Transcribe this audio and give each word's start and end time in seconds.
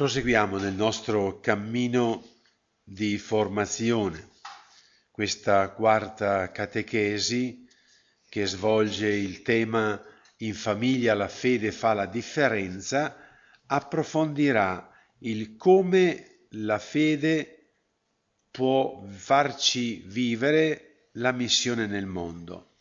Proseguiamo 0.00 0.56
nel 0.56 0.72
nostro 0.72 1.40
cammino 1.40 2.26
di 2.82 3.18
formazione, 3.18 4.30
questa 5.10 5.68
quarta 5.72 6.50
catechesi 6.52 7.68
che 8.26 8.46
svolge 8.46 9.08
il 9.08 9.42
tema 9.42 10.02
In 10.38 10.54
famiglia 10.54 11.12
la 11.12 11.28
fede 11.28 11.70
fa 11.70 11.92
la 11.92 12.06
differenza, 12.06 13.14
approfondirà 13.66 14.90
il 15.18 15.56
come 15.56 16.46
la 16.52 16.78
fede 16.78 17.74
può 18.50 19.06
farci 19.06 20.02
vivere 20.06 21.10
la 21.16 21.32
missione 21.32 21.86
nel 21.86 22.06
mondo, 22.06 22.78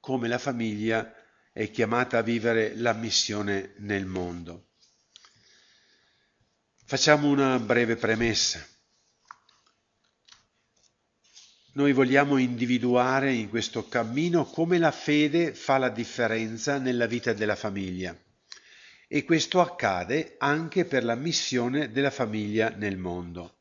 come 0.00 0.28
la 0.28 0.36
famiglia 0.36 1.14
è 1.50 1.70
chiamata 1.70 2.18
a 2.18 2.22
vivere 2.22 2.76
la 2.76 2.92
missione 2.92 3.72
nel 3.78 4.04
mondo. 4.04 4.67
Facciamo 6.90 7.28
una 7.28 7.58
breve 7.58 7.96
premessa. 7.96 8.66
Noi 11.72 11.92
vogliamo 11.92 12.38
individuare 12.38 13.30
in 13.34 13.50
questo 13.50 13.86
cammino 13.88 14.46
come 14.46 14.78
la 14.78 14.90
fede 14.90 15.52
fa 15.52 15.76
la 15.76 15.90
differenza 15.90 16.78
nella 16.78 17.04
vita 17.04 17.34
della 17.34 17.56
famiglia 17.56 18.18
e 19.06 19.22
questo 19.24 19.60
accade 19.60 20.36
anche 20.38 20.86
per 20.86 21.04
la 21.04 21.14
missione 21.14 21.92
della 21.92 22.10
famiglia 22.10 22.70
nel 22.70 22.96
mondo. 22.96 23.58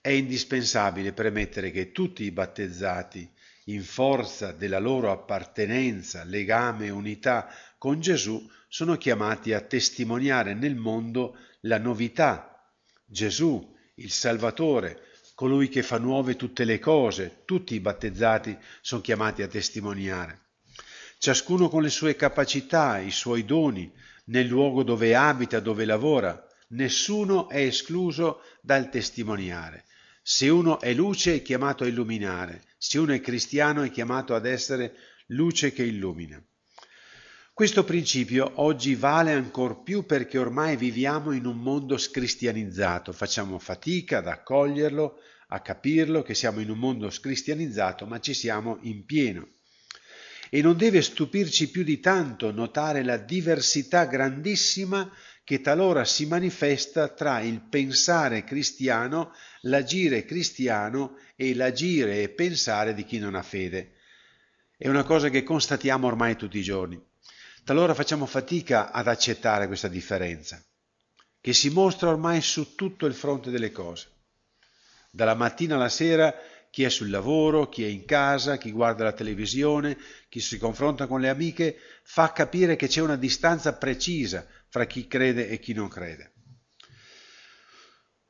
È 0.00 0.10
indispensabile 0.10 1.12
premettere 1.12 1.72
che 1.72 1.90
tutti 1.90 2.22
i 2.22 2.30
battezzati, 2.30 3.28
in 3.64 3.82
forza 3.82 4.52
della 4.52 4.78
loro 4.78 5.10
appartenenza, 5.10 6.22
legame 6.22 6.86
e 6.86 6.90
unità 6.90 7.52
con 7.78 7.98
Gesù, 7.98 8.48
sono 8.68 8.96
chiamati 8.96 9.52
a 9.52 9.60
testimoniare 9.60 10.54
nel 10.54 10.76
mondo 10.76 11.36
la 11.62 11.78
novità. 11.78 12.72
Gesù, 13.04 13.74
il 13.96 14.10
Salvatore, 14.10 15.02
colui 15.34 15.68
che 15.68 15.82
fa 15.82 15.98
nuove 15.98 16.36
tutte 16.36 16.64
le 16.64 16.78
cose, 16.78 17.42
tutti 17.44 17.74
i 17.74 17.80
battezzati 17.80 18.56
sono 18.80 19.00
chiamati 19.00 19.42
a 19.42 19.48
testimoniare. 19.48 20.40
Ciascuno 21.18 21.68
con 21.68 21.82
le 21.82 21.90
sue 21.90 22.16
capacità, 22.16 22.98
i 22.98 23.10
suoi 23.10 23.44
doni, 23.44 23.92
nel 24.26 24.46
luogo 24.46 24.82
dove 24.82 25.14
abita, 25.14 25.60
dove 25.60 25.84
lavora, 25.84 26.46
nessuno 26.68 27.48
è 27.48 27.60
escluso 27.60 28.42
dal 28.60 28.88
testimoniare. 28.88 29.84
Se 30.22 30.48
uno 30.48 30.80
è 30.80 30.92
luce 30.94 31.36
è 31.36 31.42
chiamato 31.42 31.84
a 31.84 31.88
illuminare, 31.88 32.62
se 32.78 32.98
uno 32.98 33.12
è 33.12 33.20
cristiano 33.20 33.82
è 33.82 33.90
chiamato 33.90 34.34
ad 34.34 34.46
essere 34.46 34.94
luce 35.26 35.72
che 35.72 35.84
illumina. 35.84 36.42
Questo 37.62 37.84
principio 37.84 38.54
oggi 38.56 38.96
vale 38.96 39.30
ancor 39.30 39.84
più 39.84 40.04
perché 40.04 40.36
ormai 40.36 40.76
viviamo 40.76 41.30
in 41.30 41.46
un 41.46 41.58
mondo 41.58 41.96
scristianizzato, 41.96 43.12
facciamo 43.12 43.60
fatica 43.60 44.18
ad 44.18 44.26
accoglierlo, 44.26 45.20
a 45.46 45.60
capirlo, 45.60 46.22
che 46.22 46.34
siamo 46.34 46.58
in 46.58 46.70
un 46.70 46.78
mondo 46.78 47.08
scristianizzato, 47.08 48.04
ma 48.04 48.18
ci 48.18 48.34
siamo 48.34 48.78
in 48.80 49.04
pieno. 49.04 49.46
E 50.50 50.60
non 50.60 50.76
deve 50.76 51.02
stupirci 51.02 51.70
più 51.70 51.84
di 51.84 52.00
tanto 52.00 52.50
notare 52.50 53.04
la 53.04 53.16
diversità 53.16 54.06
grandissima 54.06 55.08
che 55.44 55.60
talora 55.60 56.04
si 56.04 56.26
manifesta 56.26 57.10
tra 57.10 57.38
il 57.42 57.60
pensare 57.60 58.42
cristiano, 58.42 59.32
l'agire 59.60 60.24
cristiano 60.24 61.16
e 61.36 61.54
l'agire 61.54 62.22
e 62.22 62.28
pensare 62.28 62.92
di 62.92 63.04
chi 63.04 63.20
non 63.20 63.36
ha 63.36 63.42
fede. 63.44 63.92
È 64.76 64.88
una 64.88 65.04
cosa 65.04 65.28
che 65.28 65.44
constatiamo 65.44 66.08
ormai 66.08 66.34
tutti 66.34 66.58
i 66.58 66.62
giorni. 66.62 67.10
Talora 67.64 67.94
facciamo 67.94 68.26
fatica 68.26 68.90
ad 68.90 69.06
accettare 69.06 69.68
questa 69.68 69.86
differenza, 69.86 70.60
che 71.40 71.52
si 71.52 71.70
mostra 71.70 72.08
ormai 72.08 72.40
su 72.40 72.74
tutto 72.74 73.06
il 73.06 73.14
fronte 73.14 73.52
delle 73.52 73.70
cose. 73.70 74.08
Dalla 75.12 75.34
mattina 75.34 75.76
alla 75.76 75.88
sera 75.88 76.34
chi 76.70 76.82
è 76.82 76.88
sul 76.88 77.08
lavoro, 77.08 77.68
chi 77.68 77.84
è 77.84 77.86
in 77.86 78.04
casa, 78.04 78.56
chi 78.56 78.72
guarda 78.72 79.04
la 79.04 79.12
televisione, 79.12 79.96
chi 80.28 80.40
si 80.40 80.58
confronta 80.58 81.06
con 81.06 81.20
le 81.20 81.28
amiche, 81.28 81.76
fa 82.02 82.32
capire 82.32 82.74
che 82.74 82.88
c'è 82.88 83.00
una 83.00 83.16
distanza 83.16 83.74
precisa 83.74 84.44
fra 84.68 84.84
chi 84.84 85.06
crede 85.06 85.48
e 85.48 85.60
chi 85.60 85.72
non 85.72 85.86
crede. 85.86 86.32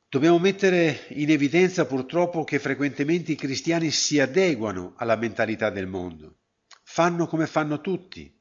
Dobbiamo 0.09 0.37
mettere 0.37 1.07
in 1.09 1.31
evidenza 1.31 1.87
purtroppo 1.87 2.43
che 2.43 2.59
frequentemente 2.59 3.31
i 3.31 3.35
cristiani 3.35 3.89
si 3.89 4.19
adeguano 4.19 4.93
alla 4.97 5.15
mentalità 5.15 5.71
del 5.71 5.87
mondo, 5.87 6.41
fanno 6.83 7.25
come 7.25 7.47
fanno 7.47 7.81
tutti, 7.81 8.31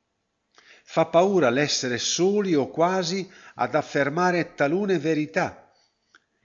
Fa 0.93 1.07
paura 1.07 1.49
l'essere 1.49 1.97
soli 1.97 2.55
o 2.55 2.69
quasi 2.69 3.27
ad 3.55 3.75
affermare 3.75 4.53
talune 4.53 4.99
verità 4.99 5.73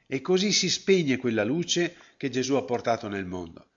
e 0.06 0.22
così 0.22 0.53
si 0.53 0.69
spegne 0.69 1.18
quella 1.18 1.44
luce 1.44 1.97
che 2.16 2.30
Gesù 2.30 2.53
ha 2.53 2.63
portato 2.63 3.09
nel 3.09 3.25
mondo. 3.25 3.72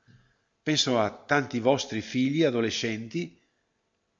Penso 0.63 1.01
a 1.01 1.11
tanti 1.11 1.59
vostri 1.59 2.01
figli 2.01 2.45
adolescenti 2.45 3.37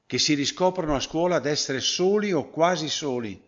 che 0.05 0.19
si 0.19 0.35
riscoprono 0.35 0.97
a 0.97 0.99
scuola 0.99 1.37
ad 1.37 1.47
essere 1.47 1.79
soli 1.79 2.33
o 2.33 2.51
quasi 2.51 2.89
soli 2.89 3.41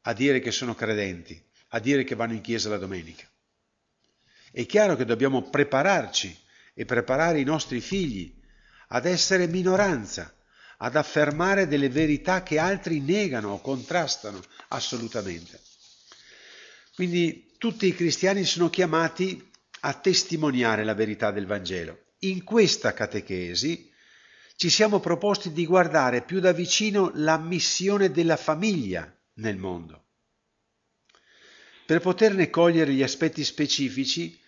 a 0.00 0.12
dire 0.12 0.40
che 0.40 0.50
sono 0.50 0.74
credenti, 0.74 1.40
a 1.68 1.78
dire 1.78 2.02
che 2.02 2.16
vanno 2.16 2.32
in 2.32 2.40
chiesa 2.40 2.68
la 2.70 2.78
domenica. 2.78 3.24
È 4.50 4.66
chiaro 4.66 4.96
che 4.96 5.04
dobbiamo 5.04 5.48
prepararci 5.48 6.36
e 6.74 6.84
preparare 6.84 7.38
i 7.38 7.44
nostri 7.44 7.80
figli 7.80 8.34
ad 8.88 9.06
essere 9.06 9.46
minoranza, 9.46 10.34
ad 10.82 10.96
affermare 10.96 11.66
delle 11.66 11.88
verità 11.88 12.42
che 12.42 12.58
altri 12.58 13.00
negano 13.00 13.52
o 13.52 13.60
contrastano 13.60 14.40
assolutamente. 14.68 15.60
Quindi 16.94 17.54
tutti 17.58 17.86
i 17.86 17.94
cristiani 17.94 18.44
sono 18.44 18.70
chiamati 18.70 19.48
a 19.80 19.94
testimoniare 19.94 20.84
la 20.84 20.94
verità 20.94 21.30
del 21.30 21.46
Vangelo. 21.46 22.06
In 22.20 22.44
questa 22.44 22.92
catechesi 22.92 23.90
ci 24.56 24.70
siamo 24.70 25.00
proposti 25.00 25.52
di 25.52 25.66
guardare 25.66 26.22
più 26.22 26.40
da 26.40 26.52
vicino 26.52 27.10
la 27.14 27.38
missione 27.38 28.10
della 28.10 28.36
famiglia 28.36 29.10
nel 29.34 29.56
mondo. 29.56 30.04
Per 31.86 32.00
poterne 32.00 32.50
cogliere 32.50 32.92
gli 32.92 33.02
aspetti 33.02 33.44
specifici 33.44 34.38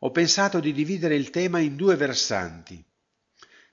ho 0.00 0.10
pensato 0.10 0.60
di 0.60 0.72
dividere 0.72 1.16
il 1.16 1.30
tema 1.30 1.58
in 1.58 1.76
due 1.76 1.96
versanti 1.96 2.82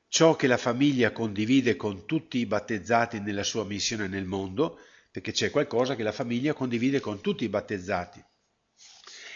ciò 0.10 0.36
che 0.36 0.48
la 0.48 0.58
famiglia 0.58 1.12
condivide 1.12 1.76
con 1.76 2.06
tutti 2.06 2.40
i 2.40 2.48
battezzati 2.48 3.20
nella 3.20 3.44
sua 3.44 3.64
missione 3.64 4.08
nel 4.08 4.26
mondo, 4.26 4.80
perché 5.12 5.32
c'è 5.32 5.52
qualcosa 5.52 5.96
che 5.96 6.04
la 6.04 6.12
famiglia 6.12 6.54
condivide 6.54 7.00
con 7.00 7.22
tutti 7.22 7.44
i 7.44 7.50
battezzati, 7.50 8.24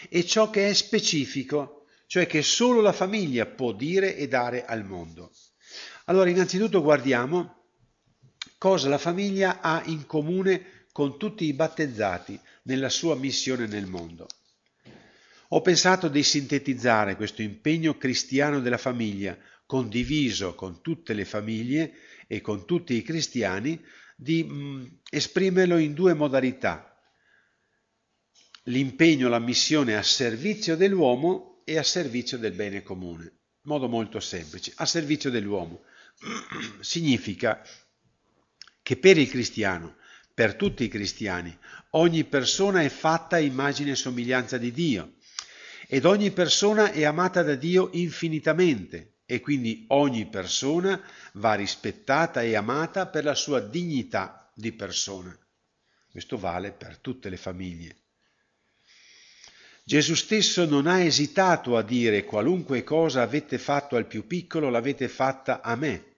e 0.08 0.26
ciò 0.26 0.50
che 0.50 0.68
è 0.68 0.74
specifico, 0.74 1.86
cioè 2.06 2.26
che 2.26 2.42
solo 2.42 2.80
la 2.80 2.92
famiglia 2.92 3.46
può 3.46 3.72
dire 3.72 4.16
e 4.16 4.28
dare 4.28 4.64
al 4.64 4.84
mondo. 4.84 5.32
Allora, 6.06 6.28
innanzitutto 6.28 6.82
guardiamo 6.82 7.62
cosa 8.58 8.88
la 8.88 8.98
famiglia 8.98 9.60
ha 9.60 9.82
in 9.86 10.06
comune 10.06 10.86
con 10.92 11.18
tutti 11.18 11.44
i 11.44 11.54
battezzati 11.54 12.38
nella 12.62 12.88
sua 12.88 13.14
missione 13.14 13.66
nel 13.66 13.86
mondo. 13.86 14.26
Ho 15.48 15.60
pensato 15.60 16.08
di 16.08 16.22
sintetizzare 16.22 17.16
questo 17.16 17.42
impegno 17.42 17.96
cristiano 17.96 18.60
della 18.60 18.78
famiglia 18.78 19.36
condiviso 19.74 20.54
con 20.54 20.80
tutte 20.80 21.14
le 21.14 21.24
famiglie 21.24 21.94
e 22.28 22.40
con 22.40 22.64
tutti 22.64 22.94
i 22.94 23.02
cristiani, 23.02 23.84
di 24.14 24.44
mh, 24.44 24.54
mm, 24.54 24.84
esprimerlo 25.10 25.78
in 25.78 25.94
due 25.94 26.14
modalità. 26.14 26.96
L'impegno, 28.66 29.28
la 29.28 29.40
missione 29.40 29.96
a 29.96 30.02
servizio 30.04 30.76
dell'uomo 30.76 31.62
e 31.64 31.76
a 31.76 31.82
servizio 31.82 32.38
del 32.38 32.52
bene 32.52 32.84
comune. 32.84 33.24
In 33.24 33.70
modo 33.72 33.88
molto 33.88 34.20
semplice, 34.20 34.72
a 34.76 34.86
servizio 34.86 35.28
dell'uomo. 35.28 35.82
Significa 36.78 37.60
che 38.80 38.96
per 38.96 39.18
il 39.18 39.28
cristiano, 39.28 39.96
per 40.32 40.54
tutti 40.54 40.84
i 40.84 40.88
cristiani, 40.88 41.58
ogni 41.90 42.22
persona 42.22 42.82
è 42.82 42.88
fatta 42.88 43.38
immagine 43.38 43.90
e 43.90 43.96
somiglianza 43.96 44.56
di 44.56 44.70
Dio 44.70 45.14
ed 45.88 46.04
ogni 46.04 46.30
persona 46.30 46.92
è 46.92 47.02
amata 47.02 47.42
da 47.42 47.56
Dio 47.56 47.88
infinitamente, 47.94 49.13
e 49.26 49.40
quindi 49.40 49.84
ogni 49.88 50.26
persona 50.26 51.00
va 51.34 51.54
rispettata 51.54 52.42
e 52.42 52.54
amata 52.54 53.06
per 53.06 53.24
la 53.24 53.34
sua 53.34 53.60
dignità 53.60 54.50
di 54.54 54.72
persona. 54.72 55.36
Questo 56.10 56.38
vale 56.38 56.72
per 56.72 56.98
tutte 56.98 57.28
le 57.28 57.36
famiglie. 57.36 57.96
Gesù 59.86 60.14
stesso 60.14 60.64
non 60.64 60.86
ha 60.86 61.00
esitato 61.00 61.76
a 61.76 61.82
dire 61.82 62.24
qualunque 62.24 62.84
cosa 62.84 63.20
avete 63.20 63.58
fatto 63.58 63.96
al 63.96 64.06
più 64.06 64.26
piccolo 64.26 64.70
l'avete 64.70 65.08
fatta 65.08 65.60
a 65.60 65.74
me. 65.76 66.12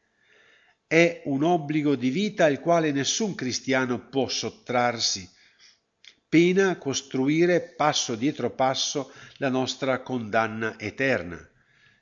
È 0.86 1.22
un 1.24 1.42
obbligo 1.42 1.96
di 1.96 2.10
vita 2.10 2.44
al 2.44 2.60
quale 2.60 2.92
nessun 2.92 3.34
cristiano 3.34 4.08
può 4.08 4.28
sottrarsi, 4.28 5.28
pena 6.28 6.76
costruire 6.76 7.60
passo 7.60 8.14
dietro 8.14 8.50
passo 8.50 9.10
la 9.38 9.48
nostra 9.48 10.00
condanna 10.00 10.78
eterna. 10.78 11.50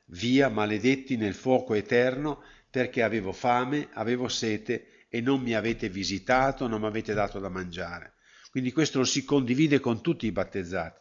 Via, 0.07 0.49
maledetti 0.49 1.17
nel 1.17 1.35
fuoco 1.35 1.75
eterno, 1.75 2.43
perché 2.71 3.03
avevo 3.03 3.33
fame, 3.33 3.89
avevo 3.93 4.29
sete 4.29 5.07
e 5.09 5.21
non 5.21 5.41
mi 5.41 5.55
avete 5.55 5.89
visitato, 5.89 6.67
non 6.67 6.81
mi 6.81 6.87
avete 6.87 7.15
dato 7.15 7.39
da 7.39 7.49
mangiare. 7.49 8.15
Quindi 8.51 8.73
questo 8.73 8.99
lo 8.99 9.05
si 9.05 9.25
condivide 9.25 9.81
con 9.81 10.03
tutti 10.03 10.27
i 10.27 10.33
battezzati. 10.33 11.01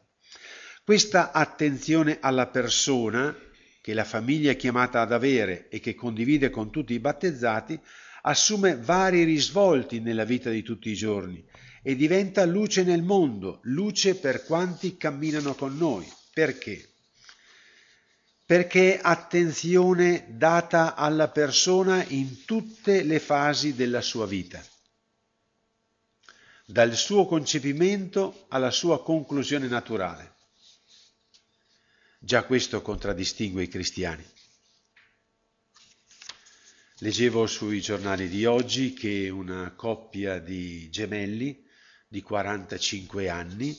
Questa 0.84 1.32
attenzione 1.32 2.18
alla 2.20 2.48
persona 2.48 3.36
che 3.82 3.94
la 3.94 4.04
famiglia 4.04 4.52
è 4.52 4.56
chiamata 4.56 5.02
ad 5.02 5.12
avere 5.12 5.68
e 5.70 5.80
che 5.80 5.96
condivide 5.96 6.50
con 6.50 6.72
tutti 6.72 6.94
i 6.94 7.00
battezzati 7.00 7.80
assume 8.22 8.78
vari 8.78 9.24
risvolti 9.24 10.00
nella 10.00 10.24
vita 10.24 10.50
di 10.50 10.64
tutti 10.64 10.90
i 10.90 10.96
giorni 10.96 11.44
e 11.82 11.96
diventa 11.96 12.46
luce 12.46 12.84
nel 12.84 13.04
mondo, 13.04 13.60
luce 13.64 14.16
per 14.16 14.46
quanti 14.46 14.96
camminano 14.96 15.54
con 15.54 15.76
noi. 15.76 16.08
Perché? 16.34 16.93
Perché 18.54 19.00
attenzione 19.02 20.28
data 20.30 20.94
alla 20.94 21.28
persona 21.30 22.06
in 22.10 22.46
tutte 22.46 23.02
le 23.02 23.20
fasi 23.20 23.74
della 23.74 24.02
sua 24.02 24.28
vita, 24.28 24.64
dal 26.64 26.94
suo 26.94 27.26
concepimento 27.26 28.46
alla 28.50 28.70
sua 28.70 29.02
conclusione 29.02 29.66
naturale. 29.66 30.36
Già 32.20 32.44
questo 32.44 32.84
contraddistingue 32.84 33.64
i 33.64 33.68
cristiani. 33.68 34.24
Leggevo 36.98 37.48
sui 37.48 37.82
giornali 37.82 38.30
di 38.30 38.46
oggi 38.46 38.94
che 38.94 39.30
una 39.30 39.72
coppia 39.76 40.38
di 40.38 40.92
gemelli 40.92 41.68
di 42.08 42.22
45 42.22 43.30
anni 43.30 43.76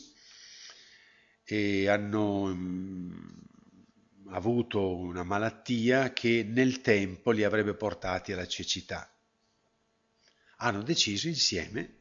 e 1.45 1.89
hanno 1.89 2.47
mm, 2.47 3.45
avuto 4.37 4.97
una 4.97 5.23
malattia 5.23 6.13
che 6.13 6.45
nel 6.45 6.81
tempo 6.81 7.31
li 7.31 7.45
avrebbe 7.45 7.75
portati 7.75 8.33
alla 8.33 8.47
cecità. 8.47 9.11
Hanno 10.59 10.83
deciso 10.83 11.29
insieme 11.29 11.97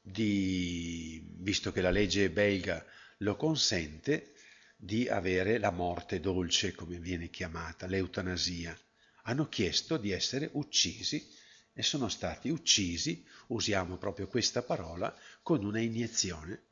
di, 0.00 1.22
visto 1.38 1.72
che 1.72 1.80
la 1.80 1.90
legge 1.90 2.30
belga 2.30 2.84
lo 3.18 3.36
consente, 3.36 4.34
di 4.76 5.08
avere 5.08 5.58
la 5.58 5.70
morte 5.70 6.20
dolce, 6.20 6.74
come 6.74 6.98
viene 6.98 7.28
chiamata, 7.28 7.86
l'eutanasia 7.86 8.78
hanno 9.24 9.48
chiesto 9.48 9.96
di 9.96 10.10
essere 10.10 10.48
uccisi 10.52 11.28
e 11.72 11.82
sono 11.82 12.08
stati 12.08 12.48
uccisi, 12.48 13.24
usiamo 13.48 13.96
proprio 13.96 14.26
questa 14.26 14.62
parola, 14.62 15.14
con 15.42 15.64
una 15.64 15.80
iniezione, 15.80 16.62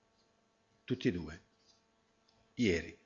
tutti 0.85 1.09
e 1.09 1.13
due, 1.13 1.43
ieri. 2.55 2.98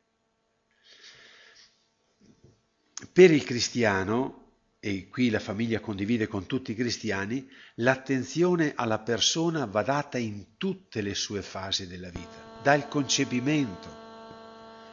Per 3.10 3.31
il 3.31 3.44
cristiano, 3.44 4.40
e 4.78 5.08
qui 5.08 5.31
la 5.31 5.40
famiglia 5.40 5.81
condivide 5.81 6.26
con 6.26 6.46
tutti 6.46 6.72
i 6.72 6.76
cristiani, 6.76 7.49
l'attenzione 7.76 8.72
alla 8.76 8.99
persona 8.99 9.64
va 9.64 9.82
data 9.82 10.19
in 10.19 10.56
tutte 10.58 11.00
le 11.00 11.14
sue 11.14 11.40
fasi 11.43 11.87
della 11.87 12.10
vita, 12.10 12.60
dal 12.62 12.88
concepimento 12.88 14.00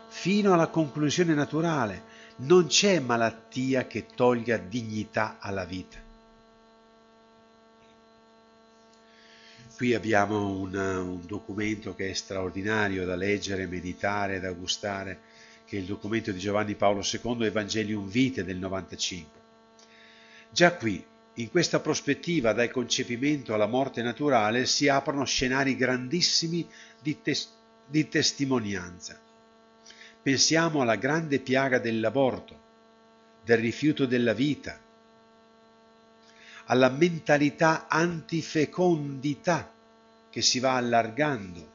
fino 0.09 0.53
alla 0.53 0.67
conclusione 0.67 1.33
naturale, 1.33 2.03
non 2.38 2.67
c'è 2.67 3.00
malattia 3.00 3.85
che 3.88 4.07
tolga 4.15 4.57
dignità 4.57 5.38
alla 5.39 5.65
vita. 5.65 5.97
Qui 9.75 9.94
abbiamo 9.94 10.57
un, 10.57 10.75
un, 10.75 11.25
documento 11.25 11.95
che 11.95 12.09
è 12.09 12.13
straordinario 12.13 13.06
da 13.06 13.15
leggere, 13.15 13.65
meditare, 13.65 14.41
da 14.41 14.51
gustare, 14.51 15.19
che 15.69 15.77
è 15.77 15.80
il 15.80 15.86
documento 15.86 16.33
di 16.33 16.39
Giovanni 16.39 16.75
Paolo 16.75 17.01
II, 17.01 17.45
Evangelium 17.45 18.10
Vitae 18.10 18.44
del 18.44 18.57
95. 18.57 19.39
Già 20.50 20.74
qui, 20.74 21.01
in 21.36 21.50
questa 21.50 21.80
prospettiva 21.80 22.51
dal 22.51 22.71
concepimento 22.71 23.54
alla 23.54 23.68
morte 23.68 24.01
naturale, 24.01 24.66
si 24.66 24.89
aprono 24.89 25.24
scenari 25.24 25.77
grandissimi 25.77 26.68
di, 27.00 27.21
tes- 27.21 27.50
di 27.86 28.10
testimonianza 28.10 29.27
Pensiamo 30.21 30.81
alla 30.81 30.98
grande 30.98 31.39
piaga 31.39 31.80
dell'aborto, 31.80 32.60
del 33.45 33.57
rifiuto 33.57 34.06
della 34.06 34.33
vita, 34.33 34.77
alla 36.66 36.89
mentalità 36.89 37.88
antifecondità 37.88 39.71
che 40.30 40.42
si 40.42 40.60
va 40.60 40.75
allargando, 40.75 41.71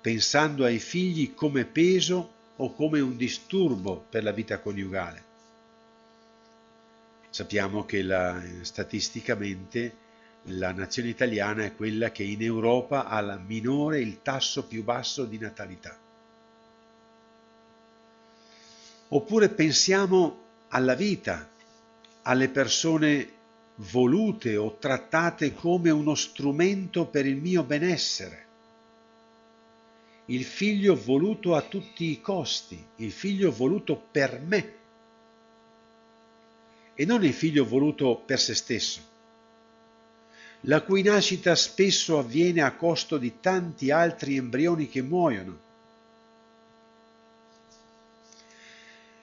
pensando 0.00 0.64
ai 0.64 0.78
figli 0.78 1.34
come 1.34 1.64
peso 1.64 2.34
o 2.62 2.74
come 2.74 3.00
un 3.00 3.16
disturbo 3.16 4.04
per 4.08 4.22
la 4.22 4.32
vita 4.32 4.58
coniugale. 4.58 5.28
Sappiamo 7.30 7.84
che 7.84 8.02
la, 8.02 8.40
statisticamente 8.62 10.08
la 10.44 10.72
nazione 10.72 11.08
italiana 11.08 11.64
è 11.64 11.74
quella 11.74 12.10
che 12.10 12.22
in 12.22 12.42
Europa 12.42 13.06
ha 13.06 13.20
la 13.20 13.38
minore, 13.38 14.00
il 14.00 14.20
tasso 14.22 14.64
più 14.64 14.82
basso 14.82 15.24
di 15.24 15.38
natalità. 15.38 15.96
Oppure 19.08 19.48
pensiamo 19.48 20.38
alla 20.68 20.94
vita, 20.94 21.48
alle 22.22 22.48
persone 22.48 23.32
volute 23.76 24.56
o 24.56 24.76
trattate 24.78 25.54
come 25.54 25.90
uno 25.90 26.14
strumento 26.14 27.06
per 27.06 27.26
il 27.26 27.36
mio 27.36 27.62
benessere. 27.64 28.46
Il 30.30 30.44
figlio 30.44 30.94
voluto 30.94 31.54
a 31.54 31.62
tutti 31.62 32.10
i 32.10 32.20
costi, 32.20 32.82
il 32.96 33.12
figlio 33.12 33.50
voluto 33.50 33.96
per 33.96 34.40
me 34.40 34.72
e 36.94 37.04
non 37.04 37.24
il 37.24 37.32
figlio 37.32 37.64
voluto 37.64 38.16
per 38.24 38.38
se 38.38 38.54
stesso, 38.54 39.00
la 40.62 40.82
cui 40.82 41.02
nascita 41.02 41.54
spesso 41.54 42.18
avviene 42.18 42.62
a 42.62 42.74
costo 42.74 43.16
di 43.16 43.40
tanti 43.40 43.90
altri 43.90 44.36
embrioni 44.36 44.88
che 44.88 45.02
muoiono 45.02 45.68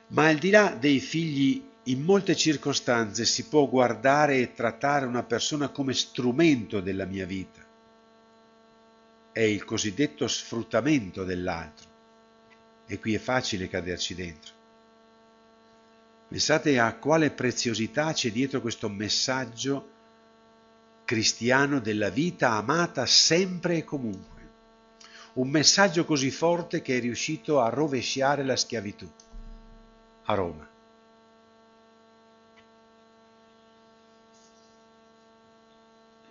Ma 0.09 0.27
al 0.27 0.37
di 0.37 0.49
là 0.51 0.69
dei 0.79 0.99
figli, 0.99 1.61
in 1.83 2.01
molte 2.01 2.35
circostanze 2.35 3.25
si 3.25 3.47
può 3.47 3.67
guardare 3.67 4.37
e 4.37 4.53
trattare 4.53 5.05
una 5.05 5.23
persona 5.23 5.67
come 5.69 5.93
strumento 5.93 6.79
della 6.79 7.05
mia 7.05 7.25
vita. 7.25 7.65
È 9.37 9.41
il 9.41 9.65
cosiddetto 9.65 10.27
sfruttamento 10.27 11.23
dell'altro. 11.23 11.87
E 12.87 12.97
qui 12.97 13.13
è 13.13 13.19
facile 13.19 13.69
caderci 13.69 14.15
dentro. 14.15 14.51
Pensate 16.27 16.79
a 16.79 16.95
quale 16.95 17.29
preziosità 17.29 18.13
c'è 18.13 18.31
dietro 18.31 18.61
questo 18.61 18.89
messaggio 18.89 19.89
cristiano 21.05 21.79
della 21.79 22.09
vita 22.09 22.53
amata 22.53 23.05
sempre 23.05 23.77
e 23.77 23.83
comunque. 23.83 24.41
Un 25.33 25.49
messaggio 25.49 26.03
così 26.03 26.31
forte 26.31 26.81
che 26.81 26.97
è 26.97 26.99
riuscito 26.99 27.61
a 27.61 27.69
rovesciare 27.69 28.43
la 28.43 28.55
schiavitù 28.55 29.07
a 30.23 30.33
Roma. 30.33 30.67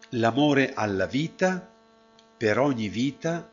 L'amore 0.09 0.75
alla 0.75 1.07
vita, 1.07 1.75
per 2.37 2.59
ogni 2.59 2.89
vita, 2.89 3.49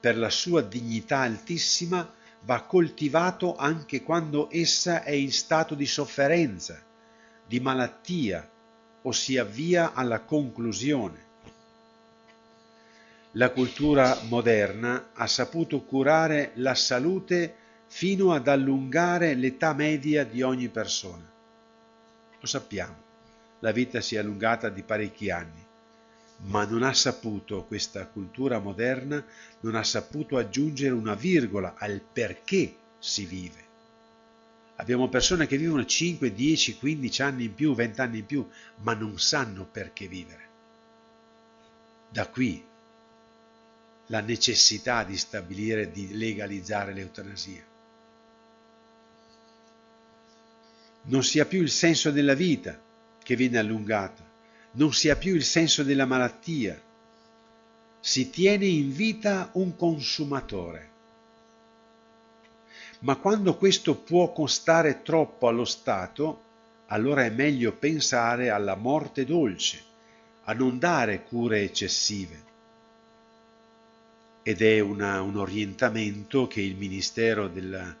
per 0.00 0.16
la 0.16 0.30
sua 0.30 0.62
dignità 0.62 1.18
altissima, 1.18 2.10
va 2.44 2.62
coltivato 2.62 3.56
anche 3.56 4.02
quando 4.02 4.48
essa 4.50 5.02
è 5.02 5.12
in 5.12 5.32
stato 5.32 5.74
di 5.74 5.86
sofferenza, 5.86 6.82
di 7.46 7.60
malattia 7.60 8.48
o 9.02 9.12
si 9.12 9.36
avvia 9.36 9.92
alla 9.92 10.20
conclusione. 10.20 11.30
La 13.32 13.50
cultura 13.50 14.18
moderna 14.28 15.10
ha 15.14 15.26
saputo 15.26 15.82
curare 15.82 16.52
la 16.54 16.74
salute 16.74 17.56
fino 17.86 18.32
ad 18.32 18.48
allungare 18.48 19.34
l'età 19.34 19.72
media 19.72 20.24
di 20.24 20.42
ogni 20.42 20.68
persona. 20.68 21.30
Lo 22.40 22.46
sappiamo, 22.46 22.96
la 23.60 23.70
vita 23.70 24.00
si 24.00 24.16
è 24.16 24.18
allungata 24.18 24.68
di 24.68 24.82
parecchi 24.82 25.30
anni, 25.30 25.64
ma 26.44 26.64
non 26.64 26.82
ha 26.82 26.92
saputo, 26.92 27.64
questa 27.64 28.06
cultura 28.06 28.58
moderna, 28.58 29.24
non 29.60 29.74
ha 29.74 29.82
saputo 29.82 30.36
aggiungere 30.36 30.92
una 30.92 31.14
virgola 31.14 31.74
al 31.76 32.00
perché 32.00 32.74
si 32.98 33.24
vive. 33.26 33.60
Abbiamo 34.76 35.08
persone 35.08 35.46
che 35.46 35.56
vivono 35.56 35.84
5, 35.84 36.32
10, 36.32 36.78
15 36.78 37.22
anni 37.22 37.44
in 37.44 37.54
più, 37.54 37.74
20 37.74 38.00
anni 38.00 38.18
in 38.18 38.26
più, 38.26 38.48
ma 38.78 38.94
non 38.94 39.18
sanno 39.18 39.64
perché 39.64 40.08
vivere. 40.08 40.40
Da 42.08 42.26
qui 42.26 42.64
la 44.06 44.20
necessità 44.20 45.04
di 45.04 45.16
stabilire, 45.16 45.90
di 45.90 46.16
legalizzare 46.16 46.92
l'eutanasia. 46.92 47.70
non 51.04 51.24
sia 51.24 51.46
più 51.46 51.62
il 51.62 51.70
senso 51.70 52.10
della 52.10 52.34
vita 52.34 52.78
che 53.22 53.34
viene 53.34 53.58
allungata, 53.58 54.21
non 54.72 54.92
sia 54.92 55.16
più 55.16 55.34
il 55.34 55.44
senso 55.44 55.82
della 55.82 56.06
malattia. 56.06 56.80
Si 58.00 58.30
tiene 58.30 58.66
in 58.66 58.92
vita 58.92 59.50
un 59.52 59.76
consumatore. 59.76 60.90
Ma 63.00 63.16
quando 63.16 63.56
questo 63.56 63.96
può 63.96 64.32
costare 64.32 65.02
troppo 65.02 65.48
allo 65.48 65.64
Stato, 65.64 66.42
allora 66.86 67.24
è 67.24 67.30
meglio 67.30 67.72
pensare 67.72 68.50
alla 68.50 68.76
morte 68.76 69.24
dolce, 69.24 69.82
a 70.44 70.52
non 70.52 70.78
dare 70.78 71.22
cure 71.22 71.62
eccessive. 71.62 72.50
ed 74.42 74.60
è 74.60 74.80
una, 74.80 75.20
un 75.22 75.36
orientamento 75.36 76.46
che 76.48 76.60
il 76.60 76.76
Ministero 76.76 77.48
della, 77.48 77.94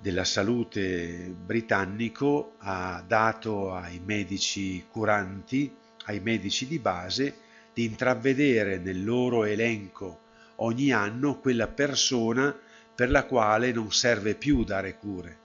della 0.00 0.24
Salute 0.24 1.34
britannico 1.44 2.54
ha 2.58 3.02
dato 3.06 3.74
ai 3.74 4.00
medici 4.04 4.84
curanti, 4.88 5.74
ai 6.06 6.20
medici 6.20 6.66
di 6.66 6.78
base, 6.78 7.34
di 7.74 7.84
intravedere 7.84 8.78
nel 8.78 9.04
loro 9.04 9.44
elenco 9.44 10.26
ogni 10.56 10.92
anno 10.92 11.38
quella 11.38 11.68
persona 11.68 12.56
per 12.94 13.10
la 13.10 13.24
quale 13.24 13.72
non 13.72 13.92
serve 13.92 14.34
più 14.34 14.64
dare 14.64 14.96
cure. 14.96 15.38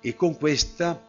E 0.00 0.14
con 0.14 0.36
questa 0.36 1.00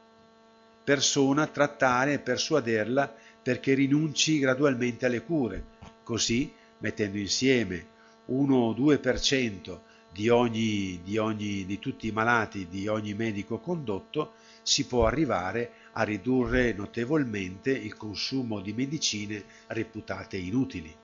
persona 0.83 1.47
trattare 1.47 2.13
e 2.13 2.19
persuaderla 2.19 3.13
perché 3.41 3.73
rinunci 3.73 4.39
gradualmente 4.39 5.05
alle 5.05 5.23
cure, 5.23 5.63
così 6.03 6.53
mettendo 6.79 7.17
insieme 7.17 7.87
1 8.25 8.55
o 8.55 8.73
2% 8.73 9.79
di, 10.13 10.29
ogni, 10.29 11.01
di, 11.03 11.17
ogni, 11.17 11.65
di 11.65 11.79
tutti 11.79 12.07
i 12.07 12.11
malati 12.11 12.67
di 12.69 12.87
ogni 12.87 13.13
medico 13.13 13.57
condotto 13.59 14.33
si 14.61 14.85
può 14.85 15.05
arrivare 15.05 15.71
a 15.93 16.03
ridurre 16.03 16.73
notevolmente 16.73 17.71
il 17.71 17.95
consumo 17.97 18.61
di 18.61 18.73
medicine 18.73 19.43
reputate 19.67 20.37
inutili. 20.37 20.95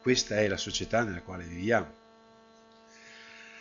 Questa 0.00 0.38
è 0.38 0.48
la 0.48 0.56
società 0.56 1.04
nella 1.04 1.22
quale 1.22 1.44
viviamo. 1.44 1.96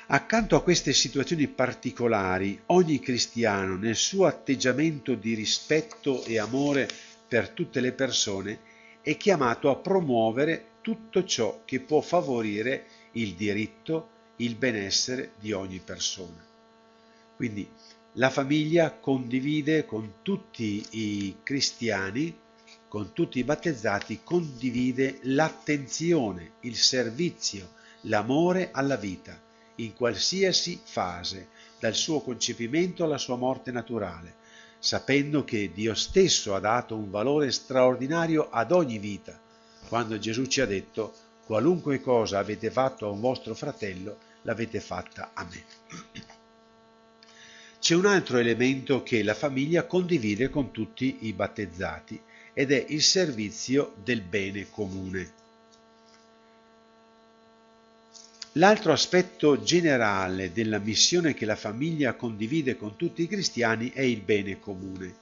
Accanto 0.09 0.55
a 0.55 0.63
queste 0.63 0.93
situazioni 0.93 1.47
particolari, 1.47 2.57
ogni 2.67 2.99
cristiano 2.99 3.75
nel 3.75 3.97
suo 3.97 4.25
atteggiamento 4.25 5.15
di 5.15 5.33
rispetto 5.33 6.23
e 6.23 6.39
amore 6.39 6.87
per 7.27 7.49
tutte 7.49 7.81
le 7.81 7.91
persone 7.91 8.59
è 9.01 9.17
chiamato 9.17 9.69
a 9.69 9.75
promuovere 9.75 10.75
tutto 10.81 11.25
ciò 11.25 11.61
che 11.65 11.81
può 11.81 11.99
favorire 11.99 12.85
il 13.17 13.33
diritto, 13.35 14.09
il 14.37 14.55
benessere 14.55 15.31
di 15.39 15.51
ogni 15.51 15.79
persona. 15.79 16.45
Quindi 17.35 17.69
la 18.13 18.29
famiglia 18.29 18.93
condivide 18.93 19.85
con 19.85 20.15
tutti 20.21 20.85
i 20.91 21.37
cristiani, 21.43 22.35
con 22.87 23.13
tutti 23.13 23.39
i 23.39 23.43
battezzati, 23.43 24.21
condivide 24.23 25.19
l'attenzione, 25.23 26.53
il 26.61 26.75
servizio, 26.75 27.73
l'amore 28.01 28.69
alla 28.71 28.95
vita 28.95 29.39
in 29.75 29.93
qualsiasi 29.93 30.79
fase, 30.83 31.49
dal 31.79 31.93
suo 31.93 32.21
concepimento 32.21 33.03
alla 33.03 33.19
sua 33.19 33.35
morte 33.35 33.71
naturale, 33.71 34.35
sapendo 34.79 35.43
che 35.43 35.71
Dio 35.71 35.93
stesso 35.93 36.55
ha 36.55 36.59
dato 36.59 36.95
un 36.95 37.11
valore 37.11 37.51
straordinario 37.51 38.49
ad 38.49 38.71
ogni 38.71 38.97
vita, 38.97 39.39
quando 39.87 40.17
Gesù 40.17 40.45
ci 40.45 40.61
ha 40.61 40.65
detto 40.65 41.13
qualunque 41.47 42.01
cosa 42.01 42.39
avete 42.39 42.69
fatto 42.69 43.07
a 43.07 43.09
un 43.09 43.21
vostro 43.21 43.55
fratello, 43.55 44.17
l'avete 44.41 44.81
fatta 44.81 45.31
a 45.33 45.47
me. 45.49 45.63
C'è 47.79 47.95
un 47.95 48.05
altro 48.05 48.37
elemento 48.37 49.01
che 49.01 49.23
la 49.23 49.33
famiglia 49.33 49.85
condivide 49.85 50.49
con 50.49 50.71
tutti 50.71 51.19
i 51.21 51.31
battezzati 51.31 52.21
ed 52.53 52.73
è 52.73 52.85
il 52.89 53.01
servizio 53.01 53.93
del 54.03 54.19
bene 54.19 54.69
comune. 54.69 55.31
L'altro 58.53 58.91
aspetto 58.91 59.61
generale 59.61 60.51
della 60.51 60.79
missione 60.79 61.33
che 61.33 61.45
la 61.45 61.55
famiglia 61.55 62.15
condivide 62.15 62.75
con 62.75 62.97
tutti 62.97 63.21
i 63.21 63.27
cristiani 63.27 63.91
è 63.91 64.01
il 64.01 64.19
bene 64.19 64.59
comune. 64.59 65.15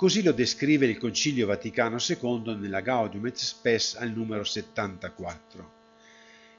Così 0.00 0.22
lo 0.22 0.32
descrive 0.32 0.86
il 0.86 0.96
Concilio 0.96 1.46
Vaticano 1.46 1.98
II 1.98 2.56
nella 2.56 2.80
Gaudium 2.80 3.26
et 3.26 3.36
Spes 3.36 3.96
al 3.96 4.10
numero 4.10 4.44
74. 4.44 5.72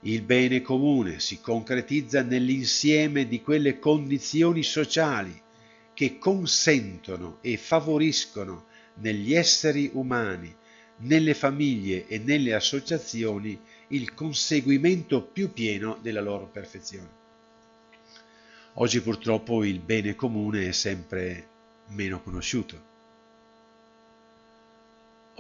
Il 0.02 0.22
bene 0.22 0.62
comune 0.62 1.20
si 1.20 1.42
concretizza 1.42 2.22
nell'insieme 2.22 3.28
di 3.28 3.42
quelle 3.42 3.80
condizioni 3.80 4.62
sociali 4.62 5.42
che 5.96 6.20
consentono 6.20 7.40
e 7.42 7.58
favoriscono 7.58 8.66
negli 8.98 9.34
esseri 9.34 9.90
umani, 9.92 10.56
nelle 10.98 11.34
famiglie 11.34 12.06
e 12.06 12.20
nelle 12.20 12.54
associazioni 12.54 13.60
il 13.88 14.14
conseguimento 14.14 15.24
più 15.24 15.52
pieno 15.52 15.98
della 16.00 16.22
loro 16.22 16.46
perfezione. 16.46 17.10
Oggi 18.74 19.02
purtroppo 19.02 19.64
il 19.64 19.80
bene 19.80 20.14
comune 20.14 20.68
è 20.68 20.72
sempre 20.72 21.48
meno 21.88 22.22
conosciuto. 22.22 22.91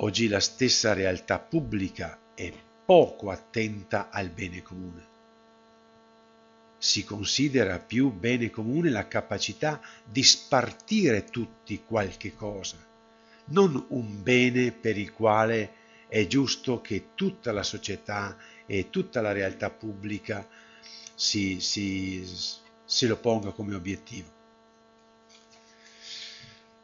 Oggi 0.04 0.28
la 0.28 0.40
stessa 0.40 0.94
realtà 0.94 1.38
pubblica 1.38 2.18
è 2.34 2.52
poco 2.86 3.30
attenta 3.30 4.10
al 4.10 4.30
bene 4.30 4.64
comune. 4.64 5.08
Si 6.80 7.04
considera 7.04 7.78
più 7.78 8.12
bene 8.12 8.50
comune 8.50 8.90
la 8.90 9.08
capacità 9.08 9.80
di 10.04 10.24
spartire 10.24 11.26
tutti 11.26 11.84
qualche 11.86 12.34
cosa, 12.34 12.78
non 13.46 13.86
un 13.90 14.24
bene 14.24 14.72
per 14.72 14.98
il 14.98 15.14
quale 15.14 15.74
è 16.08 16.26
giusto 16.26 16.82
che 16.82 17.10
tutta 17.14 17.52
la 17.52 17.62
società 17.62 18.36
e 18.66 18.90
tutta 18.90 19.22
la 19.22 19.34
realtà 19.34 19.70
pubblica 19.70 20.48
si, 21.14 21.60
si, 21.60 22.28
se 22.84 23.06
lo 23.06 23.18
ponga 23.18 23.52
come 23.52 23.76
obiettivo. 23.76 24.41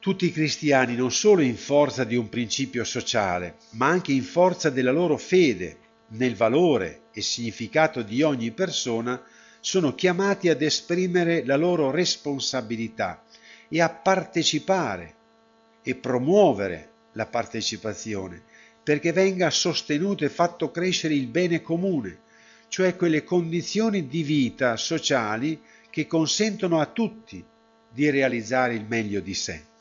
Tutti 0.08 0.28
i 0.28 0.32
cristiani, 0.32 0.96
non 0.96 1.12
solo 1.12 1.42
in 1.42 1.58
forza 1.58 2.06
di 2.06 2.16
un 2.16 2.30
principio 2.30 2.86
sociale, 2.86 3.58
ma 3.72 3.88
anche 3.88 4.14
in 4.14 4.24
forza 4.24 4.70
della 4.70 4.94
loro 4.94 5.18
fede 5.18 5.80
nel 6.12 6.34
valore 6.34 7.08
e 7.12 7.20
significato 7.20 8.04
di 8.04 8.22
ogni 8.22 8.52
persona, 8.52 9.22
sono 9.60 9.96
chiamati 9.96 10.48
ad 10.48 10.62
esprimere 10.62 11.44
la 11.44 11.58
loro 11.58 11.92
responsabilità 11.92 13.22
e 13.68 13.82
a 13.82 13.90
partecipare 13.90 15.14
e 15.84 15.96
promuovere 15.96 16.90
la 17.12 17.26
partecipazione 17.26 18.44
perché 18.82 19.12
venga 19.12 19.50
sostenuto 19.50 20.24
e 20.24 20.30
fatto 20.30 20.72
crescere 20.72 21.16
il 21.16 21.28
bene 21.28 21.62
comune, 21.62 22.20
cioè 22.70 22.96
quelle 22.96 23.26
condizioni 23.26 24.08
di 24.08 24.24
vita 24.24 24.78
sociali 24.78 25.62
che 25.90 26.08
consentono 26.08 26.80
a 26.80 26.86
tutti 26.86 27.44
di 27.92 28.10
realizzare 28.10 28.74
il 28.74 28.86
meglio 28.88 29.20
di 29.20 29.34
sé. 29.34 29.76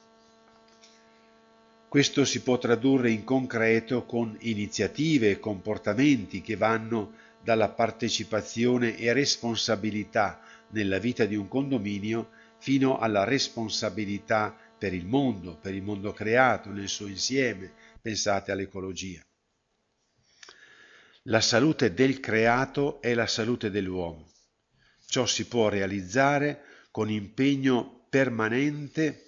Questo 1.96 2.26
si 2.26 2.42
può 2.42 2.58
tradurre 2.58 3.10
in 3.10 3.24
concreto 3.24 4.04
con 4.04 4.36
iniziative 4.40 5.30
e 5.30 5.40
comportamenti 5.40 6.42
che 6.42 6.54
vanno 6.54 7.14
dalla 7.42 7.70
partecipazione 7.70 8.98
e 8.98 9.14
responsabilità 9.14 10.42
nella 10.72 10.98
vita 10.98 11.24
di 11.24 11.36
un 11.36 11.48
condominio 11.48 12.32
fino 12.58 12.98
alla 12.98 13.24
responsabilità 13.24 14.54
per 14.76 14.92
il 14.92 15.06
mondo, 15.06 15.56
per 15.56 15.72
il 15.72 15.80
mondo 15.80 16.12
creato 16.12 16.68
nel 16.68 16.88
suo 16.88 17.06
insieme, 17.06 17.72
Pensate 18.02 18.52
all'ecologia. 18.52 19.24
La 21.22 21.40
salute 21.40 21.94
del 21.94 22.20
creato 22.20 23.00
è 23.00 23.14
la 23.14 23.26
salute 23.26 23.70
dell'uomo. 23.70 24.30
Ciò 25.06 25.24
si 25.24 25.46
può 25.46 25.70
realizzare 25.70 26.62
con 26.90 27.08
impegno 27.08 28.04
permanente 28.10 29.25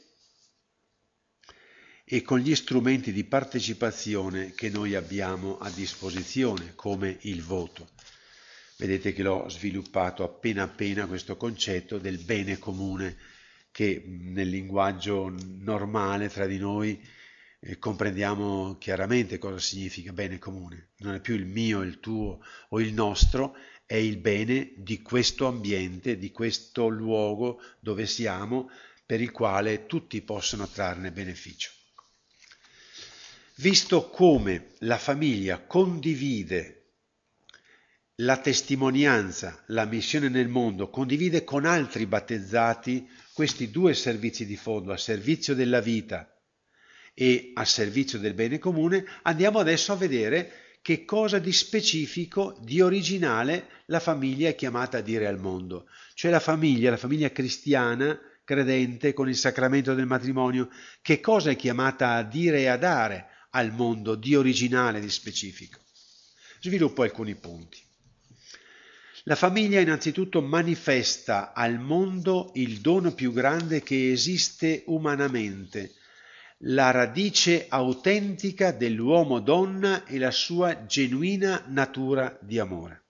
e 2.10 2.22
con 2.22 2.38
gli 2.38 2.54
strumenti 2.54 3.12
di 3.12 3.24
partecipazione 3.24 4.52
che 4.54 4.70
noi 4.70 4.94
abbiamo 4.94 5.58
a 5.58 5.68
disposizione, 5.68 6.72
come 6.74 7.18
il 7.22 7.42
voto. 7.42 7.90
Vedete 8.78 9.12
che 9.12 9.22
l'ho 9.22 9.46
sviluppato 9.50 10.24
appena 10.24 10.62
appena 10.62 11.06
questo 11.06 11.36
concetto 11.36 11.98
del 11.98 12.16
bene 12.16 12.58
comune 12.58 13.16
che 13.70 14.02
nel 14.06 14.48
linguaggio 14.48 15.30
normale 15.58 16.30
tra 16.30 16.46
di 16.46 16.56
noi 16.56 16.98
eh, 17.60 17.78
comprendiamo 17.78 18.78
chiaramente 18.78 19.36
cosa 19.36 19.58
significa 19.58 20.12
bene 20.12 20.38
comune. 20.38 20.92
Non 21.00 21.14
è 21.14 21.20
più 21.20 21.34
il 21.34 21.44
mio, 21.44 21.82
il 21.82 22.00
tuo 22.00 22.40
o 22.70 22.80
il 22.80 22.94
nostro, 22.94 23.54
è 23.84 23.96
il 23.96 24.16
bene 24.16 24.72
di 24.76 25.02
questo 25.02 25.46
ambiente, 25.46 26.16
di 26.16 26.30
questo 26.30 26.88
luogo 26.88 27.60
dove 27.80 28.06
siamo, 28.06 28.70
per 29.04 29.20
il 29.20 29.30
quale 29.30 29.84
tutti 29.84 30.22
possono 30.22 30.66
trarne 30.66 31.12
beneficio. 31.12 31.77
Visto 33.60 34.08
come 34.10 34.68
la 34.80 34.98
famiglia 34.98 35.58
condivide 35.58 36.92
la 38.20 38.36
testimonianza, 38.36 39.64
la 39.68 39.84
missione 39.84 40.28
nel 40.28 40.46
mondo, 40.46 40.90
condivide 40.90 41.42
con 41.42 41.64
altri 41.64 42.06
battezzati 42.06 43.08
questi 43.32 43.72
due 43.72 43.94
servizi 43.94 44.46
di 44.46 44.56
fondo, 44.56 44.92
a 44.92 44.96
servizio 44.96 45.56
della 45.56 45.80
vita 45.80 46.32
e 47.14 47.50
a 47.54 47.64
servizio 47.64 48.20
del 48.20 48.34
bene 48.34 48.60
comune, 48.60 49.04
andiamo 49.22 49.58
adesso 49.58 49.92
a 49.92 49.96
vedere 49.96 50.52
che 50.80 51.04
cosa 51.04 51.40
di 51.40 51.52
specifico, 51.52 52.56
di 52.62 52.80
originale 52.80 53.82
la 53.86 53.98
famiglia 53.98 54.50
è 54.50 54.54
chiamata 54.54 54.98
a 54.98 55.02
dire 55.02 55.26
al 55.26 55.40
mondo. 55.40 55.88
Cioè 56.14 56.30
la 56.30 56.38
famiglia, 56.38 56.90
la 56.90 56.96
famiglia 56.96 57.32
cristiana, 57.32 58.16
credente, 58.44 59.12
con 59.12 59.28
il 59.28 59.36
sacramento 59.36 59.94
del 59.94 60.06
matrimonio, 60.06 60.68
che 61.02 61.18
cosa 61.18 61.50
è 61.50 61.56
chiamata 61.56 62.14
a 62.14 62.22
dire 62.22 62.60
e 62.60 62.66
a 62.68 62.76
dare 62.76 63.30
al 63.50 63.72
mondo 63.72 64.14
di 64.14 64.34
originale, 64.34 65.00
di 65.00 65.10
specifico. 65.10 65.78
Sviluppo 66.60 67.02
alcuni 67.02 67.34
punti. 67.34 67.82
La 69.24 69.36
famiglia 69.36 69.80
innanzitutto 69.80 70.40
manifesta 70.40 71.52
al 71.52 71.78
mondo 71.78 72.50
il 72.54 72.80
dono 72.80 73.12
più 73.12 73.32
grande 73.32 73.82
che 73.82 74.10
esiste 74.10 74.84
umanamente, 74.86 75.94
la 76.62 76.90
radice 76.90 77.66
autentica 77.68 78.72
dell'uomo-donna 78.72 80.04
e 80.06 80.18
la 80.18 80.30
sua 80.30 80.86
genuina 80.86 81.62
natura 81.68 82.38
di 82.40 82.58
amore. 82.58 83.04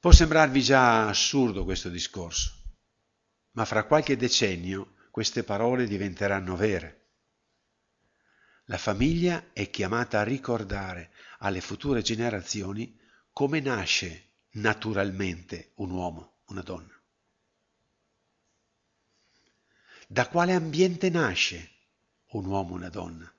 Può 0.00 0.10
sembrarvi 0.10 0.62
già 0.62 1.08
assurdo 1.08 1.64
questo 1.64 1.88
discorso, 1.88 2.52
ma 3.52 3.64
fra 3.64 3.84
qualche 3.84 4.16
decennio 4.16 4.94
queste 5.10 5.44
parole 5.44 5.86
diventeranno 5.86 6.56
vere. 6.56 7.01
La 8.66 8.78
famiglia 8.78 9.52
è 9.52 9.70
chiamata 9.70 10.20
a 10.20 10.24
ricordare 10.24 11.10
alle 11.38 11.60
future 11.60 12.00
generazioni 12.00 12.96
come 13.32 13.60
nasce 13.60 14.28
naturalmente 14.52 15.72
un 15.76 15.90
uomo, 15.90 16.34
una 16.46 16.62
donna. 16.62 17.00
Da 20.06 20.28
quale 20.28 20.52
ambiente 20.52 21.10
nasce 21.10 21.70
un 22.32 22.44
uomo, 22.44 22.74
una 22.74 22.88
donna? 22.88 23.32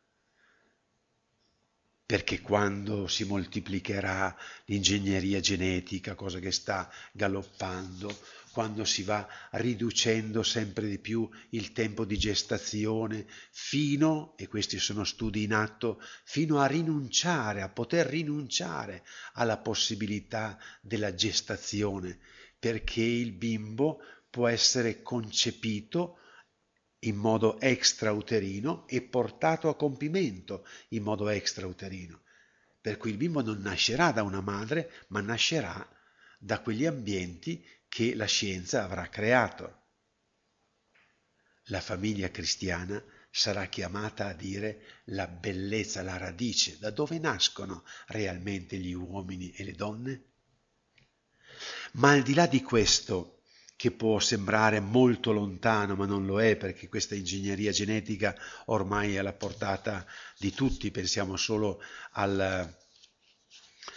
Perché 2.06 2.42
quando 2.42 3.08
si 3.08 3.24
moltiplicherà 3.24 4.36
l'ingegneria 4.65 5.39
genetica, 5.39 6.15
cosa 6.15 6.39
che 6.39 6.51
sta 6.51 6.92
galoppando, 7.12 8.13
quando 8.54 8.86
si 8.86 9.02
va 9.02 9.28
riducendo 9.54 10.44
sempre 10.44 10.88
di 10.88 11.00
più 11.00 11.28
il 11.50 11.72
tempo 11.72 12.06
di 12.06 12.20
gestazione, 12.20 13.26
fino, 13.50 14.36
e 14.38 14.48
questi 14.48 14.78
sono 14.78 15.04
studi 15.04 15.42
in 15.42 15.54
atto, 15.54 16.00
fino 16.24 16.60
a 16.60 16.68
rinunciare, 16.68 17.64
a 17.64 17.70
poter 17.70 18.06
rinunciare 18.06 19.04
alla 19.34 19.58
possibilità 19.58 20.60
della 20.82 21.16
gestazione, 21.16 22.20
perché 22.60 23.02
il 23.02 23.32
bimbo 23.32 24.02
può 24.30 24.48
essere 24.48 25.02
concepito 25.02 26.20
in 27.00 27.16
modo 27.16 27.60
extrauterino 27.60 28.88
e 28.88 29.02
portato 29.02 29.68
a 29.68 29.76
compimento 29.76 30.68
in 30.90 31.02
modo 31.02 31.28
extrauterino. 31.28 32.22
Per 32.80 32.98
cui 32.98 33.10
il 33.10 33.18
bimbo 33.18 33.42
non 33.42 33.62
nascerà 33.62 34.12
da 34.12 34.22
una 34.22 34.42
madre, 34.42 34.92
ma 35.08 35.22
nascerà 35.22 35.90
da 36.38 36.60
quegli 36.60 36.86
ambienti 36.86 37.66
che 37.94 38.16
la 38.16 38.26
scienza 38.26 38.84
avrà 38.84 39.08
creato. 39.08 39.82
La 41.66 41.80
famiglia 41.80 42.32
cristiana 42.32 43.00
sarà 43.30 43.68
chiamata 43.68 44.30
a 44.30 44.34
dire 44.34 45.04
la 45.06 45.28
bellezza, 45.28 46.02
la 46.02 46.18
radice, 46.18 46.80
da 46.80 46.90
dove 46.90 47.20
nascono 47.20 47.84
realmente 48.08 48.78
gli 48.78 48.94
uomini 48.94 49.52
e 49.52 49.64
le 49.64 49.74
donne? 49.74 50.24
Ma 51.92 52.14
al 52.14 52.24
di 52.24 52.34
là 52.34 52.48
di 52.48 52.64
questo, 52.64 53.44
che 53.76 53.92
può 53.92 54.20
sembrare 54.20 54.80
molto 54.80 55.32
lontano, 55.32 55.94
ma 55.94 56.08
non 56.08 56.26
lo 56.26 56.42
è 56.42 56.56
perché 56.56 56.90
questa 56.90 57.14
ingegneria 57.14 57.72
genetica 57.72 58.36
ormai 58.66 59.14
è 59.14 59.18
alla 59.20 59.34
portata 59.34 60.04
di 60.40 60.52
tutti, 60.52 60.90
pensiamo 60.90 61.38
solo 61.38 61.80
al, 62.14 62.76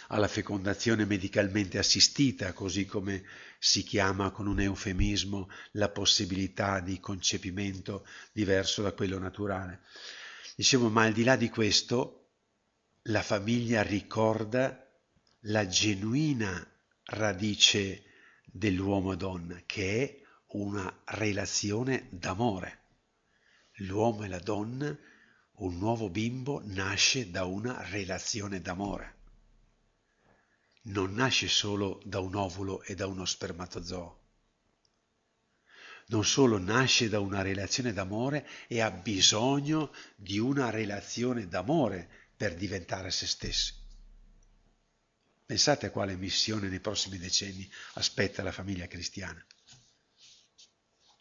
alla 0.07 0.27
fecondazione 0.27 1.05
medicalmente 1.05 1.77
assistita, 1.77 2.53
così 2.53 2.85
come 2.85 3.23
si 3.59 3.83
chiama 3.83 4.31
con 4.31 4.47
un 4.47 4.59
eufemismo 4.59 5.49
la 5.71 5.89
possibilità 5.89 6.79
di 6.79 6.99
concepimento 6.99 8.05
diverso 8.31 8.81
da 8.81 8.93
quello 8.93 9.19
naturale. 9.19 9.81
Dicevo, 10.55 10.89
ma 10.89 11.03
al 11.03 11.13
di 11.13 11.23
là 11.23 11.35
di 11.35 11.49
questo, 11.49 12.29
la 13.03 13.21
famiglia 13.21 13.81
ricorda 13.83 14.85
la 15.41 15.67
genuina 15.67 16.65
radice 17.03 18.03
dell'uomo-donna, 18.45 19.61
che 19.65 20.03
è 20.03 20.21
una 20.57 21.01
relazione 21.05 22.07
d'amore. 22.09 22.85
L'uomo 23.81 24.23
e 24.23 24.27
la 24.27 24.39
donna, 24.39 24.97
un 25.59 25.77
nuovo 25.77 26.09
bimbo, 26.09 26.61
nasce 26.65 27.29
da 27.29 27.45
una 27.45 27.83
relazione 27.89 28.61
d'amore. 28.61 29.16
Non 30.89 31.13
nasce 31.13 31.49
solo 31.49 32.01
da 32.05 32.19
un 32.19 32.35
ovulo 32.35 32.81
e 32.83 32.95
da 32.95 33.07
uno 33.07 33.25
spermatozoo. 33.25 34.21
Non 36.07 36.23
solo 36.23 36.57
nasce 36.57 37.09
da 37.09 37.19
una 37.19 37.41
relazione 37.41 37.91
d'amore 37.91 38.47
e 38.67 38.79
ha 38.79 38.89
bisogno 38.89 39.93
di 40.15 40.39
una 40.39 40.69
relazione 40.69 41.47
d'amore 41.47 42.09
per 42.37 42.55
diventare 42.55 43.11
se 43.11 43.27
stesso. 43.27 43.73
Pensate 45.45 45.87
a 45.87 45.91
quale 45.91 46.15
missione 46.15 46.69
nei 46.69 46.79
prossimi 46.79 47.17
decenni 47.17 47.69
aspetta 47.95 48.41
la 48.41 48.53
famiglia 48.53 48.87
cristiana. 48.87 49.45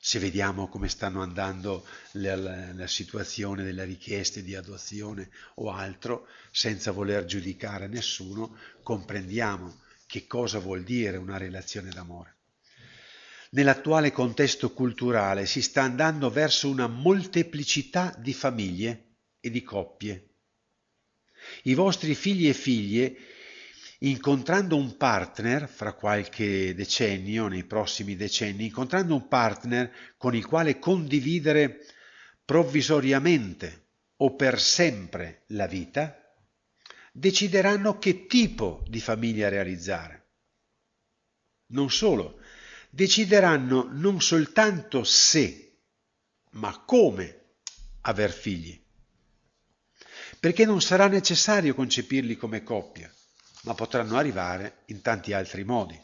Se 0.07 0.21
vediamo 0.21 0.69
come 0.69 0.89
stanno 0.89 1.21
andando 1.21 1.85
la, 2.13 2.37
la, 2.37 2.73
la 2.73 2.87
situazione 2.87 3.65
delle 3.65 3.83
richieste 3.83 4.45
di 4.45 4.55
adozione 4.55 5.31
o 5.57 5.73
altro, 5.73 6.29
senza 6.53 6.93
voler 6.93 7.25
giudicare 7.25 7.89
nessuno, 7.89 8.57
comprendiamo 8.85 9.81
che 10.07 10.29
cosa 10.29 10.61
vuol 10.61 10.85
dire 10.85 11.17
una 11.17 11.39
relazione 11.39 11.91
d'amore. 11.91 12.37
Nell'attuale 13.51 14.13
contesto 14.13 14.71
culturale 14.71 15.45
si 15.45 15.61
sta 15.61 15.83
andando 15.83 16.31
verso 16.31 16.69
una 16.69 16.87
molteplicità 16.87 18.15
di 18.17 18.33
famiglie 18.33 19.17
e 19.41 19.51
di 19.51 19.65
coppie. 19.65 20.35
I 21.65 21.75
vostri 21.75 22.15
figli 22.15 22.47
e 22.47 22.55
figlie 22.55 23.17
incontrando 24.01 24.77
un 24.77 24.97
partner 24.97 25.69
fra 25.69 25.95
qualche 25.95 26.75
decennio, 26.75 27.49
nei 27.49 27.65
prossimi 27.65 28.17
decenni, 28.17 28.67
incontrando 28.67 29.15
un 29.15 29.29
partner 29.29 29.91
con 30.17 30.35
il 30.35 30.45
quale 30.45 30.79
condividere 30.79 31.87
provvisoriamente 32.45 33.85
o 34.17 34.35
per 34.35 34.61
sempre 34.61 35.45
la 35.49 35.67
vita, 35.67 36.21
decideranno 37.13 37.99
che 37.99 38.27
tipo 38.27 38.85
di 38.89 39.01
famiglia 39.01 39.49
realizzare. 39.49 40.25
Non 41.69 41.91
solo, 41.91 42.41
decideranno 42.91 43.89
non 43.91 44.21
soltanto 44.21 45.05
se, 45.05 45.79
ma 46.53 46.83
come 46.85 47.55
aver 48.03 48.31
figli, 48.31 48.81
perché 50.39 50.65
non 50.65 50.81
sarà 50.81 51.09
necessario 51.09 51.75
concepirli 51.75 52.37
come 52.37 52.63
coppia 52.63 53.11
ma 53.67 53.75
potranno 53.75 54.17
arrivare 54.17 54.83
in 54.87 55.03
tanti 55.03 55.33
altri 55.33 55.65
modi. 55.65 56.01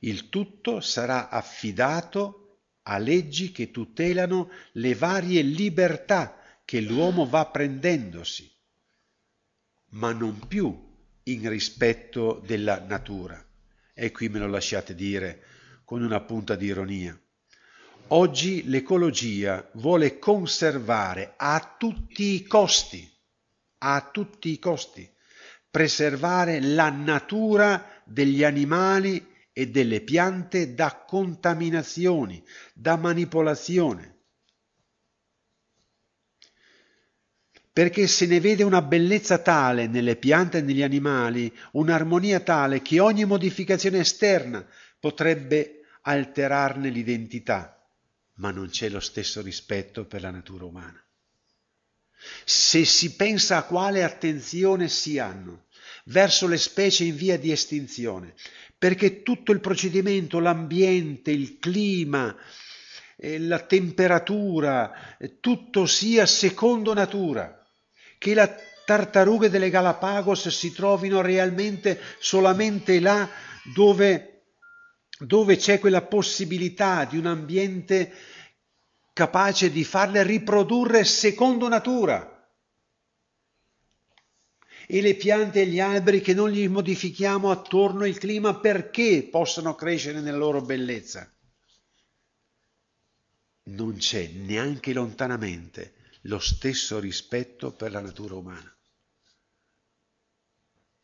Il 0.00 0.28
tutto 0.28 0.80
sarà 0.80 1.28
affidato 1.28 2.60
a 2.82 2.98
leggi 2.98 3.52
che 3.52 3.70
tutelano 3.70 4.50
le 4.72 4.94
varie 4.94 5.42
libertà 5.42 6.40
che 6.64 6.80
l'uomo 6.80 7.26
va 7.26 7.46
prendendosi, 7.46 8.50
ma 9.90 10.12
non 10.12 10.46
più 10.46 10.86
in 11.24 11.48
rispetto 11.48 12.42
della 12.46 12.80
natura. 12.80 13.44
E 13.92 14.12
qui 14.12 14.28
me 14.28 14.38
lo 14.38 14.46
lasciate 14.46 14.94
dire 14.94 15.44
con 15.84 16.02
una 16.02 16.20
punta 16.20 16.54
di 16.54 16.66
ironia. 16.66 17.20
Oggi 18.08 18.68
l'ecologia 18.68 19.68
vuole 19.74 20.18
conservare 20.18 21.34
a 21.36 21.74
tutti 21.76 22.34
i 22.34 22.46
costi, 22.46 23.10
a 23.78 24.08
tutti 24.12 24.50
i 24.50 24.58
costi, 24.58 25.10
preservare 25.78 26.60
la 26.60 26.90
natura 26.90 28.02
degli 28.04 28.42
animali 28.42 29.24
e 29.52 29.68
delle 29.68 30.00
piante 30.00 30.74
da 30.74 31.04
contaminazioni, 31.06 32.42
da 32.74 32.96
manipolazione. 32.96 34.16
Perché 37.72 38.08
se 38.08 38.26
ne 38.26 38.40
vede 38.40 38.64
una 38.64 38.82
bellezza 38.82 39.38
tale 39.38 39.86
nelle 39.86 40.16
piante 40.16 40.58
e 40.58 40.62
negli 40.62 40.82
animali, 40.82 41.56
un'armonia 41.74 42.40
tale 42.40 42.82
che 42.82 42.98
ogni 42.98 43.24
modificazione 43.24 44.00
esterna 44.00 44.66
potrebbe 44.98 45.82
alterarne 46.02 46.88
l'identità, 46.88 47.88
ma 48.38 48.50
non 48.50 48.68
c'è 48.68 48.88
lo 48.88 48.98
stesso 48.98 49.40
rispetto 49.42 50.06
per 50.06 50.22
la 50.22 50.32
natura 50.32 50.64
umana. 50.64 51.00
Se 52.44 52.84
si 52.84 53.14
pensa 53.14 53.58
a 53.58 53.62
quale 53.62 54.02
attenzione 54.02 54.88
si 54.88 55.20
hanno 55.20 55.66
verso 56.08 56.46
le 56.46 56.58
specie 56.58 57.04
in 57.04 57.16
via 57.16 57.38
di 57.38 57.50
estinzione, 57.50 58.34
perché 58.76 59.22
tutto 59.22 59.52
il 59.52 59.60
procedimento, 59.60 60.38
l'ambiente, 60.38 61.30
il 61.30 61.58
clima, 61.58 62.34
eh, 63.16 63.38
la 63.38 63.60
temperatura, 63.60 65.16
eh, 65.18 65.38
tutto 65.40 65.86
sia 65.86 66.26
secondo 66.26 66.94
natura, 66.94 67.64
che 68.18 68.34
le 68.34 68.56
tartarughe 68.84 69.50
delle 69.50 69.70
Galapagos 69.70 70.48
si 70.48 70.72
trovino 70.72 71.20
realmente 71.20 72.00
solamente 72.18 73.00
là 73.00 73.28
dove, 73.74 74.44
dove 75.18 75.56
c'è 75.56 75.78
quella 75.78 76.02
possibilità 76.02 77.04
di 77.04 77.18
un 77.18 77.26
ambiente 77.26 78.12
capace 79.12 79.70
di 79.70 79.84
farle 79.84 80.22
riprodurre 80.22 81.04
secondo 81.04 81.68
natura 81.68 82.37
e 84.90 85.02
le 85.02 85.16
piante 85.16 85.60
e 85.60 85.66
gli 85.66 85.80
alberi 85.80 86.22
che 86.22 86.32
non 86.32 86.48
gli 86.48 86.66
modifichiamo 86.66 87.50
attorno 87.50 88.06
il 88.06 88.16
clima 88.16 88.58
perché 88.58 89.28
possano 89.30 89.74
crescere 89.74 90.22
nella 90.22 90.38
loro 90.38 90.62
bellezza. 90.62 91.30
Non 93.64 93.98
c'è 93.98 94.28
neanche 94.28 94.94
lontanamente 94.94 95.92
lo 96.22 96.38
stesso 96.38 96.98
rispetto 96.98 97.70
per 97.74 97.90
la 97.90 98.00
natura 98.00 98.36
umana. 98.36 98.74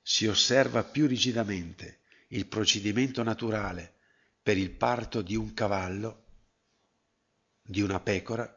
Si 0.01 0.27
osserva 0.27 0.83
più 0.83 1.07
rigidamente 1.07 2.01
il 2.29 2.47
procedimento 2.47 3.23
naturale 3.23 3.97
per 4.43 4.57
il 4.57 4.71
parto 4.71 5.21
di 5.21 5.37
un 5.37 5.53
cavallo, 5.53 6.25
di 7.61 7.83
una 7.83 8.01
pecora, 8.01 8.51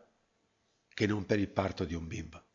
che 0.87 1.05
non 1.05 1.25
per 1.25 1.39
il 1.39 1.49
parto 1.49 1.83
di 1.83 1.95
un 1.95 2.07
bimbo. 2.07 2.46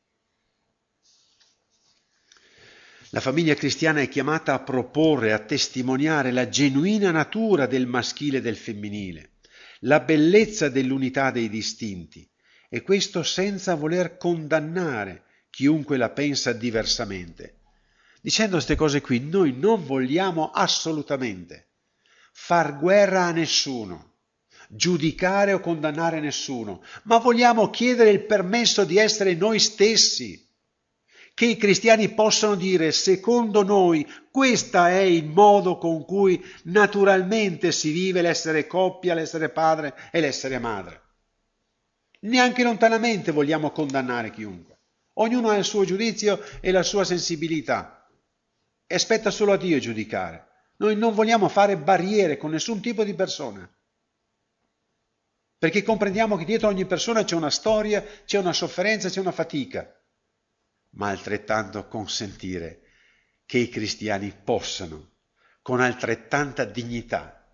La 3.15 3.21
famiglia 3.21 3.53
cristiana 3.53 4.01
è 4.01 4.09
chiamata 4.09 4.55
a 4.55 4.61
proporre, 4.61 5.35
a 5.35 5.39
testimoniare 5.39 6.31
la 6.31 6.49
genuina 6.49 7.11
natura 7.11 7.67
del 7.67 7.87
maschile 7.87 8.39
e 8.39 8.41
del 8.41 8.57
femminile, 8.57 9.33
la 9.81 10.01
bellezza 10.01 10.71
dell'unità 10.71 11.31
dei 11.31 11.51
distinti, 11.51 12.27
e 12.71 12.81
questo 12.81 13.23
senza 13.23 13.75
voler 13.75 14.17
condannare 14.17 15.25
chiunque 15.51 15.99
la 15.99 16.09
pensa 16.09 16.55
diversamente. 16.55 17.59
Dicendo 18.23 18.53
queste 18.53 18.77
cose 18.77 19.03
qui, 19.03 19.21
noi 19.21 19.53
non 19.59 19.85
vogliamo 19.85 20.51
assolutamente 20.51 21.73
far 22.33 22.79
guerra 22.79 23.25
a 23.25 23.33
nessuno, 23.33 24.15
giudicare 24.71 25.53
o 25.53 25.61
condannare 25.61 26.19
nessuno, 26.19 26.83
ma 27.03 27.19
vogliamo 27.19 27.69
chiedere 27.69 28.09
il 28.09 28.25
permesso 28.25 28.85
di 28.85 28.97
essere 28.97 29.35
noi 29.35 29.59
stessi 29.59 30.49
che 31.35 31.47
i 31.47 31.57
cristiani 31.57 32.11
possano 32.11 32.55
dire, 32.55 32.93
secondo 32.93 33.63
noi, 33.63 34.07
questo 34.31 34.85
è 34.85 35.01
il 35.01 35.25
modo 35.25 35.79
con 35.79 36.05
cui 36.05 36.43
naturalmente 36.65 37.73
si 37.73 37.91
vive 37.91 38.21
l'essere 38.21 38.67
coppia, 38.67 39.15
l'essere 39.15 39.49
padre 39.49 39.95
e 40.11 40.21
l'essere 40.21 40.59
madre. 40.59 41.01
Neanche 42.21 42.63
lontanamente 42.63 43.33
vogliamo 43.33 43.71
condannare 43.71 44.31
chiunque. 44.31 44.79
Ognuno 45.15 45.49
ha 45.49 45.57
il 45.57 45.65
suo 45.65 45.85
giudizio 45.85 46.41
e 46.61 46.71
la 46.71 46.83
sua 46.83 47.05
sensibilità 47.05 48.07
e 48.87 48.95
aspetta 48.95 49.31
solo 49.31 49.53
a 49.53 49.57
Dio 49.57 49.79
giudicare. 49.79 50.49
Noi 50.77 50.97
non 50.97 51.15
vogliamo 51.15 51.49
fare 51.49 51.77
barriere 51.77 52.37
con 52.37 52.51
nessun 52.51 52.81
tipo 52.81 53.05
di 53.05 53.15
persona, 53.15 53.69
perché 55.59 55.83
comprendiamo 55.83 56.37
che 56.37 56.45
dietro 56.45 56.69
ogni 56.69 56.87
persona 56.87 57.25
c'è 57.25 57.37
una 57.37 57.51
storia, 57.51 58.05
c'è 58.25 58.39
una 58.39 58.53
sofferenza, 58.53 59.09
c'è 59.09 59.21
una 59.21 59.33
fatica 59.33 59.97
ma 60.93 61.09
altrettanto 61.09 61.87
consentire 61.89 62.81
che 63.47 63.59
i 63.59 63.69
cristiani 63.69 64.33
possano, 64.33 65.11
con 65.63 65.81
altrettanta 65.81 66.65
dignità, 66.65 67.47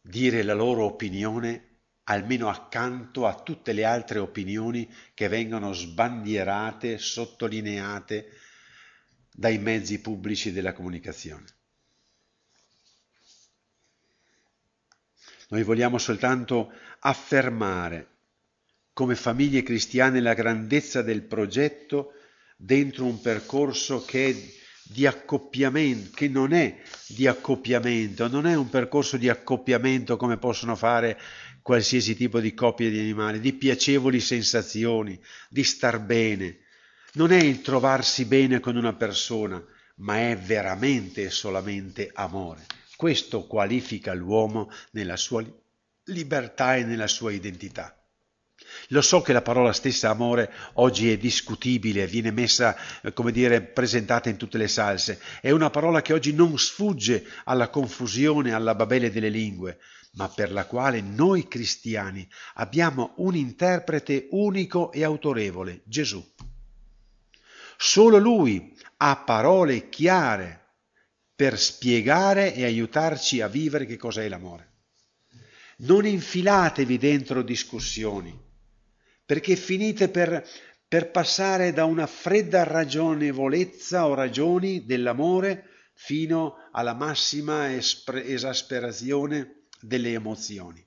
dire 0.00 0.42
la 0.42 0.54
loro 0.54 0.84
opinione 0.84 1.68
almeno 2.04 2.48
accanto 2.48 3.26
a 3.26 3.40
tutte 3.42 3.72
le 3.72 3.84
altre 3.84 4.18
opinioni 4.18 4.92
che 5.14 5.28
vengono 5.28 5.72
sbandierate, 5.72 6.98
sottolineate 6.98 8.32
dai 9.30 9.58
mezzi 9.58 10.00
pubblici 10.00 10.52
della 10.52 10.72
comunicazione. 10.72 11.44
Noi 15.48 15.62
vogliamo 15.62 15.98
soltanto 15.98 16.72
affermare 17.00 18.08
come 18.92 19.14
famiglie 19.14 19.62
cristiane 19.62 20.20
la 20.20 20.34
grandezza 20.34 21.02
del 21.02 21.22
progetto 21.22 22.14
dentro 22.64 23.06
un 23.06 23.20
percorso 23.20 24.04
che 24.04 24.28
è 24.28 24.36
di 24.84 25.04
accoppiamento, 25.04 26.10
che 26.14 26.28
non 26.28 26.52
è 26.52 26.80
di 27.08 27.26
accoppiamento, 27.26 28.28
non 28.28 28.46
è 28.46 28.54
un 28.54 28.68
percorso 28.68 29.16
di 29.16 29.28
accoppiamento 29.28 30.16
come 30.16 30.38
possono 30.38 30.76
fare 30.76 31.18
qualsiasi 31.60 32.14
tipo 32.14 32.38
di 32.38 32.54
coppie 32.54 32.90
di 32.90 33.00
animali, 33.00 33.40
di 33.40 33.52
piacevoli 33.52 34.20
sensazioni, 34.20 35.20
di 35.48 35.64
star 35.64 36.00
bene. 36.00 36.58
Non 37.14 37.32
è 37.32 37.40
il 37.40 37.62
trovarsi 37.62 38.26
bene 38.26 38.60
con 38.60 38.76
una 38.76 38.94
persona, 38.94 39.62
ma 39.96 40.30
è 40.30 40.36
veramente 40.36 41.24
e 41.24 41.30
solamente 41.30 42.10
amore. 42.14 42.64
Questo 42.96 43.46
qualifica 43.46 44.14
l'uomo 44.14 44.70
nella 44.92 45.16
sua 45.16 45.44
libertà 46.04 46.76
e 46.76 46.84
nella 46.84 47.08
sua 47.08 47.32
identità. 47.32 48.01
Lo 48.88 49.00
so 49.00 49.22
che 49.22 49.32
la 49.32 49.42
parola 49.42 49.72
stessa 49.72 50.10
amore 50.10 50.52
oggi 50.74 51.10
è 51.10 51.16
discutibile, 51.16 52.06
viene 52.06 52.30
messa, 52.30 52.76
eh, 53.02 53.12
come 53.12 53.32
dire, 53.32 53.62
presentata 53.62 54.28
in 54.28 54.36
tutte 54.36 54.58
le 54.58 54.68
salse. 54.68 55.20
È 55.40 55.50
una 55.50 55.70
parola 55.70 56.02
che 56.02 56.12
oggi 56.12 56.32
non 56.32 56.58
sfugge 56.58 57.24
alla 57.44 57.68
confusione, 57.68 58.52
alla 58.52 58.74
babele 58.74 59.10
delle 59.10 59.28
lingue, 59.28 59.78
ma 60.12 60.28
per 60.28 60.52
la 60.52 60.66
quale 60.66 61.00
noi 61.00 61.48
cristiani 61.48 62.28
abbiamo 62.54 63.14
un 63.16 63.34
interprete 63.34 64.28
unico 64.30 64.92
e 64.92 65.04
autorevole, 65.04 65.82
Gesù. 65.84 66.22
Solo 67.76 68.18
Lui 68.18 68.76
ha 68.98 69.16
parole 69.16 69.88
chiare 69.88 70.60
per 71.34 71.58
spiegare 71.58 72.54
e 72.54 72.64
aiutarci 72.64 73.40
a 73.40 73.48
vivere 73.48 73.86
che 73.86 73.96
cos'è 73.96 74.28
l'amore. 74.28 74.70
Non 75.78 76.06
infilatevi 76.06 76.98
dentro 76.98 77.42
discussioni 77.42 78.41
perché 79.24 79.56
finite 79.56 80.08
per, 80.08 80.46
per 80.86 81.10
passare 81.10 81.72
da 81.72 81.84
una 81.84 82.06
fredda 82.06 82.64
ragionevolezza 82.64 84.06
o 84.06 84.14
ragioni 84.14 84.84
dell'amore 84.84 85.68
fino 85.94 86.68
alla 86.72 86.94
massima 86.94 87.72
espre- 87.72 88.24
esasperazione 88.24 89.66
delle 89.80 90.12
emozioni, 90.12 90.84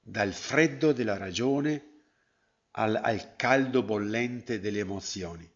dal 0.00 0.32
freddo 0.32 0.92
della 0.92 1.16
ragione 1.16 1.90
al, 2.72 2.96
al 2.96 3.36
caldo 3.36 3.82
bollente 3.82 4.60
delle 4.60 4.80
emozioni. 4.80 5.50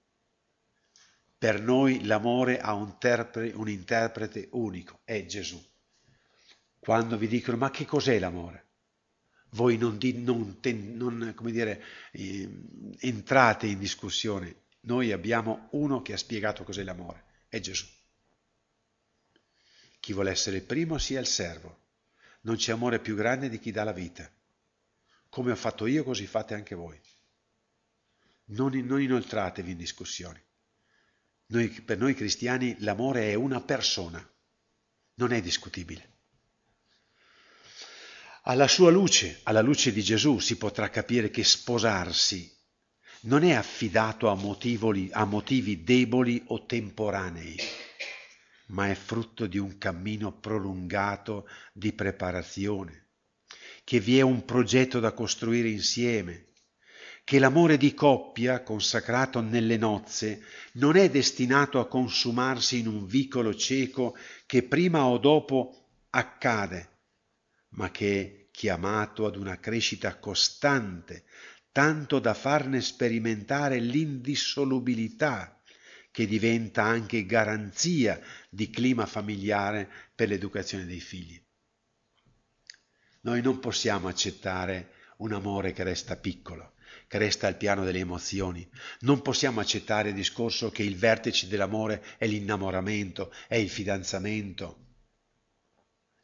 Per 1.38 1.60
noi 1.60 2.04
l'amore 2.04 2.58
ha 2.60 2.72
un, 2.72 2.98
terpre, 2.98 3.52
un 3.54 3.68
interprete 3.68 4.48
unico, 4.52 5.00
è 5.04 5.24
Gesù. 5.26 5.62
Quando 6.78 7.16
vi 7.18 7.28
dicono 7.28 7.56
ma 7.56 7.70
che 7.70 7.84
cos'è 7.84 8.18
l'amore? 8.18 8.65
Voi 9.56 9.78
non, 9.78 9.96
di, 9.96 10.22
non, 10.22 10.58
non 10.60 11.34
dire, 11.50 11.82
eh, 12.12 12.48
entrate 13.00 13.66
in 13.66 13.78
discussione. 13.78 14.64
Noi 14.80 15.10
abbiamo 15.10 15.68
uno 15.72 16.02
che 16.02 16.12
ha 16.12 16.18
spiegato 16.18 16.62
cos'è 16.62 16.84
l'amore, 16.84 17.24
è 17.48 17.58
Gesù. 17.58 17.86
Chi 19.98 20.12
vuole 20.12 20.30
essere 20.30 20.60
primo 20.60 20.98
sia 20.98 21.18
il 21.18 21.26
servo. 21.26 21.84
Non 22.42 22.56
c'è 22.56 22.70
amore 22.70 23.00
più 23.00 23.16
grande 23.16 23.48
di 23.48 23.58
chi 23.58 23.72
dà 23.72 23.82
la 23.82 23.92
vita. 23.92 24.30
Come 25.28 25.50
ho 25.50 25.56
fatto 25.56 25.86
io, 25.86 26.04
così 26.04 26.26
fate 26.26 26.54
anche 26.54 26.76
voi. 26.76 27.00
Non, 28.50 28.70
non 28.84 29.00
inoltratevi 29.00 29.72
in 29.72 29.76
discussioni. 29.76 30.40
Noi, 31.46 31.68
per 31.68 31.98
noi 31.98 32.14
cristiani 32.14 32.76
l'amore 32.80 33.30
è 33.30 33.34
una 33.34 33.60
persona, 33.60 34.24
non 35.14 35.32
è 35.32 35.40
discutibile. 35.40 36.15
Alla 38.48 38.68
sua 38.68 38.92
luce, 38.92 39.40
alla 39.42 39.61
luce 39.61 39.92
di 39.92 40.02
Gesù, 40.02 40.38
si 40.38 40.56
potrà 40.56 40.88
capire 40.88 41.30
che 41.30 41.42
sposarsi 41.42 42.48
non 43.22 43.42
è 43.42 43.52
affidato 43.52 44.28
a, 44.28 44.37
motivoli, 44.37 45.09
a 45.11 45.24
motivi 45.24 45.82
deboli 45.82 46.40
o 46.46 46.64
temporanei, 46.64 47.56
ma 48.66 48.88
è 48.88 48.94
frutto 48.94 49.48
di 49.48 49.59
un 49.59 49.78
cammino 49.78 50.30
prolungato 50.30 51.48
di 51.72 51.92
preparazione, 51.92 53.09
che 53.82 53.98
vi 53.98 54.16
è 54.16 54.22
un 54.22 54.44
progetto 54.44 55.00
da 55.00 55.11
costruire 55.11 55.68
insieme, 55.68 56.50
che 57.24 57.40
l'amore 57.40 57.76
di 57.76 57.94
coppia 57.94 58.62
consacrato 58.62 59.40
nelle 59.40 59.76
nozze 59.76 60.44
non 60.74 60.94
è 60.94 61.11
destinato 61.11 61.80
a 61.80 61.88
consumarsi 61.88 62.78
in 62.78 62.87
un 62.87 63.06
vicolo 63.06 63.56
cieco 63.56 64.16
che 64.46 64.62
prima 64.62 65.04
o 65.06 65.18
dopo 65.18 65.88
accade 66.11 66.94
ma 67.76 67.90
che 67.90 68.20
è 68.20 68.46
chiamato 68.50 69.26
ad 69.26 69.36
una 69.36 69.58
crescita 69.58 70.18
costante, 70.18 71.24
tanto 71.72 72.18
da 72.18 72.34
farne 72.34 72.80
sperimentare 72.80 73.78
l'indissolubilità, 73.78 75.60
che 76.10 76.26
diventa 76.26 76.82
anche 76.82 77.26
garanzia 77.26 78.18
di 78.48 78.70
clima 78.70 79.04
familiare 79.04 79.90
per 80.14 80.28
l'educazione 80.28 80.86
dei 80.86 81.00
figli. 81.00 81.38
Noi 83.20 83.42
non 83.42 83.58
possiamo 83.58 84.08
accettare 84.08 84.92
un 85.18 85.32
amore 85.32 85.72
che 85.72 85.82
resta 85.82 86.16
piccolo, 86.16 86.76
che 87.06 87.18
resta 87.18 87.46
al 87.46 87.58
piano 87.58 87.84
delle 87.84 87.98
emozioni. 87.98 88.66
Non 89.00 89.20
possiamo 89.20 89.60
accettare 89.60 90.08
il 90.08 90.14
discorso 90.14 90.70
che 90.70 90.82
il 90.82 90.96
vertice 90.96 91.48
dell'amore 91.48 92.02
è 92.16 92.26
l'innamoramento, 92.26 93.30
è 93.46 93.56
il 93.56 93.68
fidanzamento. 93.68 94.86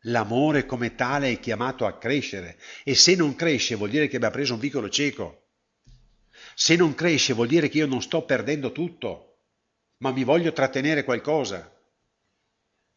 L'amore 0.06 0.66
come 0.66 0.94
tale 0.94 1.30
è 1.30 1.40
chiamato 1.40 1.86
a 1.86 1.96
crescere 1.96 2.58
e 2.82 2.94
se 2.94 3.14
non 3.14 3.36
cresce 3.36 3.76
vuol 3.76 3.90
dire 3.90 4.08
che 4.08 4.16
abbia 4.16 4.30
preso 4.30 4.54
un 4.54 4.60
vicolo 4.60 4.88
cieco. 4.88 5.42
Se 6.54 6.74
non 6.74 6.94
cresce 6.94 7.34
vuol 7.34 7.46
dire 7.46 7.68
che 7.68 7.78
io 7.78 7.86
non 7.86 8.02
sto 8.02 8.24
perdendo 8.24 8.72
tutto, 8.72 9.36
ma 9.98 10.10
mi 10.10 10.24
voglio 10.24 10.52
trattenere 10.52 11.04
qualcosa. 11.04 11.70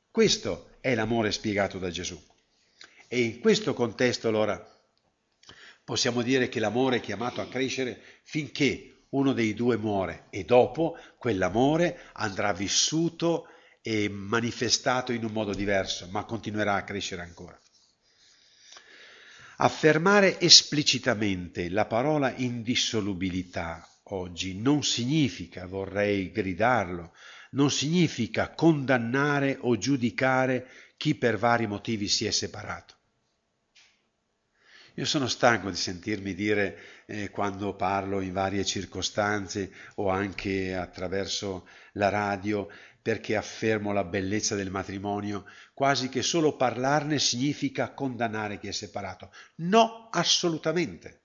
Questo 0.09 0.77
è 0.81 0.95
l'amore 0.95 1.31
spiegato 1.31 1.77
da 1.77 1.89
Gesù. 1.89 2.19
E 3.07 3.21
in 3.21 3.39
questo 3.39 3.73
contesto 3.73 4.27
allora 4.27 4.73
possiamo 5.83 6.23
dire 6.23 6.49
che 6.49 6.59
l'amore 6.59 6.97
è 6.97 7.01
chiamato 7.01 7.39
a 7.39 7.47
crescere 7.47 8.01
finché 8.23 9.05
uno 9.09 9.33
dei 9.33 9.53
due 9.53 9.77
muore 9.77 10.25
e 10.31 10.43
dopo 10.43 10.97
quell'amore 11.17 12.09
andrà 12.13 12.51
vissuto 12.53 13.47
e 13.87 14.09
manifestato 14.09 15.11
in 15.11 15.23
un 15.23 15.31
modo 15.31 15.53
diverso, 15.53 16.07
ma 16.09 16.23
continuerà 16.23 16.73
a 16.73 16.83
crescere 16.83 17.21
ancora. 17.21 17.59
Affermare 19.57 20.39
esplicitamente 20.39 21.69
la 21.69 21.85
parola 21.85 22.33
indissolubilità 22.35 23.87
oggi 24.05 24.59
non 24.59 24.83
significa, 24.83 25.67
vorrei 25.67 26.31
gridarlo, 26.31 27.13
non 27.51 27.69
significa 27.69 28.49
condannare 28.55 29.59
o 29.61 29.77
giudicare 29.77 30.67
chi 30.97 31.13
per 31.13 31.37
vari 31.37 31.67
motivi 31.67 32.07
si 32.07 32.25
è 32.25 32.31
separato. 32.31 32.93
Io 34.95 35.05
sono 35.05 35.27
stanco 35.27 35.69
di 35.69 35.75
sentirmi 35.75 36.33
dire 36.33 37.03
eh, 37.05 37.29
quando 37.29 37.75
parlo 37.75 38.19
in 38.21 38.33
varie 38.33 38.65
circostanze 38.65 39.71
o 39.95 40.09
anche 40.09 40.73
attraverso 40.73 41.67
la 41.93 42.09
radio 42.09 42.67
perché 43.05 43.35
affermo 43.35 43.93
la 43.93 44.03
bellezza 44.03 44.55
del 44.55 44.71
matrimonio, 44.71 45.45
quasi 45.75 46.09
che 46.09 46.23
solo 46.23 46.55
parlarne 46.55 47.19
significa 47.19 47.93
condannare 47.93 48.57
chi 48.57 48.67
è 48.67 48.71
separato. 48.71 49.31
No, 49.57 50.09
assolutamente. 50.09 51.21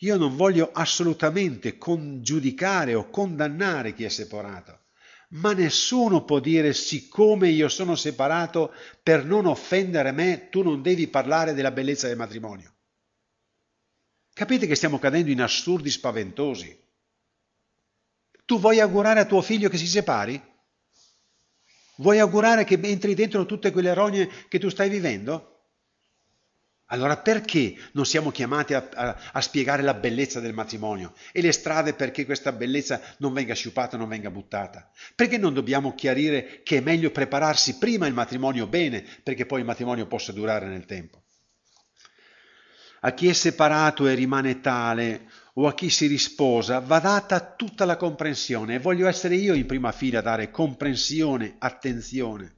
Io 0.00 0.18
non 0.18 0.36
voglio 0.36 0.72
assolutamente 0.72 1.78
giudicare 2.20 2.92
o 2.92 3.08
condannare 3.08 3.94
chi 3.94 4.04
è 4.04 4.10
separato, 4.10 4.88
ma 5.30 5.54
nessuno 5.54 6.22
può 6.26 6.38
dire 6.38 6.74
siccome 6.74 7.48
io 7.48 7.70
sono 7.70 7.94
separato 7.94 8.74
per 9.02 9.24
non 9.24 9.46
offendere 9.46 10.12
me, 10.12 10.50
tu 10.50 10.62
non 10.62 10.82
devi 10.82 11.08
parlare 11.08 11.54
della 11.54 11.70
bellezza 11.70 12.08
del 12.08 12.18
matrimonio. 12.18 12.74
Capite 14.34 14.66
che 14.66 14.74
stiamo 14.74 14.98
cadendo 14.98 15.30
in 15.30 15.40
assurdi 15.40 15.88
spaventosi. 15.88 16.84
Tu 18.46 18.60
vuoi 18.60 18.80
augurare 18.80 19.20
a 19.20 19.26
tuo 19.26 19.42
figlio 19.42 19.68
che 19.68 19.76
si 19.76 19.86
separi? 19.86 20.40
Vuoi 21.96 22.18
augurare 22.20 22.64
che 22.64 22.78
entri 22.80 23.14
dentro 23.14 23.44
tutte 23.44 23.72
quelle 23.72 23.92
rogne 23.92 24.28
che 24.48 24.58
tu 24.58 24.68
stai 24.68 24.88
vivendo? 24.88 25.56
Allora 26.90 27.16
perché 27.16 27.74
non 27.92 28.06
siamo 28.06 28.30
chiamati 28.30 28.72
a, 28.72 28.88
a, 28.94 29.16
a, 29.32 29.40
spiegare 29.40 29.82
la 29.82 29.94
bellezza 29.94 30.38
del 30.38 30.54
matrimonio 30.54 31.14
e 31.32 31.42
le 31.42 31.50
strade 31.50 31.94
perché 31.94 32.24
questa 32.24 32.52
bellezza 32.52 33.00
non 33.18 33.32
venga 33.32 33.54
sciupata, 33.54 33.96
non 33.96 34.08
venga 34.08 34.30
buttata? 34.30 34.88
Perché 35.16 35.36
non 35.36 35.52
dobbiamo 35.52 35.96
chiarire 35.96 36.62
che 36.62 36.76
è 36.76 36.80
meglio 36.80 37.10
prepararsi 37.10 37.78
prima 37.78 38.06
il 38.06 38.14
matrimonio 38.14 38.68
bene 38.68 39.04
perché 39.24 39.46
poi 39.46 39.60
il 39.60 39.66
matrimonio 39.66 40.06
possa 40.06 40.30
durare 40.30 40.66
nel 40.66 40.84
tempo? 40.84 41.24
A 43.00 43.12
chi 43.12 43.26
è 43.28 43.32
separato 43.32 44.06
e 44.06 44.14
rimane 44.14 44.60
tale 44.60 45.28
o 45.58 45.66
a 45.66 45.74
chi 45.74 45.88
si 45.88 46.06
risposa 46.06 46.80
va 46.80 46.98
data 46.98 47.54
tutta 47.54 47.84
la 47.84 47.96
comprensione 47.96 48.74
e 48.74 48.78
voglio 48.78 49.08
essere 49.08 49.36
io 49.36 49.54
in 49.54 49.66
prima 49.66 49.92
fila 49.92 50.18
a 50.18 50.22
dare 50.22 50.50
comprensione, 50.50 51.56
attenzione, 51.58 52.54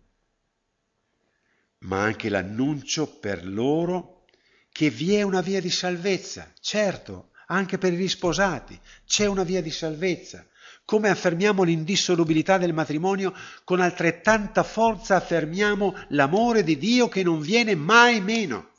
ma 1.81 2.03
anche 2.03 2.29
l'annuncio 2.29 3.07
per 3.19 3.47
loro 3.47 4.25
che 4.71 4.91
vi 4.91 5.15
è 5.15 5.23
una 5.23 5.41
via 5.41 5.61
di 5.61 5.71
salvezza, 5.71 6.53
certo, 6.61 7.31
anche 7.47 7.79
per 7.79 7.93
i 7.93 7.97
risposati, 7.97 8.79
c'è 9.07 9.27
una 9.27 9.43
via 9.43 9.63
di 9.63 9.71
salvezza. 9.71 10.45
Come 10.85 11.09
affermiamo 11.09 11.63
l'indissolubilità 11.65 12.59
del 12.59 12.73
matrimonio, 12.73 13.35
con 13.65 13.81
altrettanta 13.81 14.63
forza 14.63 15.17
affermiamo 15.17 15.95
l'amore 16.09 16.63
di 16.63 16.79
Dio 16.79 17.09
che 17.09 17.23
non 17.23 17.41
viene 17.41 17.75
mai 17.75 18.21
meno. 18.21 18.71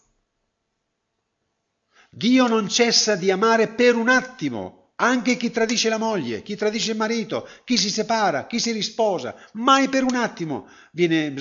Dio 2.09 2.47
non 2.47 2.67
cessa 2.69 3.15
di 3.15 3.31
amare 3.31 3.67
per 3.69 3.95
un 3.95 4.09
attimo, 4.09 4.93
anche 4.95 5.37
chi 5.37 5.51
tradisce 5.51 5.89
la 5.89 5.97
moglie, 5.97 6.41
chi 6.41 6.55
tradisce 6.55 6.91
il 6.91 6.97
marito, 6.97 7.47
chi 7.63 7.77
si 7.77 7.89
separa, 7.89 8.47
chi 8.47 8.59
si 8.59 8.71
risposa, 8.71 9.35
mai 9.53 9.87
per 9.89 10.03
un 10.03 10.15
attimo 10.15 10.67
viene, 10.91 11.33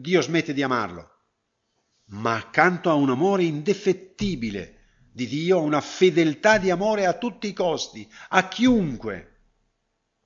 Dio 0.00 0.22
smette 0.22 0.54
di 0.54 0.62
amarlo 0.62 1.14
ma 2.06 2.36
accanto 2.36 2.90
a 2.90 2.94
un 2.94 3.10
amore 3.10 3.44
indefettibile 3.44 4.80
di 5.12 5.26
Dio, 5.26 5.62
una 5.62 5.80
fedeltà 5.80 6.58
di 6.58 6.70
amore 6.70 7.06
a 7.06 7.16
tutti 7.16 7.46
i 7.46 7.52
costi, 7.52 8.08
a 8.30 8.48
chiunque 8.48 9.30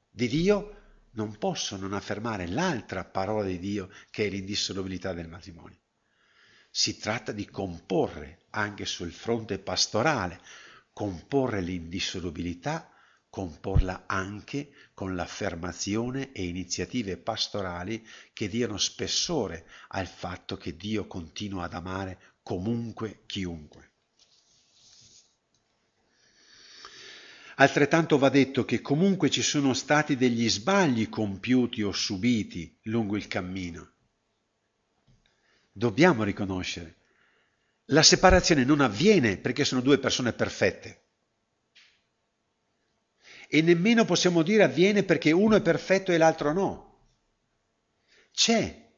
di 0.09 0.29
Dio, 0.29 0.74
non 1.12 1.37
posso 1.37 1.77
non 1.77 1.92
affermare 1.92 2.46
l'altra 2.48 3.05
parola 3.05 3.46
di 3.46 3.59
Dio 3.59 3.90
che 4.11 4.27
è 4.27 4.29
l'indissolubilità 4.29 5.12
del 5.12 5.29
matrimonio. 5.29 5.79
Si 6.78 6.96
tratta 6.96 7.32
di 7.32 7.44
comporre 7.44 8.42
anche 8.50 8.84
sul 8.84 9.10
fronte 9.10 9.58
pastorale, 9.58 10.40
comporre 10.92 11.60
l'indissolubilità 11.60 12.88
comporla 13.28 14.04
anche 14.06 14.70
con 14.94 15.16
l'affermazione 15.16 16.30
e 16.30 16.46
iniziative 16.46 17.16
pastorali 17.16 18.06
che 18.32 18.48
diano 18.48 18.78
spessore 18.78 19.66
al 19.88 20.06
fatto 20.06 20.56
che 20.56 20.76
Dio 20.76 21.08
continua 21.08 21.64
ad 21.64 21.74
amare 21.74 22.36
comunque 22.44 23.22
chiunque. 23.26 23.90
Altrettanto 27.56 28.18
va 28.18 28.28
detto 28.28 28.64
che 28.64 28.80
comunque 28.80 29.30
ci 29.30 29.42
sono 29.42 29.74
stati 29.74 30.16
degli 30.16 30.48
sbagli 30.48 31.08
compiuti 31.08 31.82
o 31.82 31.90
subiti 31.90 32.78
lungo 32.82 33.16
il 33.16 33.26
cammino. 33.26 33.94
Dobbiamo 35.78 36.24
riconoscere, 36.24 36.96
la 37.90 38.02
separazione 38.02 38.64
non 38.64 38.80
avviene 38.80 39.36
perché 39.36 39.64
sono 39.64 39.80
due 39.80 39.98
persone 39.98 40.32
perfette 40.32 41.04
e 43.48 43.62
nemmeno 43.62 44.04
possiamo 44.04 44.42
dire 44.42 44.64
avviene 44.64 45.04
perché 45.04 45.30
uno 45.30 45.54
è 45.54 45.62
perfetto 45.62 46.10
e 46.10 46.18
l'altro 46.18 46.52
no. 46.52 47.12
C'è, 48.32 48.90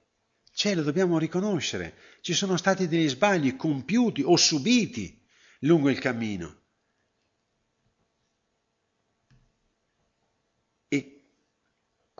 c'è, 0.54 0.74
lo 0.74 0.82
dobbiamo 0.82 1.18
riconoscere. 1.18 1.96
Ci 2.22 2.32
sono 2.32 2.56
stati 2.56 2.88
degli 2.88 3.10
sbagli 3.10 3.56
compiuti 3.56 4.22
o 4.22 4.36
subiti 4.36 5.22
lungo 5.60 5.90
il 5.90 5.98
cammino. 5.98 6.59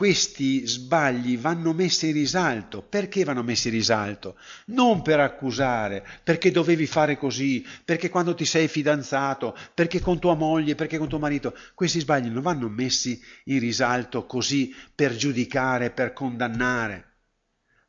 Questi 0.00 0.66
sbagli 0.66 1.36
vanno 1.36 1.74
messi 1.74 2.06
in 2.06 2.14
risalto. 2.14 2.80
Perché 2.80 3.22
vanno 3.22 3.42
messi 3.42 3.68
in 3.68 3.74
risalto? 3.74 4.38
Non 4.68 5.02
per 5.02 5.20
accusare, 5.20 6.02
perché 6.24 6.50
dovevi 6.50 6.86
fare 6.86 7.18
così, 7.18 7.62
perché 7.84 8.08
quando 8.08 8.34
ti 8.34 8.46
sei 8.46 8.66
fidanzato, 8.66 9.54
perché 9.74 10.00
con 10.00 10.18
tua 10.18 10.32
moglie, 10.32 10.74
perché 10.74 10.96
con 10.96 11.06
tuo 11.06 11.18
marito. 11.18 11.54
Questi 11.74 12.00
sbagli 12.00 12.28
non 12.28 12.40
vanno 12.40 12.70
messi 12.70 13.22
in 13.44 13.58
risalto 13.58 14.24
così 14.24 14.74
per 14.94 15.14
giudicare, 15.14 15.90
per 15.90 16.14
condannare. 16.14 17.16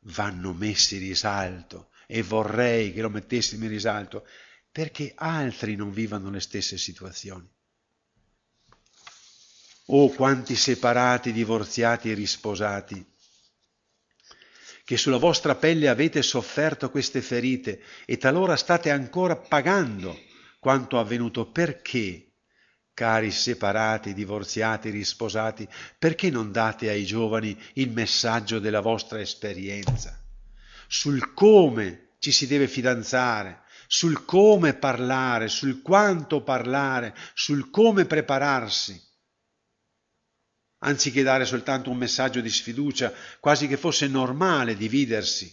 Vanno 0.00 0.52
messi 0.52 0.96
in 0.96 1.08
risalto 1.08 1.92
e 2.06 2.22
vorrei 2.22 2.92
che 2.92 3.00
lo 3.00 3.08
mettessimo 3.08 3.64
in 3.64 3.70
risalto 3.70 4.26
perché 4.70 5.14
altri 5.16 5.76
non 5.76 5.90
vivano 5.90 6.28
le 6.28 6.40
stesse 6.40 6.76
situazioni. 6.76 7.48
Oh, 9.86 10.10
quanti 10.10 10.54
separati, 10.54 11.32
divorziati 11.32 12.10
e 12.10 12.14
risposati, 12.14 13.04
che 14.84 14.96
sulla 14.96 15.16
vostra 15.16 15.56
pelle 15.56 15.88
avete 15.88 16.22
sofferto 16.22 16.88
queste 16.88 17.20
ferite 17.20 17.82
e 18.04 18.16
talora 18.16 18.56
state 18.56 18.90
ancora 18.90 19.36
pagando 19.36 20.16
quanto 20.60 21.00
avvenuto. 21.00 21.50
Perché, 21.50 22.34
cari 22.94 23.32
separati, 23.32 24.14
divorziati, 24.14 24.90
risposati, 24.90 25.68
perché 25.98 26.30
non 26.30 26.52
date 26.52 26.88
ai 26.88 27.04
giovani 27.04 27.58
il 27.74 27.90
messaggio 27.90 28.60
della 28.60 28.80
vostra 28.80 29.20
esperienza? 29.20 30.16
Sul 30.86 31.34
come 31.34 32.10
ci 32.20 32.30
si 32.30 32.46
deve 32.46 32.68
fidanzare, 32.68 33.62
sul 33.88 34.24
come 34.24 34.74
parlare, 34.74 35.48
sul 35.48 35.82
quanto 35.82 36.42
parlare, 36.42 37.16
sul 37.34 37.68
come 37.70 38.04
prepararsi 38.04 39.10
anziché 40.84 41.22
dare 41.22 41.44
soltanto 41.44 41.90
un 41.90 41.96
messaggio 41.96 42.40
di 42.40 42.50
sfiducia, 42.50 43.12
quasi 43.40 43.66
che 43.66 43.76
fosse 43.76 44.08
normale 44.08 44.76
dividersi, 44.76 45.52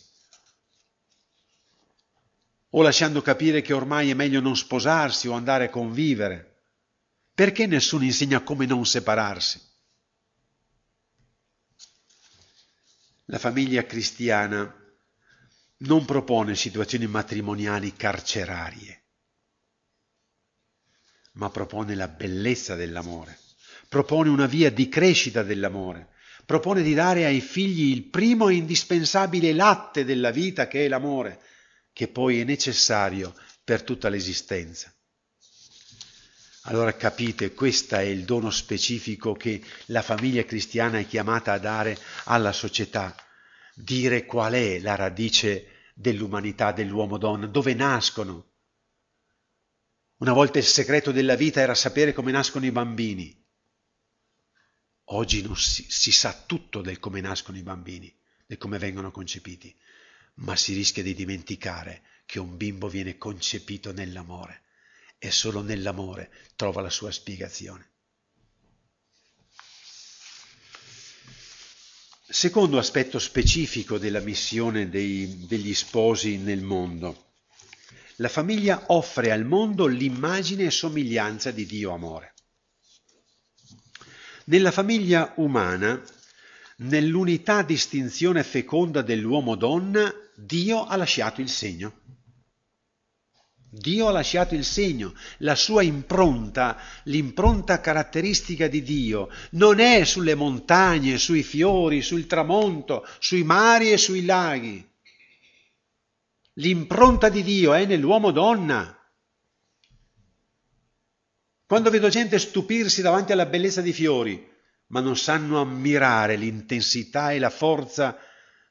o 2.71 2.81
lasciando 2.81 3.21
capire 3.21 3.61
che 3.61 3.73
ormai 3.73 4.09
è 4.09 4.13
meglio 4.13 4.39
non 4.41 4.55
sposarsi 4.55 5.27
o 5.27 5.33
andare 5.33 5.65
a 5.65 5.69
convivere. 5.69 6.45
Perché 7.33 7.65
nessuno 7.65 8.03
insegna 8.03 8.41
come 8.41 8.65
non 8.65 8.85
separarsi? 8.85 9.61
La 13.25 13.39
famiglia 13.39 13.85
cristiana 13.85 14.75
non 15.77 16.05
propone 16.05 16.55
situazioni 16.55 17.07
matrimoniali 17.07 17.95
carcerarie, 17.95 19.03
ma 21.33 21.49
propone 21.49 21.95
la 21.95 22.07
bellezza 22.07 22.75
dell'amore 22.75 23.39
propone 23.89 24.29
una 24.29 24.45
via 24.45 24.71
di 24.71 24.87
crescita 24.87 25.41
dell'amore, 25.43 26.09
propone 26.45 26.83
di 26.83 26.93
dare 26.93 27.25
ai 27.25 27.41
figli 27.41 27.91
il 27.91 28.03
primo 28.03 28.47
e 28.47 28.53
indispensabile 28.53 29.51
latte 29.51 30.05
della 30.05 30.29
vita 30.31 30.67
che 30.67 30.85
è 30.85 30.87
l'amore, 30.87 31.41
che 31.91 32.07
poi 32.07 32.39
è 32.39 32.43
necessario 32.43 33.33
per 33.63 33.81
tutta 33.81 34.07
l'esistenza. 34.07 34.93
Allora 36.63 36.95
capite, 36.95 37.53
questo 37.53 37.95
è 37.95 38.01
il 38.01 38.25
dono 38.25 38.51
specifico 38.51 39.33
che 39.33 39.61
la 39.87 40.03
famiglia 40.03 40.43
cristiana 40.43 40.99
è 40.99 41.07
chiamata 41.07 41.53
a 41.53 41.57
dare 41.57 41.97
alla 42.25 42.51
società, 42.51 43.15
dire 43.73 44.25
qual 44.25 44.53
è 44.53 44.79
la 44.79 44.95
radice 44.95 45.67
dell'umanità 45.95 46.71
dell'uomo-donna, 46.71 47.47
dove 47.47 47.73
nascono. 47.73 48.45
Una 50.17 50.33
volta 50.33 50.59
il 50.59 50.65
segreto 50.65 51.11
della 51.11 51.35
vita 51.35 51.59
era 51.59 51.73
sapere 51.73 52.13
come 52.13 52.31
nascono 52.31 52.65
i 52.65 52.71
bambini. 52.71 53.35
Oggi 55.11 55.41
non 55.41 55.57
si, 55.57 55.85
si 55.87 56.11
sa 56.11 56.33
tutto 56.45 56.81
del 56.81 56.99
come 56.99 57.21
nascono 57.21 57.57
i 57.57 57.63
bambini, 57.63 58.13
del 58.45 58.57
come 58.57 58.77
vengono 58.77 59.11
concepiti, 59.11 59.75
ma 60.35 60.55
si 60.55 60.73
rischia 60.73 61.01
di 61.01 61.15
dimenticare 61.15 62.03
che 62.25 62.39
un 62.39 62.57
bimbo 62.57 62.87
viene 62.87 63.17
concepito 63.17 63.91
nell'amore 63.91 64.63
e 65.17 65.31
solo 65.31 65.61
nell'amore 65.61 66.31
trova 66.55 66.81
la 66.81 66.91
sua 66.91 67.11
spiegazione. 67.11 67.87
Secondo 72.31 72.77
aspetto 72.77 73.17
specifico 73.17 73.97
della 73.97 74.19
missione 74.19 74.89
dei, 74.89 75.47
degli 75.47 75.73
sposi 75.73 76.37
nel 76.37 76.61
mondo. 76.61 77.31
La 78.17 78.29
famiglia 78.29 78.83
offre 78.87 79.31
al 79.31 79.45
mondo 79.45 79.87
l'immagine 79.87 80.65
e 80.65 80.71
somiglianza 80.71 81.49
di 81.49 81.65
Dio 81.65 81.91
amore. 81.91 82.35
Nella 84.49 84.71
famiglia 84.71 85.33
umana, 85.35 86.01
nell'unità 86.77 87.61
distinzione 87.61 88.43
feconda 88.43 89.03
dell'uomo-donna, 89.03 90.11
Dio 90.35 90.85
ha 90.85 90.95
lasciato 90.95 91.39
il 91.39 91.49
segno. 91.49 91.99
Dio 93.69 94.07
ha 94.07 94.11
lasciato 94.11 94.55
il 94.55 94.65
segno, 94.65 95.13
la 95.39 95.53
sua 95.53 95.83
impronta, 95.83 96.81
l'impronta 97.03 97.79
caratteristica 97.79 98.67
di 98.67 98.81
Dio 98.81 99.29
non 99.51 99.79
è 99.79 100.03
sulle 100.03 100.33
montagne, 100.33 101.19
sui 101.19 101.43
fiori, 101.43 102.01
sul 102.01 102.25
tramonto, 102.25 103.05
sui 103.19 103.43
mari 103.43 103.91
e 103.91 103.97
sui 103.97 104.25
laghi. 104.25 104.83
L'impronta 106.53 107.29
di 107.29 107.43
Dio 107.43 107.73
è 107.73 107.85
nell'uomo 107.85 108.31
donna. 108.31 108.98
Quando 111.69 111.91
vedo 111.91 112.09
gente 112.09 112.39
stupirsi 112.39 113.03
davanti 113.03 113.31
alla 113.31 113.45
bellezza 113.45 113.81
di 113.81 113.93
fiori, 113.93 114.43
ma 114.87 115.01
non 115.01 115.15
sanno 115.15 115.61
ammirare 115.61 116.35
l'intensità 116.35 117.31
e 117.31 117.37
la 117.37 117.51
forza 117.51 118.17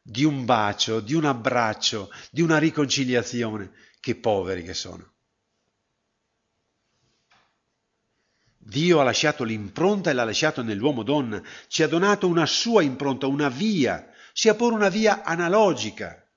di 0.03 0.25
un 0.25 0.45
bacio, 0.45 0.99
di 0.99 1.15
un 1.15 1.25
abbraccio, 1.25 2.11
di 2.33 2.43
una 2.43 2.59
riconciliazione, 2.59 3.71
che 4.01 4.17
poveri 4.17 4.65
che 4.65 4.75
sono. 4.75 5.13
Dio 8.57 8.99
ha 8.99 9.05
lasciato 9.05 9.45
l'impronta 9.45 10.11
e 10.11 10.13
l'ha 10.13 10.25
lasciato 10.25 10.65
nell'uomo 10.65 11.05
donna, 11.05 11.41
ci 11.69 11.85
ha 11.85 11.87
donato 11.87 12.27
una 12.27 12.47
sua 12.47 12.83
impronta, 12.83 13.29
una 13.29 13.49
via, 13.49 14.11
sia 14.33 14.57
pure 14.57 14.75
una 14.75 14.89
via 14.89 15.23
analogica 15.23 16.29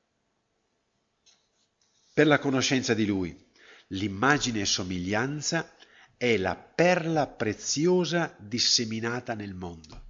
per 2.13 2.27
la 2.27 2.37
conoscenza 2.37 2.93
di 2.93 3.07
Lui. 3.07 3.49
L'immagine 3.87 4.59
e 4.61 4.65
somiglianza 4.65 5.67
è 6.21 6.37
la 6.37 6.55
perla 6.55 7.25
preziosa 7.25 8.35
disseminata 8.37 9.33
nel 9.33 9.55
mondo. 9.55 10.03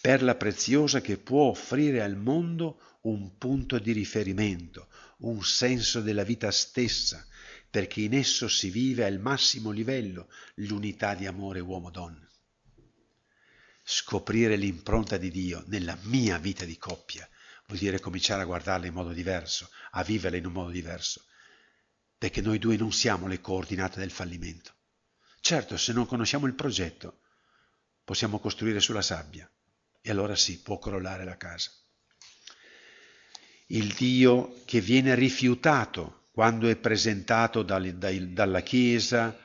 Perla 0.00 0.36
preziosa 0.36 1.00
che 1.00 1.16
può 1.18 1.48
offrire 1.48 2.00
al 2.00 2.14
mondo 2.14 3.00
un 3.00 3.36
punto 3.36 3.80
di 3.80 3.90
riferimento, 3.90 4.86
un 5.22 5.42
senso 5.42 6.00
della 6.02 6.22
vita 6.22 6.52
stessa, 6.52 7.26
perché 7.68 8.02
in 8.02 8.14
esso 8.14 8.46
si 8.46 8.70
vive 8.70 9.04
al 9.04 9.18
massimo 9.18 9.72
livello 9.72 10.30
l'unità 10.54 11.16
di 11.16 11.26
amore 11.26 11.58
uomo-donna. 11.58 12.30
Scoprire 13.82 14.54
l'impronta 14.54 15.16
di 15.16 15.32
Dio 15.32 15.64
nella 15.66 15.98
mia 16.02 16.38
vita 16.38 16.64
di 16.64 16.78
coppia 16.78 17.28
vuol 17.66 17.80
dire 17.80 17.98
cominciare 17.98 18.42
a 18.42 18.46
guardarla 18.46 18.86
in 18.86 18.94
modo 18.94 19.12
diverso, 19.12 19.68
a 19.90 20.04
viverla 20.04 20.36
in 20.36 20.46
un 20.46 20.52
modo 20.52 20.70
diverso, 20.70 21.24
perché 22.18 22.40
noi 22.40 22.58
due 22.58 22.76
non 22.76 22.92
siamo 22.92 23.26
le 23.26 23.40
coordinate 23.40 24.00
del 24.00 24.10
fallimento. 24.10 24.74
Certo, 25.40 25.76
se 25.76 25.92
non 25.92 26.06
conosciamo 26.06 26.46
il 26.46 26.54
progetto, 26.54 27.20
possiamo 28.04 28.40
costruire 28.40 28.80
sulla 28.80 29.02
sabbia 29.02 29.48
e 30.00 30.10
allora 30.10 30.34
sì, 30.34 30.60
può 30.60 30.78
crollare 30.78 31.24
la 31.24 31.36
casa 31.36 31.70
il 33.70 33.92
Dio 33.94 34.62
che 34.64 34.80
viene 34.80 35.14
rifiutato 35.14 36.28
quando 36.30 36.68
è 36.68 36.76
presentato 36.76 37.62
dal, 37.62 37.92
dai, 37.94 38.32
dalla 38.32 38.60
Chiesa 38.60 39.36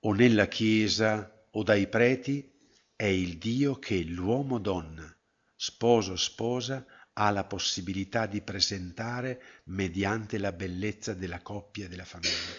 o 0.00 0.12
nella 0.12 0.48
Chiesa 0.48 1.46
o 1.52 1.62
dai 1.62 1.86
preti, 1.86 2.50
è 2.94 3.04
il 3.04 3.38
Dio 3.38 3.78
che 3.78 4.02
l'uomo-donna, 4.02 5.16
sposo-sposa, 5.54 6.84
ha 7.18 7.30
la 7.30 7.44
possibilità 7.44 8.26
di 8.26 8.40
presentare 8.40 9.42
mediante 9.64 10.38
la 10.38 10.52
bellezza 10.52 11.14
della 11.14 11.40
coppia 11.40 11.86
e 11.86 11.88
della 11.88 12.04
famiglia, 12.04 12.54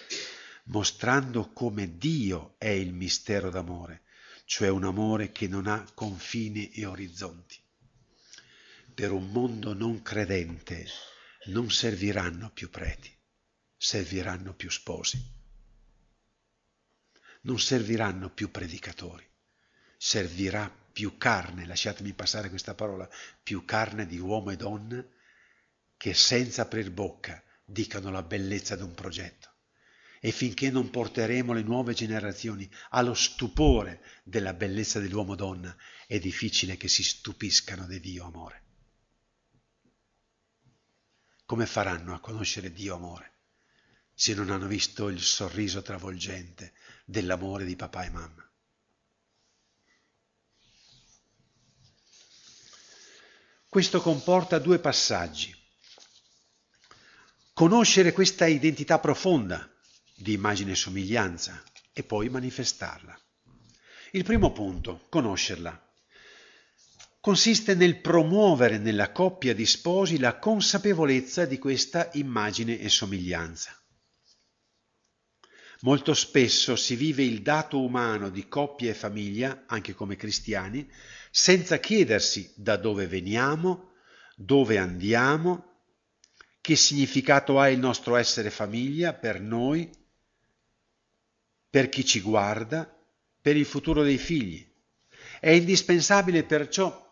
mostrando 0.65 1.51
come 1.51 1.97
Dio 1.97 2.55
è 2.57 2.69
il 2.69 2.93
mistero 2.93 3.49
d'amore, 3.49 4.01
cioè 4.45 4.69
un 4.69 4.83
amore 4.83 5.31
che 5.31 5.47
non 5.47 5.67
ha 5.67 5.85
confini 5.93 6.69
e 6.71 6.85
orizzonti 6.85 7.57
per 8.99 9.13
un 9.13 9.31
mondo 9.31 9.73
non 9.73 10.01
credente 10.01 10.85
non 11.45 11.71
serviranno 11.71 12.51
più 12.51 12.69
preti, 12.69 13.09
serviranno 13.77 14.53
più 14.53 14.69
sposi. 14.69 15.17
Non 17.43 17.57
serviranno 17.61 18.29
più 18.29 18.51
predicatori, 18.51 19.25
servirà 19.95 20.69
più 20.99 21.17
carne, 21.17 21.65
lasciatemi 21.65 22.11
passare 22.11 22.49
questa 22.49 22.75
parola, 22.75 23.09
più 23.41 23.63
carne 23.63 24.05
di 24.05 24.19
uomo 24.19 24.49
e 24.49 24.57
donna 24.57 25.01
che 25.95 26.13
senza 26.13 26.63
aprir 26.63 26.91
bocca 26.91 27.41
dicano 27.63 28.11
la 28.11 28.21
bellezza 28.21 28.75
di 28.75 28.81
un 28.81 28.93
progetto. 28.93 29.47
E 30.19 30.33
finché 30.33 30.69
non 30.69 30.89
porteremo 30.89 31.53
le 31.53 31.61
nuove 31.61 31.93
generazioni 31.93 32.69
allo 32.89 33.13
stupore 33.13 34.01
della 34.25 34.53
bellezza 34.53 34.99
dell'uomo-donna, 34.99 35.73
è 36.05 36.19
difficile 36.19 36.75
che 36.75 36.89
si 36.89 37.01
stupiscano 37.01 37.87
di 37.87 38.01
Dio 38.01 38.25
amore 38.25 38.63
come 41.45 41.65
faranno 41.65 42.13
a 42.13 42.19
conoscere 42.19 42.73
Dio 42.73 42.93
amore 42.93 43.31
se 44.13 44.33
non 44.33 44.51
hanno 44.51 44.67
visto 44.67 45.07
il 45.07 45.21
sorriso 45.21 45.81
travolgente 45.81 46.73
dell'amore 47.05 47.63
di 47.63 47.77
papà 47.77 48.03
e 48.03 48.09
mamma? 48.09 48.48
Questo 53.69 54.01
comporta 54.01 54.57
due 54.57 54.79
passaggi. 54.79 55.55
Conoscere 57.53 58.11
questa 58.13 58.47
identità 58.47 58.97
profonda 58.97 59.71
di 60.15 60.33
immagine 60.33 60.71
e 60.71 60.75
somiglianza 60.75 61.63
e 61.93 62.03
poi 62.03 62.29
manifestarla. 62.29 63.15
Il 64.13 64.23
primo 64.23 64.51
punto, 64.51 65.05
conoscerla 65.09 65.87
consiste 67.21 67.75
nel 67.75 67.99
promuovere 67.99 68.79
nella 68.79 69.11
coppia 69.11 69.53
di 69.53 69.65
sposi 69.65 70.17
la 70.17 70.39
consapevolezza 70.39 71.45
di 71.45 71.59
questa 71.59 72.09
immagine 72.13 72.79
e 72.79 72.89
somiglianza. 72.89 73.77
Molto 75.81 76.13
spesso 76.13 76.75
si 76.75 76.95
vive 76.95 77.23
il 77.23 77.41
dato 77.41 77.81
umano 77.81 78.29
di 78.29 78.47
coppia 78.47 78.89
e 78.89 78.93
famiglia, 78.93 79.63
anche 79.67 79.93
come 79.93 80.15
cristiani, 80.15 80.89
senza 81.31 81.77
chiedersi 81.79 82.51
da 82.55 82.77
dove 82.77 83.07
veniamo, 83.07 83.91
dove 84.35 84.77
andiamo, 84.77 85.65
che 86.61 86.75
significato 86.75 87.59
ha 87.59 87.69
il 87.69 87.79
nostro 87.79 88.15
essere 88.15 88.49
famiglia 88.49 89.13
per 89.13 89.41
noi, 89.41 89.89
per 91.69 91.89
chi 91.89 92.05
ci 92.05 92.19
guarda, 92.21 92.91
per 93.41 93.55
il 93.55 93.65
futuro 93.65 94.03
dei 94.03 94.17
figli. 94.17 94.65
È 95.39 95.49
indispensabile 95.49 96.43
perciò 96.43 97.07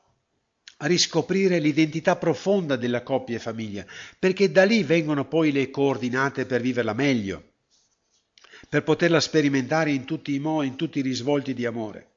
riscoprire 0.79 1.59
l'identità 1.59 2.17
profonda 2.17 2.75
della 2.75 3.01
coppia 3.01 3.37
e 3.37 3.39
famiglia, 3.39 3.85
perché 4.19 4.51
da 4.51 4.63
lì 4.63 4.83
vengono 4.83 5.27
poi 5.27 5.51
le 5.51 5.69
coordinate 5.69 6.45
per 6.45 6.61
viverla 6.61 6.93
meglio, 6.93 7.53
per 8.69 8.83
poterla 8.83 9.19
sperimentare 9.19 9.91
in 9.91 10.05
tutti 10.05 10.33
i 10.33 10.39
modi, 10.39 10.67
in 10.67 10.75
tutti 10.75 10.99
i 10.99 11.03
risvolti 11.03 11.53
di 11.53 11.65
amore. 11.65 12.16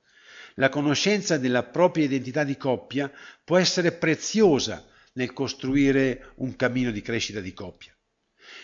La 0.61 0.69
conoscenza 0.69 1.39
della 1.39 1.63
propria 1.63 2.05
identità 2.05 2.45
di 2.45 2.59
coppia 2.59 3.11
può 3.43 3.57
essere 3.57 3.93
preziosa 3.93 4.87
nel 5.15 5.33
costruire 5.33 6.33
un 6.37 6.55
cammino 6.55 6.91
di 6.91 7.01
crescita 7.01 7.41
di 7.41 7.55
coppia. 7.55 7.97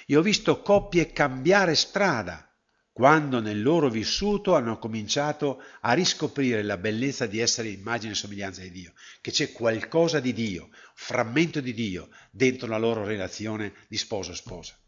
Io 0.09 0.19
ho 0.19 0.23
visto 0.23 0.61
coppie 0.61 1.11
cambiare 1.13 1.75
strada 1.75 2.55
quando 2.93 3.41
nel 3.41 3.63
loro 3.63 3.89
vissuto 3.89 4.55
hanno 4.55 4.79
cominciato 4.79 5.63
a 5.81 5.95
riscoprire 5.95 6.63
la 6.63 6.77
bellezza 6.77 7.25
di 7.25 7.39
essere 7.39 7.69
immagine 7.69 8.13
e 8.13 8.17
somiglianza 8.17 8.61
di 8.61 8.71
Dio, 8.71 8.93
che 9.23 9.31
c'è 9.31 9.53
qualcosa 9.53 10.21
di 10.21 10.35
Dio, 10.35 10.69
frammento 10.95 11.61
di 11.61 11.73
Dio 11.73 12.11
dentro 12.31 12.69
la 12.69 12.77
loro 12.77 13.05
relazione 13.05 13.73
di 13.89 13.97
sposo-sposa. 13.97 14.79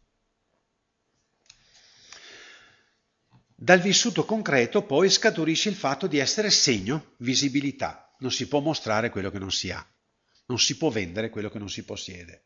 Dal 3.61 3.81
vissuto 3.81 4.23
concreto 4.23 4.83
poi 4.83 5.09
scaturisce 5.09 5.67
il 5.67 5.75
fatto 5.75 6.07
di 6.07 6.17
essere 6.17 6.49
segno, 6.49 7.15
visibilità. 7.17 8.15
Non 8.19 8.31
si 8.31 8.47
può 8.47 8.61
mostrare 8.61 9.09
quello 9.09 9.29
che 9.29 9.37
non 9.37 9.51
si 9.51 9.69
ha, 9.69 9.85
non 10.45 10.57
si 10.59 10.77
può 10.77 10.89
vendere 10.89 11.29
quello 11.29 11.49
che 11.49 11.59
non 11.59 11.69
si 11.69 11.83
possiede. 11.83 12.45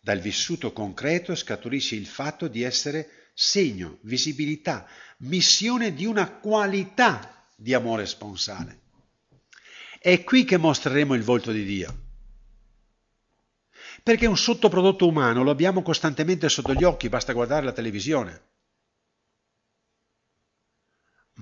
Dal 0.00 0.18
vissuto 0.18 0.72
concreto 0.72 1.34
scaturisce 1.34 1.94
il 1.94 2.06
fatto 2.06 2.48
di 2.48 2.62
essere 2.62 3.28
segno, 3.34 3.98
visibilità, 4.00 4.86
missione 5.18 5.92
di 5.92 6.06
una 6.06 6.30
qualità 6.38 7.46
di 7.54 7.74
amore 7.74 8.06
sponsale. 8.06 8.80
È 9.98 10.24
qui 10.24 10.44
che 10.44 10.56
mostreremo 10.56 11.12
il 11.12 11.22
volto 11.22 11.52
di 11.52 11.64
Dio. 11.64 11.98
Perché 14.02 14.24
un 14.24 14.38
sottoprodotto 14.38 15.06
umano 15.06 15.42
lo 15.42 15.50
abbiamo 15.50 15.82
costantemente 15.82 16.48
sotto 16.48 16.72
gli 16.72 16.84
occhi, 16.84 17.10
basta 17.10 17.34
guardare 17.34 17.66
la 17.66 17.72
televisione. 17.72 18.48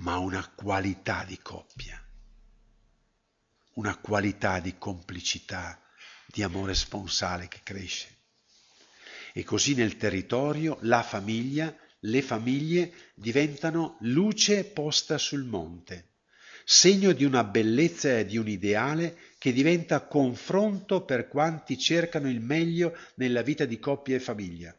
Ma 0.01 0.17
una 0.17 0.47
qualità 0.55 1.25
di 1.27 1.37
coppia, 1.41 2.01
una 3.73 3.97
qualità 3.97 4.61
di 4.61 4.77
complicità, 4.77 5.77
di 6.25 6.41
amore 6.41 6.73
sponsale 6.73 7.49
che 7.49 7.59
cresce. 7.63 8.07
E 9.33 9.43
così 9.43 9.75
nel 9.75 9.97
territorio 9.97 10.77
la 10.83 11.03
famiglia, 11.03 11.75
le 11.99 12.21
famiglie 12.21 12.93
diventano 13.13 13.97
luce 14.01 14.63
posta 14.63 15.17
sul 15.17 15.43
monte, 15.43 16.11
segno 16.63 17.11
di 17.11 17.25
una 17.25 17.43
bellezza 17.43 18.19
e 18.19 18.25
di 18.25 18.37
un 18.37 18.47
ideale 18.47 19.17
che 19.37 19.51
diventa 19.51 20.07
confronto 20.07 21.03
per 21.03 21.27
quanti 21.27 21.77
cercano 21.77 22.29
il 22.29 22.39
meglio 22.39 22.95
nella 23.15 23.41
vita 23.41 23.65
di 23.65 23.79
coppia 23.79 24.15
e 24.15 24.21
famiglia 24.21 24.73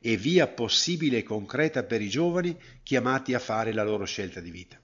e 0.00 0.16
via 0.16 0.46
possibile 0.46 1.18
e 1.18 1.22
concreta 1.22 1.82
per 1.82 2.00
i 2.00 2.08
giovani 2.08 2.56
chiamati 2.82 3.34
a 3.34 3.38
fare 3.38 3.72
la 3.72 3.82
loro 3.82 4.04
scelta 4.04 4.40
di 4.40 4.50
vita. 4.50 4.80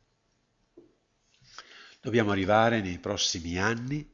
Dobbiamo 2.00 2.32
arrivare 2.32 2.80
nei 2.80 2.98
prossimi 2.98 3.58
anni 3.58 4.06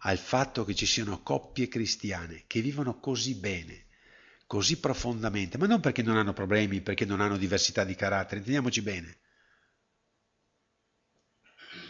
al 0.00 0.18
fatto 0.18 0.64
che 0.64 0.74
ci 0.74 0.86
siano 0.86 1.22
coppie 1.22 1.68
cristiane 1.68 2.44
che 2.46 2.60
vivono 2.60 2.98
così 3.00 3.34
bene, 3.34 3.86
così 4.46 4.78
profondamente, 4.78 5.58
ma 5.58 5.66
non 5.66 5.80
perché 5.80 6.02
non 6.02 6.16
hanno 6.16 6.32
problemi, 6.32 6.80
perché 6.80 7.04
non 7.04 7.20
hanno 7.20 7.36
diversità 7.36 7.84
di 7.84 7.94
carattere, 7.94 8.36
intendiamoci 8.36 8.82
bene, 8.82 9.18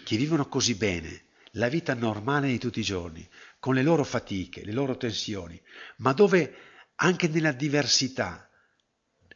che 0.05 0.17
vivono 0.17 0.49
così 0.49 0.75
bene 0.75 1.25
la 1.53 1.69
vita 1.69 1.95
normale 1.95 2.49
di 2.49 2.59
tutti 2.59 2.81
i 2.81 2.85
giorni, 2.85 3.29
con 3.59 3.75
le 3.75 3.83
loro 3.83 4.05
fatiche, 4.05 4.65
le 4.65 4.73
loro 4.73 4.97
tensioni, 4.97 5.61
ma 5.99 6.13
dove 6.13 6.76
anche 6.97 7.29
nella 7.29 7.53
diversità 7.53 8.51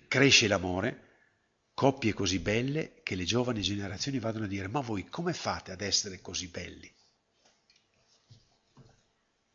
cresce 0.09 0.49
l'amore, 0.49 1.09
coppie 1.75 2.13
così 2.13 2.39
belle 2.39 3.01
che 3.03 3.15
le 3.15 3.25
giovani 3.25 3.63
generazioni 3.63 4.19
vadano 4.19 4.45
a 4.45 4.49
dire 4.49 4.69
ma 4.69 4.81
voi 4.81 5.09
come 5.09 5.33
fate 5.33 5.73
ad 5.73 5.81
essere 5.81 6.21
così 6.21 6.49
belli? 6.49 6.93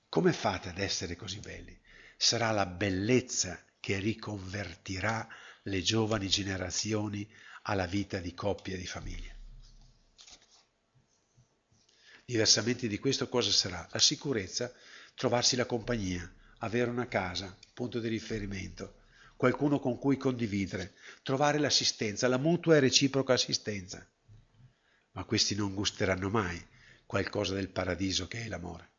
Come 0.10 0.34
fate 0.34 0.70
ad 0.70 0.78
essere 0.78 1.16
così 1.16 1.40
belli? 1.40 1.78
Sarà 2.18 2.52
la 2.52 2.66
bellezza 2.66 3.62
che 3.80 4.00
riconvertirà 4.00 5.28
le 5.64 5.82
giovani 5.82 6.28
generazioni 6.28 7.30
alla 7.64 7.86
vita 7.86 8.20
di 8.20 8.34
coppia 8.34 8.76
e 8.76 8.78
di 8.78 8.88
famiglia. 8.88 9.34
Diversamente 12.24 12.88
di 12.88 12.98
questo 12.98 13.28
cosa 13.30 13.52
sarà? 13.52 13.88
La 13.92 14.00
sicurezza, 14.00 14.74
trovarsi 15.16 15.56
la 15.56 15.66
compagnia, 15.66 16.34
avere 16.66 16.90
una 16.90 17.08
casa, 17.08 17.56
punto 17.74 18.00
di 18.00 18.08
riferimento, 18.08 18.96
qualcuno 19.36 19.80
con 19.80 19.98
cui 20.00 20.18
condividere, 20.18 20.94
trovare 21.22 21.60
l'assistenza, 21.60 22.28
la 22.28 22.38
mutua 22.38 22.76
e 22.76 22.80
reciproca 22.80 23.34
assistenza. 23.34 24.06
Ma 25.12 25.24
questi 25.24 25.56
non 25.56 25.74
gusteranno 25.74 26.30
mai 26.30 26.64
qualcosa 27.06 27.54
del 27.54 27.70
paradiso 27.70 28.28
che 28.28 28.44
è 28.44 28.48
l'amore. 28.48 28.90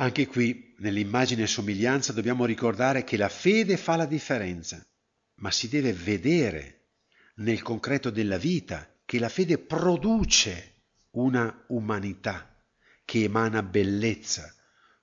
Anche 0.00 0.26
qui, 0.26 0.74
nell'immagine 0.78 1.42
e 1.42 1.46
somiglianza, 1.48 2.12
dobbiamo 2.12 2.44
ricordare 2.44 3.04
che 3.04 3.16
la 3.16 3.28
fede 3.28 3.76
fa 3.76 3.96
la 3.96 4.06
differenza, 4.06 4.84
ma 5.36 5.50
si 5.50 5.68
deve 5.68 5.92
vedere 5.92 6.86
nel 7.36 7.62
concreto 7.62 8.10
della 8.10 8.38
vita 8.38 8.88
che 9.04 9.18
la 9.18 9.28
fede 9.28 9.58
produce 9.58 10.77
una 11.12 11.64
umanità 11.68 12.54
che 13.04 13.22
emana 13.24 13.62
bellezza 13.62 14.54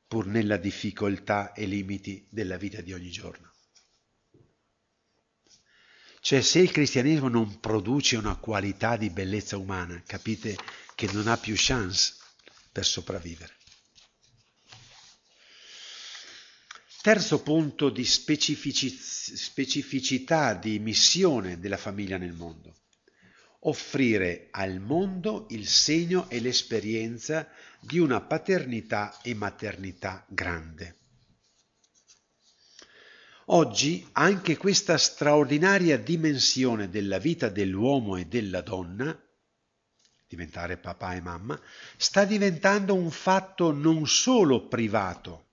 pur 0.07 0.27
nella 0.27 0.57
difficoltà 0.57 1.53
e 1.53 1.65
limiti 1.65 2.27
della 2.29 2.57
vita 2.57 2.81
di 2.81 2.93
ogni 2.93 3.09
giorno. 3.09 3.53
Cioè 6.19 6.41
se 6.41 6.59
il 6.59 6.69
cristianesimo 6.71 7.27
non 7.27 7.59
produce 7.59 8.17
una 8.17 8.35
qualità 8.35 8.97
di 8.97 9.09
bellezza 9.09 9.57
umana, 9.57 10.03
capite 10.05 10.55
che 10.95 11.11
non 11.11 11.27
ha 11.27 11.37
più 11.37 11.55
chance 11.55 12.15
per 12.71 12.85
sopravvivere. 12.85 13.53
Terzo 17.01 17.41
punto 17.43 17.89
di 17.91 18.03
specificità 18.03 20.55
di 20.55 20.79
missione 20.79 21.59
della 21.59 21.77
famiglia 21.77 22.17
nel 22.17 22.33
mondo. 22.33 22.75
Offrire 23.68 24.49
al 24.51 24.80
mondo 24.80 25.47
il 25.49 25.68
segno 25.68 26.30
e 26.30 26.39
l'esperienza 26.39 27.49
di 27.80 27.97
una 27.97 28.22
paternità 28.22 29.20
e 29.24 29.34
maternità 29.34 30.24
grande. 30.28 30.97
Oggi 33.45 34.07
anche 34.11 34.55
questa 34.57 34.99
straordinaria 34.99 35.97
dimensione 35.97 36.89
della 36.89 37.18
vita 37.18 37.49
dell'uomo 37.49 38.18
e 38.18 38.26
della 38.26 38.61
donna, 38.61 39.20
diventare 40.28 40.78
papà 40.78 41.16
e 41.16 41.22
mamma, 41.22 41.59
sta 41.97 42.24
diventando 42.24 42.93
un 42.93 43.09
fatto 43.09 43.72
non 43.72 44.05
solo 44.05 44.68
privato, 44.68 45.47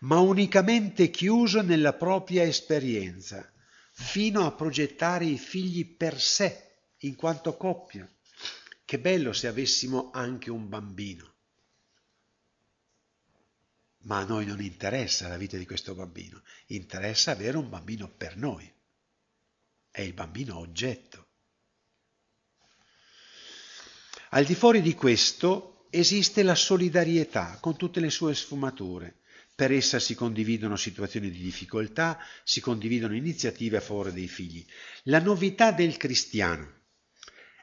ma 0.00 0.18
unicamente 0.18 1.10
chiuso 1.10 1.60
nella 1.60 1.92
propria 1.92 2.42
esperienza, 2.42 3.52
fino 3.90 4.46
a 4.46 4.52
progettare 4.52 5.26
i 5.26 5.36
figli 5.36 5.86
per 5.86 6.18
sé, 6.18 6.70
in 7.02 7.14
quanto 7.14 7.56
coppia. 7.56 8.08
Che 8.84 8.98
bello 8.98 9.32
se 9.32 9.46
avessimo 9.46 10.10
anche 10.12 10.50
un 10.50 10.68
bambino. 10.68 11.30
Ma 14.04 14.18
a 14.18 14.24
noi 14.24 14.44
non 14.44 14.60
interessa 14.60 15.28
la 15.28 15.36
vita 15.36 15.56
di 15.56 15.64
questo 15.64 15.94
bambino, 15.94 16.42
interessa 16.66 17.30
avere 17.30 17.56
un 17.56 17.68
bambino 17.68 18.08
per 18.08 18.36
noi. 18.36 18.70
È 19.90 20.00
il 20.00 20.12
bambino 20.12 20.58
oggetto. 20.58 21.28
Al 24.30 24.44
di 24.44 24.54
fuori 24.54 24.82
di 24.82 24.94
questo 24.94 25.86
esiste 25.90 26.42
la 26.42 26.54
solidarietà 26.54 27.58
con 27.60 27.76
tutte 27.76 28.00
le 28.00 28.10
sue 28.10 28.34
sfumature 28.34 29.20
per 29.54 29.70
essa 29.70 29.98
si 29.98 30.14
condividono 30.14 30.76
situazioni 30.76 31.30
di 31.30 31.38
difficoltà, 31.38 32.18
si 32.42 32.60
condividono 32.60 33.14
iniziative 33.14 33.76
a 33.76 33.80
favore 33.80 34.12
dei 34.12 34.26
figli. 34.26 34.64
La 35.04 35.20
novità 35.20 35.72
del 35.72 35.96
cristiano 35.98 36.80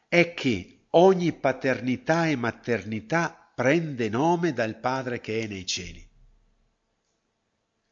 è 0.10 0.34
che 0.34 0.88
ogni 0.92 1.32
paternità 1.34 2.28
e 2.28 2.36
maternità 2.36 3.52
prende 3.56 4.10
nome 4.10 4.54
dal 4.54 4.80
Padre 4.80 5.22
che 5.22 5.42
è 5.42 5.48
nei 5.48 5.66
cieli. 5.68 6.06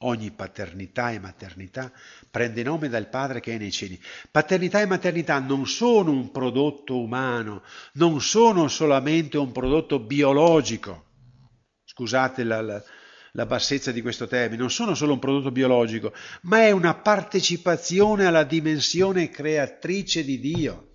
Ogni 0.01 0.31
paternità 0.31 1.11
e 1.11 1.19
maternità 1.19 1.91
prende 2.29 2.63
nome 2.63 2.89
dal 2.89 3.07
Padre 3.09 3.39
che 3.39 3.53
è 3.53 3.57
nei 3.57 3.71
cieli. 3.71 3.99
Paternità 4.31 4.81
e 4.81 4.87
maternità 4.87 5.39
non 5.39 5.67
sono 5.67 6.11
un 6.11 6.31
prodotto 6.31 6.99
umano, 6.99 7.63
non 7.93 8.19
sono 8.19 8.67
solamente 8.67 9.37
un 9.37 9.51
prodotto 9.51 9.99
biologico. 9.99 11.05
Scusate 11.83 12.43
la, 12.43 12.61
la, 12.61 12.83
la 13.33 13.45
bassezza 13.45 13.91
di 13.91 14.01
questo 14.01 14.27
termine, 14.27 14.61
non 14.61 14.71
sono 14.71 14.95
solo 14.95 15.13
un 15.13 15.19
prodotto 15.19 15.51
biologico, 15.51 16.13
ma 16.43 16.61
è 16.61 16.71
una 16.71 16.95
partecipazione 16.95 18.25
alla 18.25 18.43
dimensione 18.43 19.29
creatrice 19.29 20.23
di 20.23 20.39
Dio. 20.39 20.86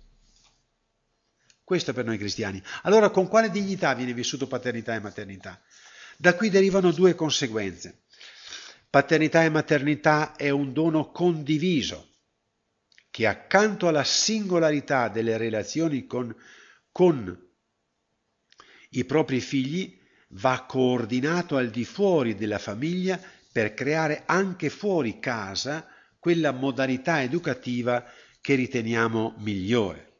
Questo 1.73 1.91
per 1.91 2.05
noi 2.05 2.19
cristiani. 2.19 2.61
Allora 2.83 3.09
con 3.09 3.27
quale 3.27 3.49
dignità 3.49 3.95
viene 3.95 4.13
vissuto 4.13 4.45
paternità 4.45 4.93
e 4.93 4.99
maternità? 4.99 5.59
Da 6.17 6.35
qui 6.35 6.51
derivano 6.51 6.91
due 6.91 7.15
conseguenze. 7.15 8.03
Paternità 8.91 9.43
e 9.43 9.49
maternità 9.49 10.35
è 10.35 10.51
un 10.51 10.71
dono 10.71 11.09
condiviso 11.09 12.09
che 13.09 13.25
accanto 13.25 13.87
alla 13.87 14.03
singolarità 14.03 15.07
delle 15.07 15.35
relazioni 15.37 16.05
con, 16.05 16.35
con 16.91 17.43
i 18.91 19.05
propri 19.05 19.41
figli 19.41 19.99
va 20.27 20.65
coordinato 20.67 21.57
al 21.57 21.71
di 21.71 21.85
fuori 21.85 22.35
della 22.35 22.59
famiglia 22.59 23.19
per 23.51 23.73
creare 23.73 24.21
anche 24.27 24.69
fuori 24.69 25.17
casa 25.17 25.87
quella 26.19 26.51
modalità 26.51 27.23
educativa 27.23 28.05
che 28.41 28.53
riteniamo 28.53 29.33
migliore. 29.39 30.11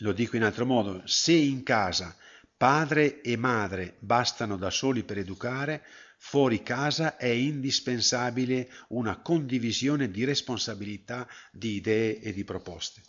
Lo 0.00 0.12
dico 0.12 0.36
in 0.36 0.42
altro 0.42 0.66
modo, 0.66 1.02
se 1.06 1.32
in 1.32 1.62
casa 1.62 2.16
padre 2.56 3.20
e 3.20 3.36
madre 3.36 3.96
bastano 3.98 4.56
da 4.56 4.70
soli 4.70 5.04
per 5.04 5.18
educare, 5.18 5.84
fuori 6.18 6.62
casa 6.62 7.16
è 7.16 7.26
indispensabile 7.26 8.70
una 8.88 9.20
condivisione 9.20 10.10
di 10.10 10.24
responsabilità, 10.24 11.28
di 11.52 11.74
idee 11.74 12.20
e 12.20 12.32
di 12.32 12.44
proposte. 12.44 13.02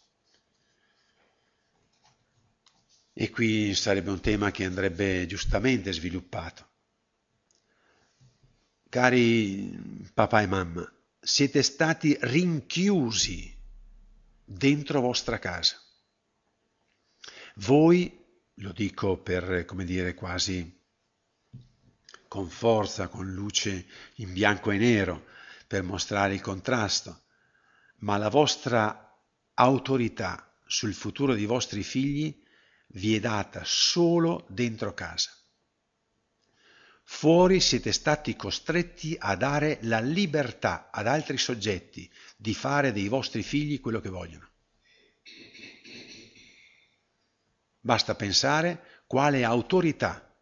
E 3.13 3.29
qui 3.31 3.73
sarebbe 3.73 4.11
un 4.11 4.21
tema 4.21 4.51
che 4.51 4.65
andrebbe 4.65 5.25
giustamente 5.25 5.91
sviluppato. 5.91 6.65
Cari 8.89 10.09
papà 10.13 10.41
e 10.41 10.47
mamma, 10.47 10.93
siete 11.19 11.63
stati 11.63 12.15
rinchiusi 12.21 13.53
dentro 14.45 15.01
vostra 15.01 15.39
casa. 15.39 15.81
Voi, 17.61 18.25
lo 18.55 18.71
dico 18.71 19.17
per, 19.17 19.65
come 19.65 19.83
dire, 19.83 20.13
quasi 20.13 20.75
con 22.27 22.49
forza, 22.49 23.07
con 23.07 23.31
luce 23.33 23.87
in 24.15 24.31
bianco 24.31 24.69
e 24.69 24.77
nero, 24.77 25.25
per 25.65 25.81
mostrare 25.81 26.35
il 26.35 26.41
contrasto, 26.41 27.23
ma 27.99 28.17
la 28.17 28.29
vostra 28.29 29.19
autorità 29.55 30.53
sul 30.67 30.93
futuro 30.93 31.33
dei 31.33 31.45
vostri 31.45 31.81
figli 31.81 32.43
vi 32.89 33.15
è 33.15 33.19
data 33.19 33.63
solo 33.65 34.45
dentro 34.49 34.93
casa. 34.93 35.31
Fuori 37.03 37.59
siete 37.59 37.91
stati 37.91 38.35
costretti 38.35 39.15
a 39.17 39.35
dare 39.35 39.79
la 39.83 39.99
libertà 39.99 40.89
ad 40.91 41.07
altri 41.07 41.37
soggetti 41.37 42.11
di 42.35 42.53
fare 42.53 42.91
dei 42.91 43.07
vostri 43.07 43.41
figli 43.41 43.79
quello 43.79 43.99
che 43.99 44.09
vogliono. 44.09 44.47
Basta 47.87 48.15
pensare 48.15 48.83
quale 49.07 49.45
autorità, 49.45 50.35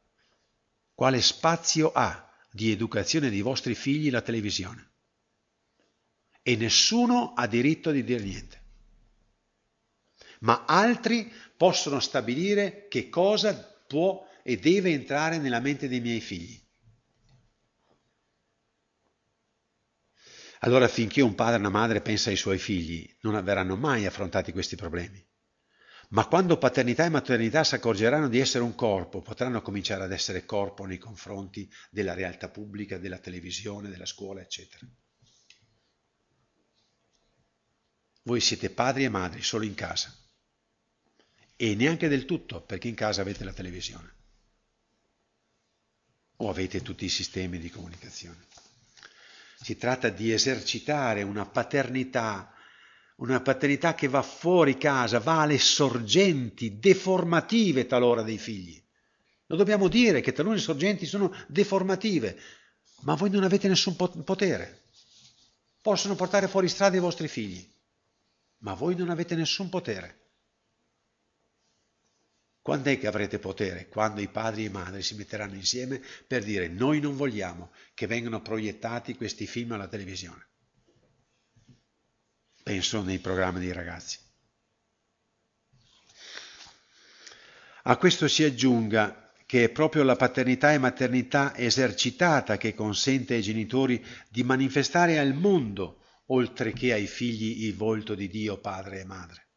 quale 0.95 1.21
spazio 1.21 1.91
ha 1.91 2.27
di 2.49 2.71
educazione 2.71 3.29
dei 3.29 3.41
vostri 3.41 3.75
figli 3.75 4.09
la 4.09 4.23
televisione. 4.23 4.93
E 6.41 6.55
nessuno 6.55 7.33
ha 7.35 7.45
diritto 7.45 7.91
di 7.91 8.03
dire 8.03 8.23
niente. 8.23 8.63
Ma 10.39 10.65
altri 10.65 11.31
possono 11.55 11.99
stabilire 11.99 12.87
che 12.87 13.09
cosa 13.09 13.53
può 13.87 14.27
e 14.41 14.57
deve 14.57 14.89
entrare 14.89 15.37
nella 15.37 15.59
mente 15.59 15.87
dei 15.87 15.99
miei 15.99 16.21
figli. 16.21 16.59
Allora 20.61 20.87
finché 20.87 21.21
un 21.21 21.35
padre 21.35 21.57
e 21.57 21.59
una 21.59 21.69
madre 21.69 22.01
pensa 22.01 22.31
ai 22.31 22.37
suoi 22.37 22.57
figli, 22.57 23.07
non 23.21 23.43
verranno 23.43 23.75
mai 23.75 24.07
affrontati 24.07 24.51
questi 24.51 24.75
problemi. 24.75 25.23
Ma 26.09 26.27
quando 26.27 26.57
paternità 26.57 27.05
e 27.05 27.09
maternità 27.09 27.63
si 27.63 27.75
accorgeranno 27.75 28.29
di 28.29 28.39
essere 28.39 28.63
un 28.63 28.75
corpo, 28.75 29.21
potranno 29.21 29.61
cominciare 29.61 30.03
ad 30.03 30.11
essere 30.11 30.45
corpo 30.45 30.85
nei 30.85 30.97
confronti 30.97 31.69
della 31.89 32.13
realtà 32.13 32.49
pubblica, 32.49 32.97
della 32.97 33.17
televisione, 33.17 33.89
della 33.89 34.05
scuola, 34.05 34.41
eccetera. 34.41 34.85
Voi 38.23 38.39
siete 38.39 38.69
padri 38.69 39.03
e 39.03 39.09
madri 39.09 39.43
solo 39.43 39.65
in 39.65 39.75
casa 39.75 40.15
e 41.55 41.75
neanche 41.75 42.07
del 42.07 42.25
tutto 42.25 42.61
perché 42.61 42.87
in 42.87 42.95
casa 42.95 43.21
avete 43.21 43.43
la 43.43 43.53
televisione 43.53 44.13
o 46.37 46.49
avete 46.49 46.81
tutti 46.81 47.05
i 47.05 47.09
sistemi 47.09 47.59
di 47.59 47.69
comunicazione. 47.69 48.45
Si 49.61 49.77
tratta 49.77 50.09
di 50.09 50.31
esercitare 50.31 51.23
una 51.23 51.45
paternità, 51.45 52.53
una 53.15 53.41
paternità 53.41 53.95
che 53.95 54.07
va 54.07 54.21
fuori 54.21 54.77
casa, 54.77 55.19
va 55.19 55.41
alle 55.41 55.57
sorgenti 55.57 56.79
deformative 56.79 57.85
talora 57.85 58.21
dei 58.21 58.37
figli. 58.37 58.81
Lo 59.47 59.55
dobbiamo 59.55 59.87
dire 59.87 60.21
che 60.21 60.33
talune 60.33 60.57
sorgenti 60.57 61.05
sono 61.05 61.33
deformative, 61.47 62.37
ma 63.01 63.15
voi 63.15 63.29
non 63.29 63.43
avete 63.43 63.67
nessun 63.67 63.95
potere. 63.95 64.83
Possono 65.81 66.15
portare 66.15 66.47
fuori 66.47 66.67
strada 66.67 66.97
i 66.97 67.01
vostri 67.01 67.27
figli, 67.27 67.65
ma 68.59 68.73
voi 68.73 68.95
non 68.95 69.09
avete 69.09 69.35
nessun 69.35 69.69
potere. 69.69 70.23
Quando 72.59 72.89
è 72.89 72.97
che 72.97 73.05
avrete 73.05 73.37
potere? 73.37 73.87
Quando 73.87 74.21
i 74.21 74.27
padri 74.27 74.63
e 74.63 74.67
i 74.69 74.71
madri 74.71 75.03
si 75.03 75.13
metteranno 75.13 75.53
insieme 75.53 76.01
per 76.25 76.43
dire 76.43 76.67
noi 76.67 76.99
non 76.99 77.15
vogliamo 77.15 77.71
che 77.93 78.07
vengano 78.07 78.41
proiettati 78.41 79.15
questi 79.15 79.45
film 79.45 79.73
alla 79.73 79.87
televisione. 79.87 80.47
Penso 82.65 83.03
nei 83.03 83.19
programmi 83.19 83.59
dei 83.59 83.71
ragazzi. 83.71 84.17
A 87.83 87.95
questo 87.97 88.27
si 88.27 88.43
aggiunga 88.43 89.31
che 89.45 89.65
è 89.65 89.69
proprio 89.69 90.01
la 90.01 90.15
paternità 90.15 90.73
e 90.73 90.79
maternità 90.79 91.55
esercitata 91.55 92.57
che 92.57 92.73
consente 92.73 93.35
ai 93.35 93.43
genitori 93.43 94.03
di 94.27 94.41
manifestare 94.41 95.19
al 95.19 95.35
mondo, 95.35 96.01
oltre 96.29 96.73
che 96.73 96.91
ai 96.91 97.05
figli, 97.05 97.65
il 97.65 97.75
volto 97.75 98.15
di 98.15 98.27
Dio 98.27 98.57
padre 98.57 99.01
e 99.01 99.05
madre. 99.05 99.47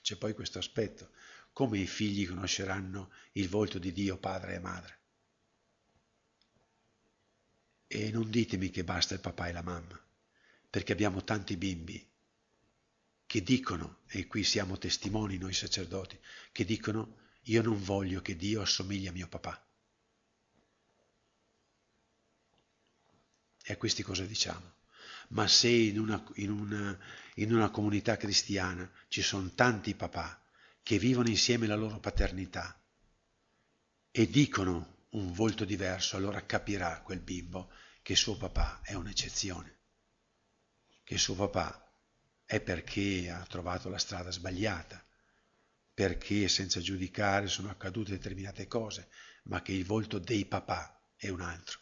C'è 0.00 0.14
poi 0.14 0.34
questo 0.34 0.60
aspetto 0.60 1.10
come 1.52 1.78
i 1.78 1.86
figli 1.88 2.28
conosceranno 2.28 3.10
il 3.32 3.48
volto 3.48 3.80
di 3.80 3.92
Dio 3.92 4.18
padre 4.18 4.54
e 4.54 4.60
madre. 4.60 4.98
E 7.88 8.12
non 8.12 8.30
ditemi 8.30 8.70
che 8.70 8.84
basta 8.84 9.14
il 9.14 9.20
papà 9.20 9.48
e 9.48 9.52
la 9.52 9.62
mamma, 9.62 10.00
perché 10.74 10.90
abbiamo 10.90 11.22
tanti 11.22 11.56
bimbi 11.56 12.04
che 13.26 13.44
dicono, 13.44 14.00
e 14.08 14.26
qui 14.26 14.42
siamo 14.42 14.76
testimoni 14.76 15.38
noi 15.38 15.52
sacerdoti, 15.52 16.18
che 16.50 16.64
dicono 16.64 17.18
io 17.42 17.62
non 17.62 17.80
voglio 17.80 18.20
che 18.20 18.34
Dio 18.34 18.60
assomigli 18.60 19.06
a 19.06 19.12
mio 19.12 19.28
papà. 19.28 19.64
E 23.62 23.72
a 23.72 23.76
questi 23.76 24.02
cosa 24.02 24.24
diciamo? 24.24 24.74
Ma 25.28 25.46
se 25.46 25.68
in 25.68 26.00
una, 26.00 26.20
in 26.34 26.50
una, 26.50 26.98
in 27.36 27.54
una 27.54 27.70
comunità 27.70 28.16
cristiana 28.16 28.90
ci 29.06 29.22
sono 29.22 29.54
tanti 29.54 29.94
papà 29.94 30.44
che 30.82 30.98
vivono 30.98 31.28
insieme 31.28 31.68
la 31.68 31.76
loro 31.76 32.00
paternità 32.00 32.82
e 34.10 34.28
dicono 34.28 35.06
un 35.10 35.32
volto 35.32 35.64
diverso, 35.64 36.16
allora 36.16 36.44
capirà 36.44 37.00
quel 37.02 37.20
bimbo 37.20 37.70
che 38.02 38.16
suo 38.16 38.36
papà 38.36 38.80
è 38.82 38.94
un'eccezione, 38.94 39.82
che 41.04 41.18
suo 41.18 41.34
papà 41.34 41.80
è 42.46 42.60
perché 42.60 43.30
ha 43.30 43.44
trovato 43.48 43.88
la 43.88 43.98
strada 43.98 44.30
sbagliata, 44.30 45.02
perché 45.92 46.48
senza 46.48 46.80
giudicare 46.80 47.46
sono 47.46 47.70
accadute 47.70 48.12
determinate 48.12 48.66
cose, 48.66 49.08
ma 49.44 49.62
che 49.62 49.72
il 49.72 49.84
volto 49.84 50.18
dei 50.18 50.46
papà 50.46 51.00
è 51.16 51.28
un 51.28 51.40
altro. 51.40 51.80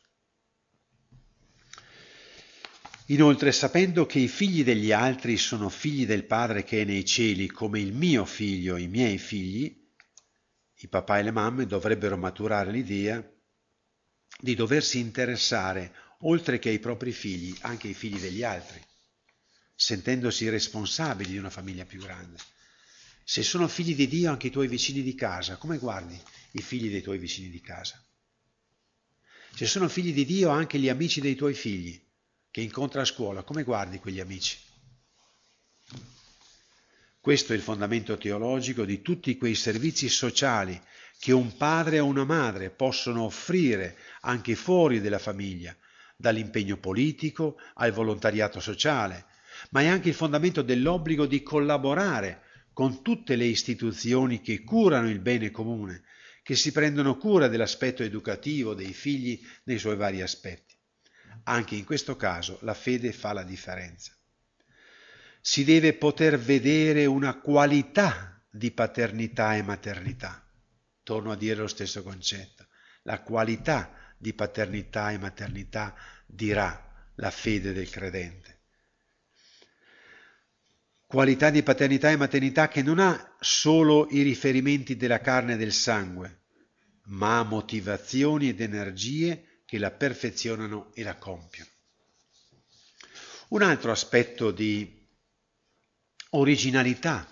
Inoltre, 3.07 3.53
sapendo 3.53 4.07
che 4.07 4.21
i 4.21 4.29
figli 4.29 4.63
degli 4.63 4.93
altri 4.93 5.37
sono 5.37 5.69
figli 5.69 6.07
del 6.07 6.25
Padre 6.25 6.63
che 6.63 6.83
è 6.83 6.85
nei 6.85 7.05
cieli, 7.05 7.49
come 7.49 7.81
il 7.81 7.93
mio 7.93 8.25
figlio 8.25 8.77
i 8.77 8.87
miei 8.87 9.19
figli, 9.19 9.81
i 10.77 10.89
papà 10.89 11.19
e 11.19 11.23
le 11.23 11.31
mamme 11.31 11.67
dovrebbero 11.67 12.17
maturare 12.17 12.71
l'idea 12.71 13.25
di 14.41 14.55
doversi 14.55 14.99
interessare, 14.99 15.95
oltre 16.21 16.59
che 16.59 16.71
ai 16.71 16.79
propri 16.79 17.13
figli, 17.13 17.57
anche 17.63 17.89
ai 17.89 17.95
figli 17.95 18.19
degli 18.19 18.43
altri, 18.43 18.81
sentendosi 19.85 20.49
responsabili 20.49 21.33
di 21.33 21.39
una 21.39 21.51
famiglia 21.51 21.85
più 21.85 22.01
grande. 22.01 22.39
Se 23.25 23.43
sono 23.43 23.67
figli 23.67 23.97
di 23.97 24.07
Dio 24.07 24.31
anche 24.31 24.47
i 24.47 24.51
tuoi 24.51 24.69
vicini 24.69 25.03
di 25.03 25.17
casa, 25.17 25.57
come 25.57 25.79
guardi 25.79 26.17
i 26.53 26.63
figli 26.63 26.89
dei 26.89 27.03
tuoi 27.03 27.19
vicini 27.19 27.51
di 27.51 27.61
casa? 27.61 28.01
Se 29.57 29.67
sono 29.67 29.89
figli 29.89 30.15
di 30.15 30.25
Dio 30.25 30.51
anche 30.51 30.79
gli 30.79 30.89
amici 30.89 31.21
dei 31.21 31.35
tuoi 31.35 31.55
figli, 31.55 32.01
che 32.53 32.61
incontra 32.61 33.03
a 33.03 33.05
scuola, 33.05 33.43
come 33.43 33.65
guardi 33.65 33.99
quegli 33.99 34.21
amici? 34.21 34.57
Questo 37.21 37.53
è 37.53 37.57
il 37.57 37.63
fondamento 37.63 38.17
teologico 38.17 38.85
di 38.85 39.03
tutti 39.03 39.37
quei 39.37 39.57
servizi 39.57 40.09
sociali 40.09 40.81
che 41.19 41.33
un 41.33 41.57
padre 41.57 41.99
o 41.99 42.07
una 42.07 42.25
madre 42.25 42.71
possono 42.71 43.25
offrire 43.25 43.99
anche 44.21 44.55
fuori 44.55 45.01
della 45.01 45.19
famiglia, 45.19 45.77
dall'impegno 46.17 46.77
politico 46.77 47.59
al 47.75 47.91
volontariato 47.91 48.61
sociale, 48.61 49.31
ma 49.71 49.83
è 49.83 49.87
anche 49.87 50.09
il 50.09 50.15
fondamento 50.15 50.63
dell'obbligo 50.63 51.27
di 51.27 51.43
collaborare 51.43 52.43
con 52.73 53.03
tutte 53.03 53.37
le 53.37 53.45
istituzioni 53.45 54.41
che 54.41 54.63
curano 54.63 55.09
il 55.09 55.21
bene 55.21 55.51
comune, 55.51 56.03
che 56.43 56.57
si 56.57 56.73
prendono 56.73 57.17
cura 57.17 57.49
dell'aspetto 57.49 58.03
educativo 58.03 58.75
dei 58.75 58.93
figli 58.93 59.41
nei 59.65 59.79
suoi 59.79 59.97
vari 59.97 60.23
aspetti. 60.23 60.75
Anche 61.45 61.75
in 61.75 61.85
questo 61.85 62.17
caso 62.17 62.59
la 62.63 62.75
fede 62.75 63.13
fa 63.13 63.33
la 63.33 63.43
differenza. 63.43 64.17
Si 65.41 65.65
deve 65.65 65.95
poter 65.95 66.39
vedere 66.39 67.05
una 67.07 67.39
qualità 67.39 68.43
di 68.49 68.71
paternità 68.71 69.57
e 69.57 69.63
maternità. 69.63 70.47
Torno 71.03 71.33
a 71.33 71.37
dire 71.37 71.57
lo 71.57 71.67
stesso 71.67 72.03
concetto. 72.03 72.67
la 73.05 73.21
qualità 73.21 73.93
di 74.17 74.33
paternità 74.35 75.11
e 75.11 75.19
maternità 75.19 75.95
dirà 76.27 77.11
la 77.17 77.31
fede 77.31 77.73
del 77.73 77.91
credente. 77.91 78.62
Qualità 81.13 81.51
di 81.51 81.63
paternità 81.63 82.11
e 82.11 82.17
maternità 82.17 82.69
che 82.69 82.81
non 82.81 82.99
ha 82.99 83.37
solo 83.39 84.09
i 84.13 84.23
riferimenti 84.23 84.97
della 84.97 85.21
carne 85.21 85.53
e 85.53 85.57
del 85.59 85.75
sangue, 85.75 86.45
ma 87.09 87.39
ha 87.39 87.43
motivazioni 87.43 88.49
ed 88.49 88.63
energie 88.63 89.61
che 89.67 89.77
la 89.77 89.91
perfezionano 89.91 90.91
e 90.95 91.03
la 91.03 91.17
compiono. 91.17 91.69
Un 93.49 93.61
altro 93.61 93.91
aspetto 93.91 94.51
di 94.53 95.07
originalità 96.31 97.29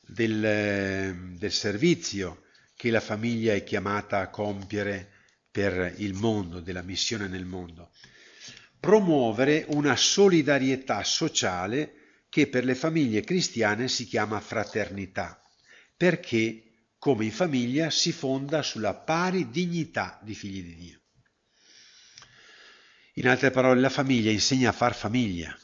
del, 0.00 1.34
del 1.36 1.52
servizio 1.52 2.44
che 2.74 2.90
la 2.90 3.00
famiglia 3.00 3.52
è 3.52 3.62
chiamata 3.64 4.20
a 4.20 4.30
compiere 4.30 5.10
per 5.50 5.92
il 5.98 6.14
mondo, 6.14 6.58
della 6.58 6.80
missione 6.80 7.28
nel 7.28 7.44
mondo. 7.44 7.90
Promuovere 8.80 9.66
una 9.68 9.94
solidarietà 9.94 11.04
sociale 11.04 11.98
che 12.34 12.48
per 12.48 12.64
le 12.64 12.74
famiglie 12.74 13.22
cristiane 13.22 13.86
si 13.86 14.06
chiama 14.06 14.40
fraternità, 14.40 15.40
perché 15.96 16.88
come 16.98 17.26
in 17.26 17.30
famiglia 17.30 17.90
si 17.90 18.10
fonda 18.10 18.60
sulla 18.60 18.92
pari 18.92 19.50
dignità 19.50 20.18
di 20.20 20.34
figli 20.34 20.64
di 20.64 20.74
Dio. 20.74 21.00
In 23.12 23.28
altre 23.28 23.52
parole, 23.52 23.80
la 23.80 23.88
famiglia 23.88 24.32
insegna 24.32 24.70
a 24.70 24.72
far 24.72 24.96
famiglia, 24.96 25.56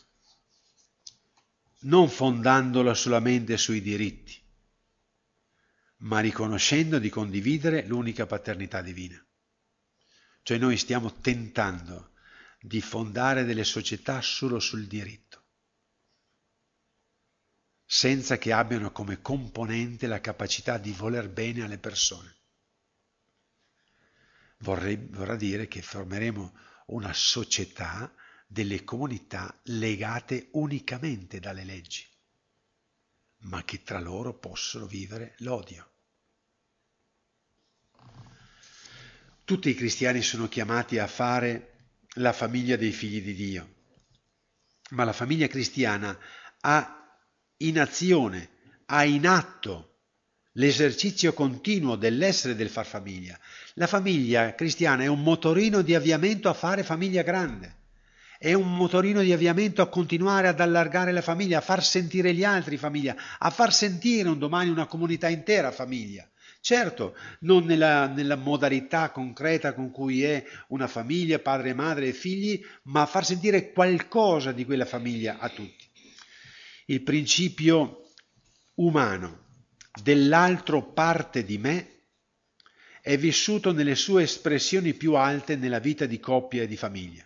non 1.81 2.09
fondandola 2.09 2.95
solamente 2.95 3.57
sui 3.57 3.83
diritti, 3.83 4.41
ma 6.03 6.21
riconoscendo 6.21 7.01
di 7.01 7.09
condividere 7.09 7.85
l'unica 7.85 8.27
paternità 8.27 8.81
divina. 8.81 9.21
Cioè 10.45 10.57
noi 10.57 10.77
stiamo 10.77 11.18
tentando 11.18 12.12
di 12.61 12.81
fondare 12.81 13.43
delle 13.43 13.64
società 13.64 14.21
solo 14.21 14.61
sul 14.61 14.87
diritto, 14.87 15.30
senza 17.93 18.38
che 18.38 18.53
abbiano 18.53 18.93
come 18.93 19.20
componente 19.20 20.07
la 20.07 20.20
capacità 20.20 20.78
di 20.78 20.93
voler 20.93 21.28
bene 21.28 21.64
alle 21.64 21.78
persone. 21.78 22.36
Vorrei, 24.59 24.95
vorrà 24.97 25.34
dire 25.34 25.66
che 25.66 25.82
formeremo 25.82 26.57
una 26.86 27.12
società 27.12 28.14
delle 28.47 28.84
comunità 28.84 29.59
legate 29.64 30.51
unicamente 30.53 31.41
dalle 31.41 31.64
leggi, 31.64 32.07
ma 33.38 33.64
che 33.64 33.82
tra 33.82 33.99
loro 33.99 34.38
possono 34.38 34.86
vivere 34.86 35.34
l'odio. 35.38 35.91
Tutti 39.43 39.68
i 39.68 39.74
cristiani 39.74 40.22
sono 40.22 40.47
chiamati 40.47 40.99
a 40.99 41.09
fare 41.09 41.97
la 42.14 42.32
famiglia 42.32 42.76
dei 42.76 42.93
figli 42.93 43.20
di 43.20 43.34
Dio, 43.34 43.74
ma 44.91 45.03
la 45.03 45.12
famiglia 45.12 45.49
cristiana 45.49 46.16
ha 46.61 47.00
in 47.63 47.79
azione, 47.79 48.49
ha 48.87 49.05
in 49.05 49.27
atto 49.27 49.87
l'esercizio 50.55 51.33
continuo 51.33 51.97
dell'essere 51.97 52.55
del 52.55 52.69
far 52.69 52.87
famiglia. 52.87 53.39
La 53.75 53.87
famiglia 53.87 54.55
cristiana 54.55 55.05
è 55.05 55.07
un 55.07 55.23
motorino 55.23 55.83
di 55.83 55.95
avviamento 55.95 56.49
a 56.49 56.55
fare 56.55 56.83
famiglia 56.83 57.23
grande, 57.23 57.77
è 58.39 58.53
un 58.55 58.75
motorino 58.75 59.21
di 59.21 59.33
avviamento 59.33 59.83
a 59.83 59.89
continuare 59.89 60.49
ad 60.49 60.61
allargare 60.61 61.13
la 61.13 61.23
famiglia, 61.23 61.59
a 61.59 61.63
far 61.63 61.85
sentire 61.85 62.33
gli 62.33 62.45
altri 62.45 62.77
famiglia, 62.79 63.15
a 63.39 63.51
far 63.51 63.73
sentire 63.73 64.29
un 64.29 64.39
domani 64.39 64.71
una 64.71 64.87
comunità 64.87 65.29
intera 65.29 65.71
famiglia. 65.71 66.27
Certo, 66.63 67.17
non 67.41 67.65
nella, 67.65 68.07
nella, 68.07 68.37
modalità 68.37 69.11
concreta 69.11 69.73
con 69.73 69.91
cui 69.91 70.25
è 70.25 70.45
una 70.69 70.89
famiglia, 70.89 71.39
padre, 71.39 71.73
madre 71.73 72.09
e 72.09 72.13
figli, 72.13 72.63
ma 72.85 73.03
a 73.03 73.07
far 73.07 73.25
sentire 73.25 73.73
qualcosa 73.73 74.53
di 74.53 74.67
quella 74.67 74.85
famiglia 74.85 75.39
a 75.39 75.49
tutti. 75.49 75.80
Il 76.91 77.03
principio 77.03 78.11
umano 78.74 79.68
dell'altro 80.03 80.93
parte 80.93 81.45
di 81.45 81.57
me 81.57 82.07
è 83.01 83.16
vissuto 83.16 83.72
nelle 83.72 83.95
sue 83.95 84.24
espressioni 84.24 84.95
più 84.95 85.14
alte 85.14 85.55
nella 85.55 85.78
vita 85.78 86.07
di 86.07 86.18
coppia 86.18 86.64
e 86.64 86.66
di 86.66 86.76
famiglia. 86.76 87.24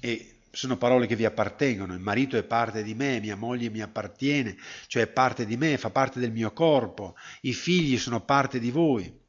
E 0.00 0.40
sono 0.52 0.78
parole 0.78 1.06
che 1.06 1.16
vi 1.16 1.26
appartengono, 1.26 1.92
il 1.92 2.00
marito 2.00 2.38
è 2.38 2.44
parte 2.44 2.82
di 2.82 2.94
me, 2.94 3.20
mia 3.20 3.36
moglie 3.36 3.68
mi 3.68 3.82
appartiene, 3.82 4.56
cioè 4.86 5.02
è 5.02 5.06
parte 5.06 5.44
di 5.44 5.58
me, 5.58 5.76
fa 5.76 5.90
parte 5.90 6.18
del 6.18 6.32
mio 6.32 6.54
corpo, 6.54 7.16
i 7.42 7.52
figli 7.52 7.98
sono 7.98 8.24
parte 8.24 8.58
di 8.58 8.70
voi. 8.70 9.20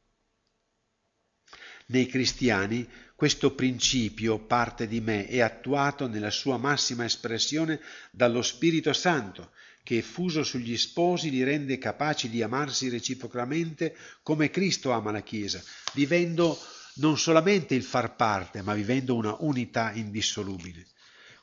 Nei 1.87 2.05
cristiani 2.05 2.87
questo 3.15 3.55
principio, 3.55 4.39
parte 4.39 4.87
di 4.87 4.99
me, 4.99 5.25
è 5.27 5.39
attuato 5.39 6.07
nella 6.07 6.31
sua 6.31 6.57
massima 6.57 7.05
espressione 7.05 7.79
dallo 8.11 8.41
Spirito 8.41 8.91
Santo, 8.91 9.51
che 9.83 10.01
fuso 10.01 10.43
sugli 10.43 10.75
sposi 10.75 11.29
li 11.29 11.43
rende 11.43 11.77
capaci 11.77 12.29
di 12.29 12.41
amarsi 12.41 12.89
reciprocamente 12.89 13.95
come 14.21 14.49
Cristo 14.49 14.91
ama 14.91 15.11
la 15.11 15.21
Chiesa, 15.21 15.63
vivendo 15.93 16.59
non 16.95 17.17
solamente 17.17 17.73
il 17.73 17.83
far 17.83 18.15
parte, 18.15 18.61
ma 18.61 18.73
vivendo 18.73 19.15
una 19.15 19.35
unità 19.39 19.91
indissolubile. 19.93 20.85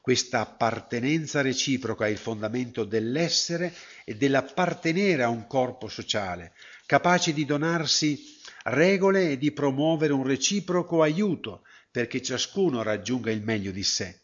Questa 0.02 0.40
appartenenza 0.40 1.40
reciproca 1.40 2.06
è 2.06 2.10
il 2.10 2.18
fondamento 2.18 2.84
dell'essere 2.84 3.72
e 4.04 4.16
dell'appartenere 4.16 5.22
a 5.22 5.28
un 5.28 5.46
corpo 5.46 5.88
sociale, 5.88 6.52
capace 6.84 7.32
di 7.32 7.44
donarsi 7.44 8.31
regole 8.64 9.30
e 9.30 9.38
di 9.38 9.52
promuovere 9.52 10.12
un 10.12 10.24
reciproco 10.24 11.02
aiuto 11.02 11.64
perché 11.90 12.22
ciascuno 12.22 12.82
raggiunga 12.82 13.30
il 13.30 13.42
meglio 13.42 13.70
di 13.70 13.82
sé. 13.82 14.22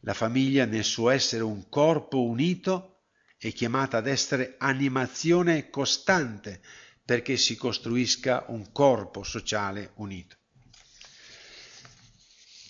La 0.00 0.14
famiglia 0.14 0.64
nel 0.64 0.84
suo 0.84 1.10
essere 1.10 1.42
un 1.42 1.68
corpo 1.68 2.22
unito 2.22 3.02
è 3.36 3.52
chiamata 3.52 3.98
ad 3.98 4.06
essere 4.06 4.54
animazione 4.58 5.70
costante 5.70 6.60
perché 7.04 7.36
si 7.36 7.56
costruisca 7.56 8.44
un 8.48 8.72
corpo 8.72 9.22
sociale 9.22 9.92
unito. 9.96 10.36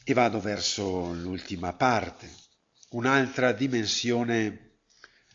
E 0.02 0.12
vado 0.12 0.40
verso 0.40 1.12
l'ultima 1.12 1.72
parte, 1.72 2.28
un'altra 2.90 3.52
dimensione 3.52 4.73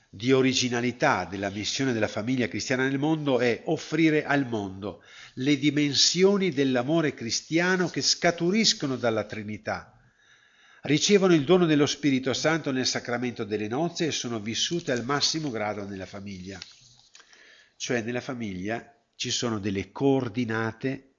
di 0.09 0.31
originalità 0.31 1.25
della 1.25 1.51
missione 1.51 1.93
della 1.93 2.07
famiglia 2.07 2.47
cristiana 2.47 2.83
nel 2.83 2.97
mondo 2.97 3.39
è 3.39 3.61
offrire 3.65 4.25
al 4.25 4.47
mondo 4.47 5.03
le 5.35 5.57
dimensioni 5.57 6.51
dell'amore 6.51 7.13
cristiano 7.13 7.89
che 7.89 8.01
scaturiscono 8.01 8.95
dalla 8.95 9.25
Trinità 9.25 9.93
ricevono 10.83 11.33
il 11.33 11.43
dono 11.43 11.65
dello 11.65 11.85
Spirito 11.85 12.33
Santo 12.33 12.71
nel 12.71 12.87
sacramento 12.87 13.43
delle 13.43 13.67
nozze 13.67 14.07
e 14.07 14.11
sono 14.11 14.39
vissute 14.39 14.91
al 14.91 15.03
massimo 15.03 15.49
grado 15.51 15.85
nella 15.85 16.05
famiglia. 16.05 16.57
Cioè 17.75 18.01
nella 18.01 18.21
famiglia 18.21 18.91
ci 19.15 19.29
sono 19.29 19.59
delle 19.59 19.91
coordinate 19.91 21.15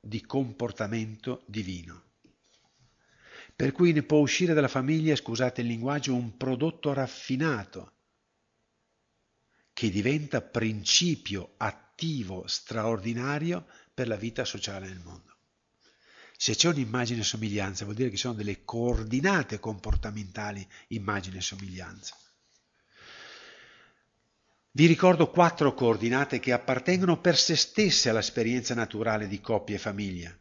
di 0.00 0.24
comportamento 0.24 1.44
divino. 1.46 2.04
Per 3.54 3.72
cui 3.72 3.92
ne 3.92 4.02
può 4.02 4.18
uscire 4.18 4.54
dalla 4.54 4.68
famiglia, 4.68 5.14
scusate 5.14 5.60
il 5.60 5.66
linguaggio, 5.66 6.14
un 6.14 6.36
prodotto 6.36 6.92
raffinato 6.94 7.96
che 9.80 9.88
diventa 9.88 10.42
principio 10.42 11.54
attivo 11.56 12.46
straordinario 12.46 13.64
per 13.94 14.08
la 14.08 14.16
vita 14.16 14.44
sociale 14.44 14.86
nel 14.88 15.00
mondo. 15.02 15.38
Se 16.36 16.54
c'è 16.54 16.68
un'immagine 16.68 17.20
e 17.20 17.24
somiglianza, 17.24 17.84
vuol 17.84 17.96
dire 17.96 18.10
che 18.10 18.16
ci 18.16 18.20
sono 18.20 18.34
delle 18.34 18.62
coordinate 18.62 19.58
comportamentali 19.58 20.68
immagine 20.88 21.38
e 21.38 21.40
somiglianza. 21.40 22.14
Vi 24.72 24.84
ricordo 24.84 25.30
quattro 25.30 25.72
coordinate 25.72 26.40
che 26.40 26.52
appartengono 26.52 27.18
per 27.18 27.38
se 27.38 27.56
stesse 27.56 28.10
all'esperienza 28.10 28.74
naturale 28.74 29.28
di 29.28 29.40
coppia 29.40 29.76
e 29.76 29.78
famiglia, 29.78 30.38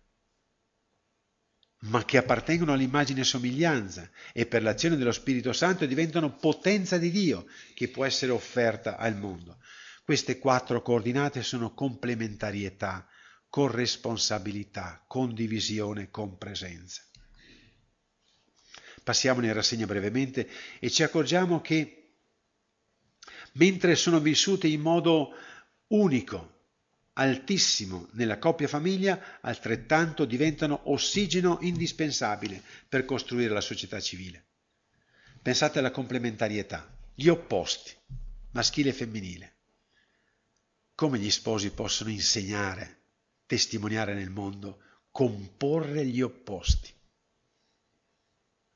ma 1.81 2.03
che 2.03 2.17
appartengono 2.17 2.73
all'immagine 2.73 3.21
e 3.21 3.25
somiglianza 3.25 4.09
e 4.33 4.45
per 4.45 4.61
l'azione 4.61 4.97
dello 4.97 5.11
Spirito 5.11 5.53
Santo 5.53 5.85
diventano 5.85 6.35
potenza 6.35 6.97
di 6.97 7.09
Dio 7.09 7.45
che 7.73 7.87
può 7.87 8.03
essere 8.03 8.31
offerta 8.31 8.97
al 8.97 9.15
mondo. 9.17 9.59
Queste 10.03 10.39
quattro 10.39 10.81
coordinate 10.81 11.41
sono 11.41 11.73
complementarietà, 11.73 13.07
corresponsabilità, 13.49 15.03
condivisione, 15.07 16.09
compresenza. 16.09 17.03
Passiamo 19.03 19.43
in 19.45 19.53
rassegna 19.53 19.85
brevemente 19.85 20.49
e 20.79 20.89
ci 20.89 21.03
accorgiamo 21.03 21.61
che 21.61 21.93
mentre 23.53 23.95
sono 23.95 24.19
vissute 24.19 24.67
in 24.67 24.81
modo 24.81 25.31
unico, 25.87 26.58
altissimo 27.13 28.07
nella 28.13 28.37
coppia 28.39 28.67
famiglia, 28.67 29.39
altrettanto 29.41 30.25
diventano 30.25 30.81
ossigeno 30.91 31.57
indispensabile 31.61 32.61
per 32.87 33.05
costruire 33.05 33.53
la 33.53 33.61
società 33.61 33.99
civile. 33.99 34.45
Pensate 35.41 35.79
alla 35.79 35.91
complementarietà, 35.91 36.87
gli 37.15 37.27
opposti, 37.27 37.95
maschile 38.51 38.89
e 38.89 38.93
femminile. 38.93 39.53
Come 40.95 41.19
gli 41.19 41.31
sposi 41.31 41.71
possono 41.71 42.09
insegnare 42.09 42.97
testimoniare 43.49 44.13
nel 44.13 44.29
mondo, 44.29 44.79
comporre 45.09 46.05
gli 46.05 46.21
opposti. 46.21 46.93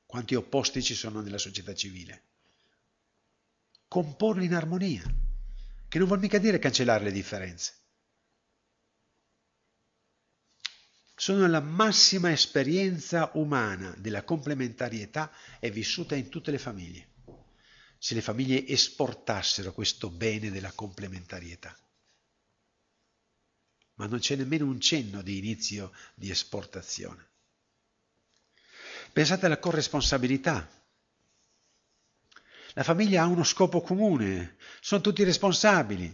Quanti 0.03 0.33
opposti 0.33 0.81
ci 0.81 0.95
sono 0.95 1.21
nella 1.21 1.37
società 1.37 1.75
civile? 1.75 2.23
Comporli 3.87 4.45
in 4.45 4.55
armonia, 4.55 5.03
che 5.87 5.99
non 5.99 6.07
vuol 6.07 6.19
mica 6.19 6.39
dire 6.39 6.57
cancellare 6.57 7.03
le 7.03 7.11
differenze. 7.11 7.82
Sono 11.23 11.47
la 11.47 11.61
massima 11.61 12.33
esperienza 12.33 13.31
umana 13.35 13.95
della 13.97 14.25
complementarietà 14.25 15.31
è 15.57 15.71
vissuta 15.71 16.15
in 16.15 16.27
tutte 16.27 16.51
le 16.51 16.57
famiglie. 16.57 17.11
Se 17.97 18.13
le 18.13 18.19
famiglie 18.19 18.67
esportassero 18.67 19.71
questo 19.71 20.09
bene 20.09 20.51
della 20.51 20.73
complementarietà 20.73 21.73
ma 23.93 24.05
non 24.05 24.19
c'è 24.19 24.35
nemmeno 24.35 24.65
un 24.65 24.81
cenno 24.81 25.21
di 25.21 25.37
inizio 25.37 25.93
di 26.13 26.29
esportazione. 26.29 27.25
Pensate 29.13 29.45
alla 29.45 29.59
corresponsabilità. 29.59 30.69
La 32.73 32.83
famiglia 32.83 33.23
ha 33.23 33.27
uno 33.27 33.45
scopo 33.45 33.79
comune, 33.79 34.57
sono 34.81 34.99
tutti 34.99 35.23
responsabili. 35.23 36.13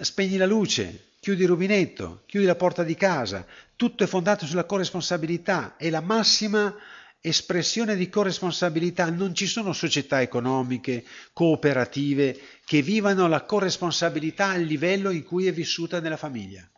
Spegni 0.00 0.36
la 0.36 0.46
luce, 0.46 1.11
chiudi 1.22 1.42
il 1.42 1.48
rubinetto, 1.48 2.24
chiudi 2.26 2.46
la 2.46 2.56
porta 2.56 2.82
di 2.82 2.96
casa, 2.96 3.46
tutto 3.76 4.02
è 4.02 4.08
fondato 4.08 4.44
sulla 4.44 4.64
corresponsabilità 4.64 5.76
e 5.76 5.88
la 5.88 6.00
massima 6.00 6.76
espressione 7.20 7.94
di 7.94 8.08
corresponsabilità. 8.08 9.08
Non 9.08 9.32
ci 9.32 9.46
sono 9.46 9.72
società 9.72 10.20
economiche, 10.20 11.04
cooperative 11.32 12.36
che 12.64 12.82
vivano 12.82 13.28
la 13.28 13.44
corresponsabilità 13.44 14.48
al 14.48 14.62
livello 14.62 15.10
in 15.10 15.22
cui 15.22 15.46
è 15.46 15.52
vissuta 15.52 16.00
nella 16.00 16.16
famiglia. 16.16 16.68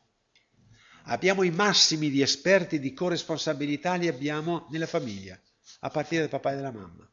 Abbiamo 1.05 1.42
i 1.42 1.51
massimi 1.51 2.11
di 2.11 2.20
esperti 2.20 2.78
di 2.78 2.92
corresponsabilità, 2.92 3.95
li 3.95 4.09
abbiamo 4.09 4.68
nella 4.70 4.86
famiglia, 4.86 5.40
a 5.80 5.88
partire 5.88 6.20
dal 6.20 6.28
papà 6.28 6.53
e 6.53 6.57
dalla 6.57 6.70
mamma. 6.70 7.11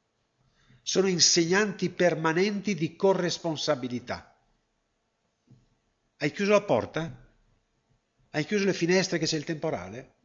Sono 0.81 1.07
insegnanti 1.07 1.91
permanenti 1.91 2.75
di 2.75 2.93
corresponsabilità. 2.97 4.35
Hai 6.17 6.31
chiuso 6.33 6.51
la 6.51 6.61
porta? 6.61 7.20
Hai 8.33 8.45
chiuso 8.45 8.63
le 8.63 8.73
finestre 8.73 9.17
che 9.17 9.25
c'è 9.25 9.35
il 9.35 9.43
temporale? 9.43 10.15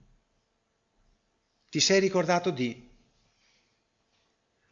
Ti 1.68 1.80
sei 1.80 1.98
ricordato 1.98 2.50
di 2.50 2.88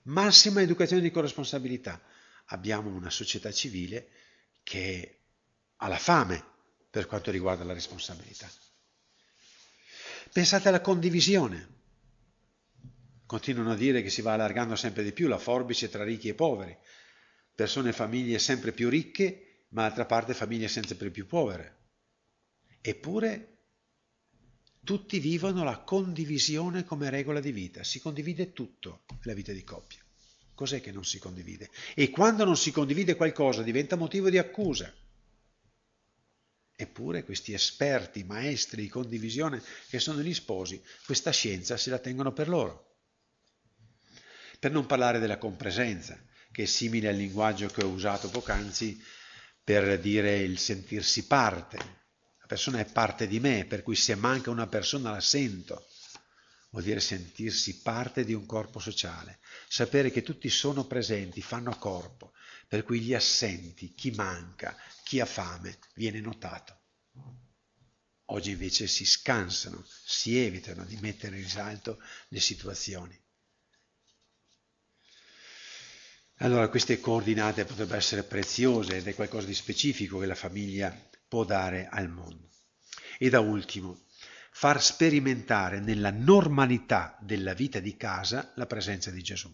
massima 0.05 0.63
educazione 0.63 1.03
di 1.03 1.11
corresponsabilità. 1.11 2.01
Abbiamo 2.47 2.91
una 2.91 3.11
società 3.11 3.51
civile 3.51 4.09
che 4.63 5.19
ha 5.77 5.89
la 5.89 5.99
fame 5.99 6.45
per 6.89 7.07
quanto 7.07 7.33
riguarda 7.33 7.65
la 7.65 7.73
responsabilità. 7.73 8.49
Pensate 10.33 10.69
alla 10.69 10.81
condivisione. 10.81 11.73
Continuano 13.27 13.73
a 13.73 13.77
dire 13.77 14.03
che 14.03 14.11
si 14.11 14.21
va 14.23 14.35
allargando 14.35 14.77
sempre 14.77 15.03
di 15.03 15.13
più 15.13 15.27
la 15.27 15.39
forbice 15.39 15.89
tra 15.89 16.05
ricchi 16.05 16.29
e 16.29 16.35
poveri. 16.35 16.77
Persone 17.53 17.89
e 17.89 17.93
famiglie 17.93 18.39
sempre 18.39 18.71
più 18.71 18.89
ricche, 18.89 19.65
ma 19.71 19.83
d'altra 19.83 20.05
parte 20.07 20.35
famiglie 20.35 20.69
sempre 20.69 21.11
più 21.11 21.27
povere. 21.27 21.83
Eppure 22.87 23.55
tutti 24.85 25.19
vivono 25.19 25.65
la 25.65 25.79
condivisione 25.79 26.85
come 26.85 27.09
regola 27.09 27.41
di 27.41 27.51
vita. 27.51 27.83
Si 27.83 27.99
condivide 27.99 28.53
tutto 28.53 29.05
nella 29.23 29.35
vita 29.35 29.53
di 29.53 29.65
coppia. 29.65 30.05
Cos'è 30.53 30.83
che 30.83 30.93
non 30.93 31.03
si 31.03 31.19
condivide? 31.19 31.71
E 31.95 32.11
quando 32.11 32.45
non 32.45 32.59
si 32.59 32.73
condivide 32.73 33.17
qualcosa 33.17 33.63
diventa 33.63 33.97
motivo 33.97 34.29
di 34.29 34.37
accusa. 34.37 34.95
Eppure 36.77 37.25
questi 37.25 37.55
esperti, 37.55 38.23
maestri 38.23 38.83
di 38.83 38.89
condivisione 38.89 39.63
che 39.89 39.99
sono 39.99 40.21
gli 40.21 40.35
sposi, 40.35 40.83
questa 41.07 41.31
scienza 41.31 41.79
se 41.79 41.89
la 41.89 41.99
tengono 41.99 42.35
per 42.35 42.49
loro. 42.51 42.99
Per 44.61 44.71
non 44.71 44.85
parlare 44.85 45.19
della 45.21 45.39
compresenza, 45.39 46.23
che 46.53 46.65
è 46.65 46.67
simile 46.67 47.09
al 47.09 47.17
linguaggio 47.17 47.69
che 47.69 47.83
ho 47.83 47.89
usato 47.89 48.29
poc'anzi 48.29 49.03
per 49.65 49.99
dire 49.99 50.37
il 50.41 50.59
sentirsi 50.59 51.27
parte. 51.27 52.03
La 52.45 52.51
persona 52.51 52.79
è 52.79 52.85
parte 52.85 53.27
di 53.27 53.41
me, 53.41 53.65
per 53.65 53.83
cui 53.83 53.97
se 53.97 54.15
manca 54.17 54.51
una 54.51 54.67
persona 54.67 55.13
la 55.13 55.21
sento. 55.23 55.89
Vuol 56.69 56.85
dire 56.85 57.01
sentirsi 57.01 57.81
parte 57.81 58.23
di 58.23 58.35
un 58.35 58.45
corpo 58.45 58.79
sociale, 58.81 59.39
sapere 59.67 60.11
che 60.11 60.23
tutti 60.23 60.51
sono 60.51 60.85
presenti, 60.85 61.41
fanno 61.41 61.75
corpo, 61.79 62.35
per 62.69 62.83
cui 62.83 63.01
gli 63.01 63.15
assenti, 63.15 63.95
chi 63.95 64.11
manca, 64.11 64.77
chi 65.05 65.21
ha 65.21 65.25
fame 65.25 65.79
viene 65.95 66.21
notato. 66.21 66.81
Oggi 68.27 68.51
invece 68.51 68.89
si 68.89 69.07
scansano, 69.07 69.83
si 70.05 70.37
evitano 70.37 70.85
di 70.85 70.99
mettere 71.01 71.37
in 71.37 71.45
risalto 71.45 71.99
le 72.29 72.41
situazioni. 72.41 73.19
Allora 76.39 76.69
queste 76.69 77.01
coordinate 77.01 77.65
potrebbero 77.65 77.97
essere 77.97 78.23
preziose 78.23 78.99
ed 78.99 79.07
è 79.07 79.15
qualcosa 79.15 79.47
di 79.47 79.55
specifico 79.55 80.19
che 80.19 80.27
la 80.27 80.35
famiglia 80.35 81.13
può 81.35 81.43
dare 81.43 81.89
al 81.91 82.09
mondo. 82.09 82.49
E 83.19 83.29
da 83.29 83.41
ultimo, 83.41 84.05
far 84.53 84.81
sperimentare 84.81 85.81
nella 85.81 86.13
normalità 86.13 87.19
della 87.21 87.55
vita 87.55 87.81
di 87.81 87.97
casa 87.97 88.53
la 88.55 88.67
presenza 88.67 89.11
di 89.11 89.21
Gesù. 89.21 89.53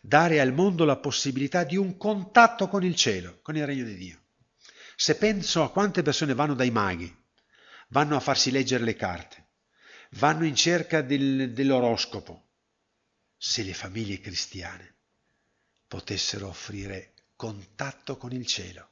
Dare 0.00 0.38
al 0.38 0.52
mondo 0.52 0.84
la 0.84 0.98
possibilità 0.98 1.64
di 1.64 1.76
un 1.76 1.96
contatto 1.96 2.68
con 2.68 2.84
il 2.84 2.94
cielo, 2.94 3.40
con 3.42 3.56
il 3.56 3.66
regno 3.66 3.82
di 3.82 3.96
Dio. 3.96 4.20
Se 4.94 5.16
penso 5.16 5.64
a 5.64 5.72
quante 5.72 6.02
persone 6.02 6.34
vanno 6.34 6.54
dai 6.54 6.70
maghi, 6.70 7.12
vanno 7.88 8.14
a 8.14 8.20
farsi 8.20 8.52
leggere 8.52 8.84
le 8.84 8.94
carte, 8.94 9.46
vanno 10.10 10.44
in 10.44 10.54
cerca 10.54 11.02
del, 11.02 11.52
dell'oroscopo, 11.52 12.50
se 13.36 13.64
le 13.64 13.74
famiglie 13.74 14.20
cristiane 14.20 14.94
potessero 15.88 16.46
offrire 16.46 17.14
contatto 17.34 18.16
con 18.16 18.30
il 18.30 18.46
cielo. 18.46 18.90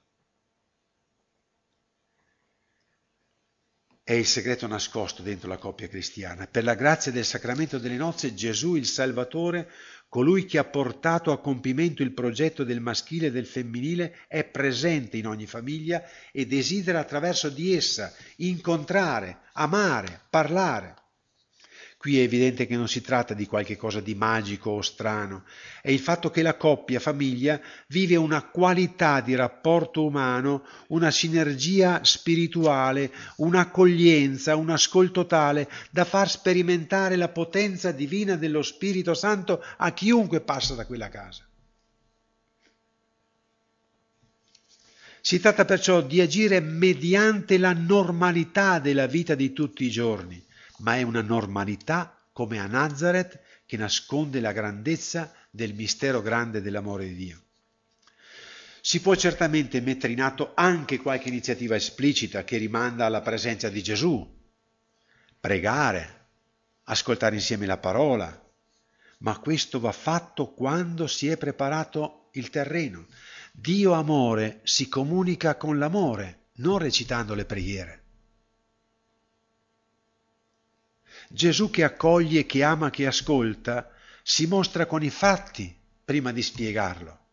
È 4.09 4.13
il 4.13 4.25
segreto 4.25 4.69
nascosto 4.69 5.23
dentro 5.23 5.49
la 5.49 5.59
coppia 5.59 5.89
cristiana. 5.89 6.47
Per 6.47 6.63
la 6.63 6.77
grazia 6.77 7.11
del 7.11 7.25
sacramento 7.25 7.81
delle 7.81 7.97
nozze 7.97 8.35
Gesù 8.35 8.77
il 8.77 8.87
Salvatore 8.87 9.69
Colui 10.09 10.47
che 10.47 10.59
ha 10.59 10.65
portato 10.65 11.33
a 11.33 11.41
compimento 11.41 12.03
il 12.05 12.13
progetto 12.15 12.63
del 12.63 12.81
maschile 12.81 13.27
e 13.27 13.31
del 13.33 13.47
femminile 13.47 14.19
è 14.29 14.45
presente 14.45 15.17
in 15.17 15.27
ogni 15.27 15.47
famiglia 15.47 16.05
e 16.31 16.47
desidera 16.47 17.01
attraverso 17.01 17.51
di 17.51 17.75
essa 17.75 18.15
incontrare, 18.37 19.41
amare, 19.55 20.21
parlare. 20.31 20.95
Qui 22.07 22.21
è 22.21 22.23
evidente 22.23 22.69
che 22.69 22.77
non 22.77 22.87
si 22.87 23.01
tratta 23.01 23.35
di 23.35 23.47
qualche 23.47 23.77
cosa 23.77 23.99
di 23.99 24.15
magico 24.15 24.71
o 24.71 24.81
strano, 24.81 25.43
è 25.83 25.91
il 25.91 25.99
fatto 25.99 26.31
che 26.31 26.41
la 26.41 26.55
coppia, 26.55 27.01
famiglia, 27.01 27.61
vive 27.89 28.15
una 28.15 28.45
qualità 28.45 29.21
di 29.21 29.35
rapporto 29.35 30.05
umano, 30.05 30.65
una 30.91 31.11
sinergia 31.11 32.05
spirituale, 32.05 33.13
un'accoglienza, 33.39 34.55
un 34.55 34.71
ascolto 34.71 35.27
tale 35.27 35.69
da 35.91 36.05
far 36.05 36.31
sperimentare 36.31 37.17
la 37.17 37.27
potenza 37.27 37.91
divina 37.91 38.37
dello 38.37 38.63
Spirito 38.63 39.13
Santo 39.13 39.61
a 39.77 39.93
chiunque 39.93 40.41
passa 40.41 40.77
da 40.77 40.87
quella 40.87 41.09
casa. 41.09 41.45
Si 45.21 45.41
tratta 45.41 45.65
perciò 45.65 46.03
di 46.03 46.21
agire 46.21 46.61
mediante 46.61 47.59
la 47.59 47.73
normalità 47.73 48.79
della 48.79 49.07
vita 49.09 49.35
di 49.35 49.53
tutti 49.53 49.85
i 49.85 49.91
giorni 49.91 50.46
ma 50.79 50.97
è 50.97 51.03
una 51.03 51.23
normalità 51.23 52.19
come 52.33 52.59
a 52.59 52.67
Nazareth 52.67 53.41
che 53.65 53.77
nasconde 53.77 54.41
la 54.41 54.53
grandezza 54.53 55.33
del 55.51 55.75
mistero 55.75 56.21
grande 56.23 56.61
dell'amore 56.61 57.07
di 57.07 57.15
Dio. 57.15 57.41
Si 58.81 59.01
può 59.01 59.15
certamente 59.17 59.81
mettere 59.81 60.13
in 60.13 60.21
atto 60.21 60.53
anche 60.55 60.99
qualche 60.99 61.29
iniziativa 61.29 61.75
esplicita 61.75 62.45
che 62.45 62.57
rimanda 62.57 63.07
alla 63.07 63.21
presenza 63.21 63.69
di 63.69 63.83
Gesù, 63.83 64.25
pregare, 65.41 66.27
ascoltare 66.85 67.35
insieme 67.35 67.67
la 67.67 67.79
parola, 67.79 68.45
ma 69.19 69.39
questo 69.39 69.81
va 69.81 69.93
fatto 69.93 70.53
quando 70.53 71.07
si 71.07 71.29
è 71.29 71.37
preparato 71.37 72.29
il 72.33 72.51
terreno. 72.51 73.07
Dio 73.53 73.93
amore 73.93 74.61
si 74.63 74.89
comunica 74.89 75.57
con 75.57 75.79
l'amore, 75.79 76.51
non 76.57 76.79
recitando 76.79 77.35
le 77.35 77.45
preghiere. 77.45 78.06
Gesù 81.29 81.71
che 81.71 81.83
accoglie, 81.83 82.47
che 82.47 82.63
ama, 82.63 82.91
che 82.91 83.07
ascolta, 83.07 83.91
si 84.23 84.47
mostra 84.47 84.87
con 84.87 85.03
i 85.03 85.11
fatti 85.11 85.75
prima 86.05 86.33
di 86.33 86.43
spiegarlo. 86.43 87.25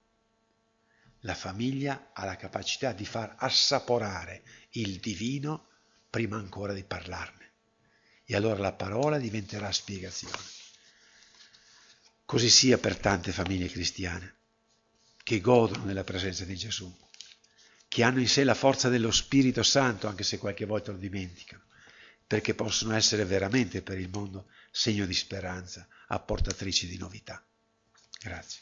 La 1.22 1.36
famiglia 1.36 2.10
ha 2.14 2.26
la 2.26 2.36
capacità 2.36 2.92
di 2.92 3.06
far 3.06 3.36
assaporare 3.38 4.44
il 4.72 5.00
divino 5.00 5.68
prima 6.10 6.38
ancora 6.38 6.74
di 6.74 6.84
parlarne. 6.84 7.52
E 8.26 8.36
allora 8.36 8.60
la 8.60 8.74
parola 8.74 9.18
diventerà 9.18 9.72
spiegazione. 9.72 10.38
Così 12.26 12.50
sia 12.50 12.78
per 12.78 12.98
tante 12.98 13.32
famiglie 13.32 13.68
cristiane 13.68 14.36
che 15.24 15.40
godono 15.40 15.86
della 15.86 16.04
presenza 16.04 16.44
di 16.46 16.56
Gesù, 16.56 16.92
che 17.88 18.04
hanno 18.04 18.20
in 18.20 18.28
sé 18.28 18.44
la 18.44 18.56
forza 18.56 18.90
dello 18.90 19.12
Spirito 19.12 19.64
Santo, 19.64 20.08
anche 20.08 20.24
se 20.24 20.38
qualche 20.38 20.66
volta 20.66 20.92
lo 20.92 20.98
dimenticano 20.98 21.64
perché 22.26 22.54
possono 22.56 22.96
essere 22.96 23.26
veramente 23.26 23.82
per 23.82 24.00
il 24.00 24.10
mondo 24.10 24.48
segno 24.72 25.06
di 25.06 25.14
speranza, 25.14 25.88
apportatrici 26.08 26.88
di 26.88 26.98
novità. 26.98 27.44
Grazie. 28.22 28.62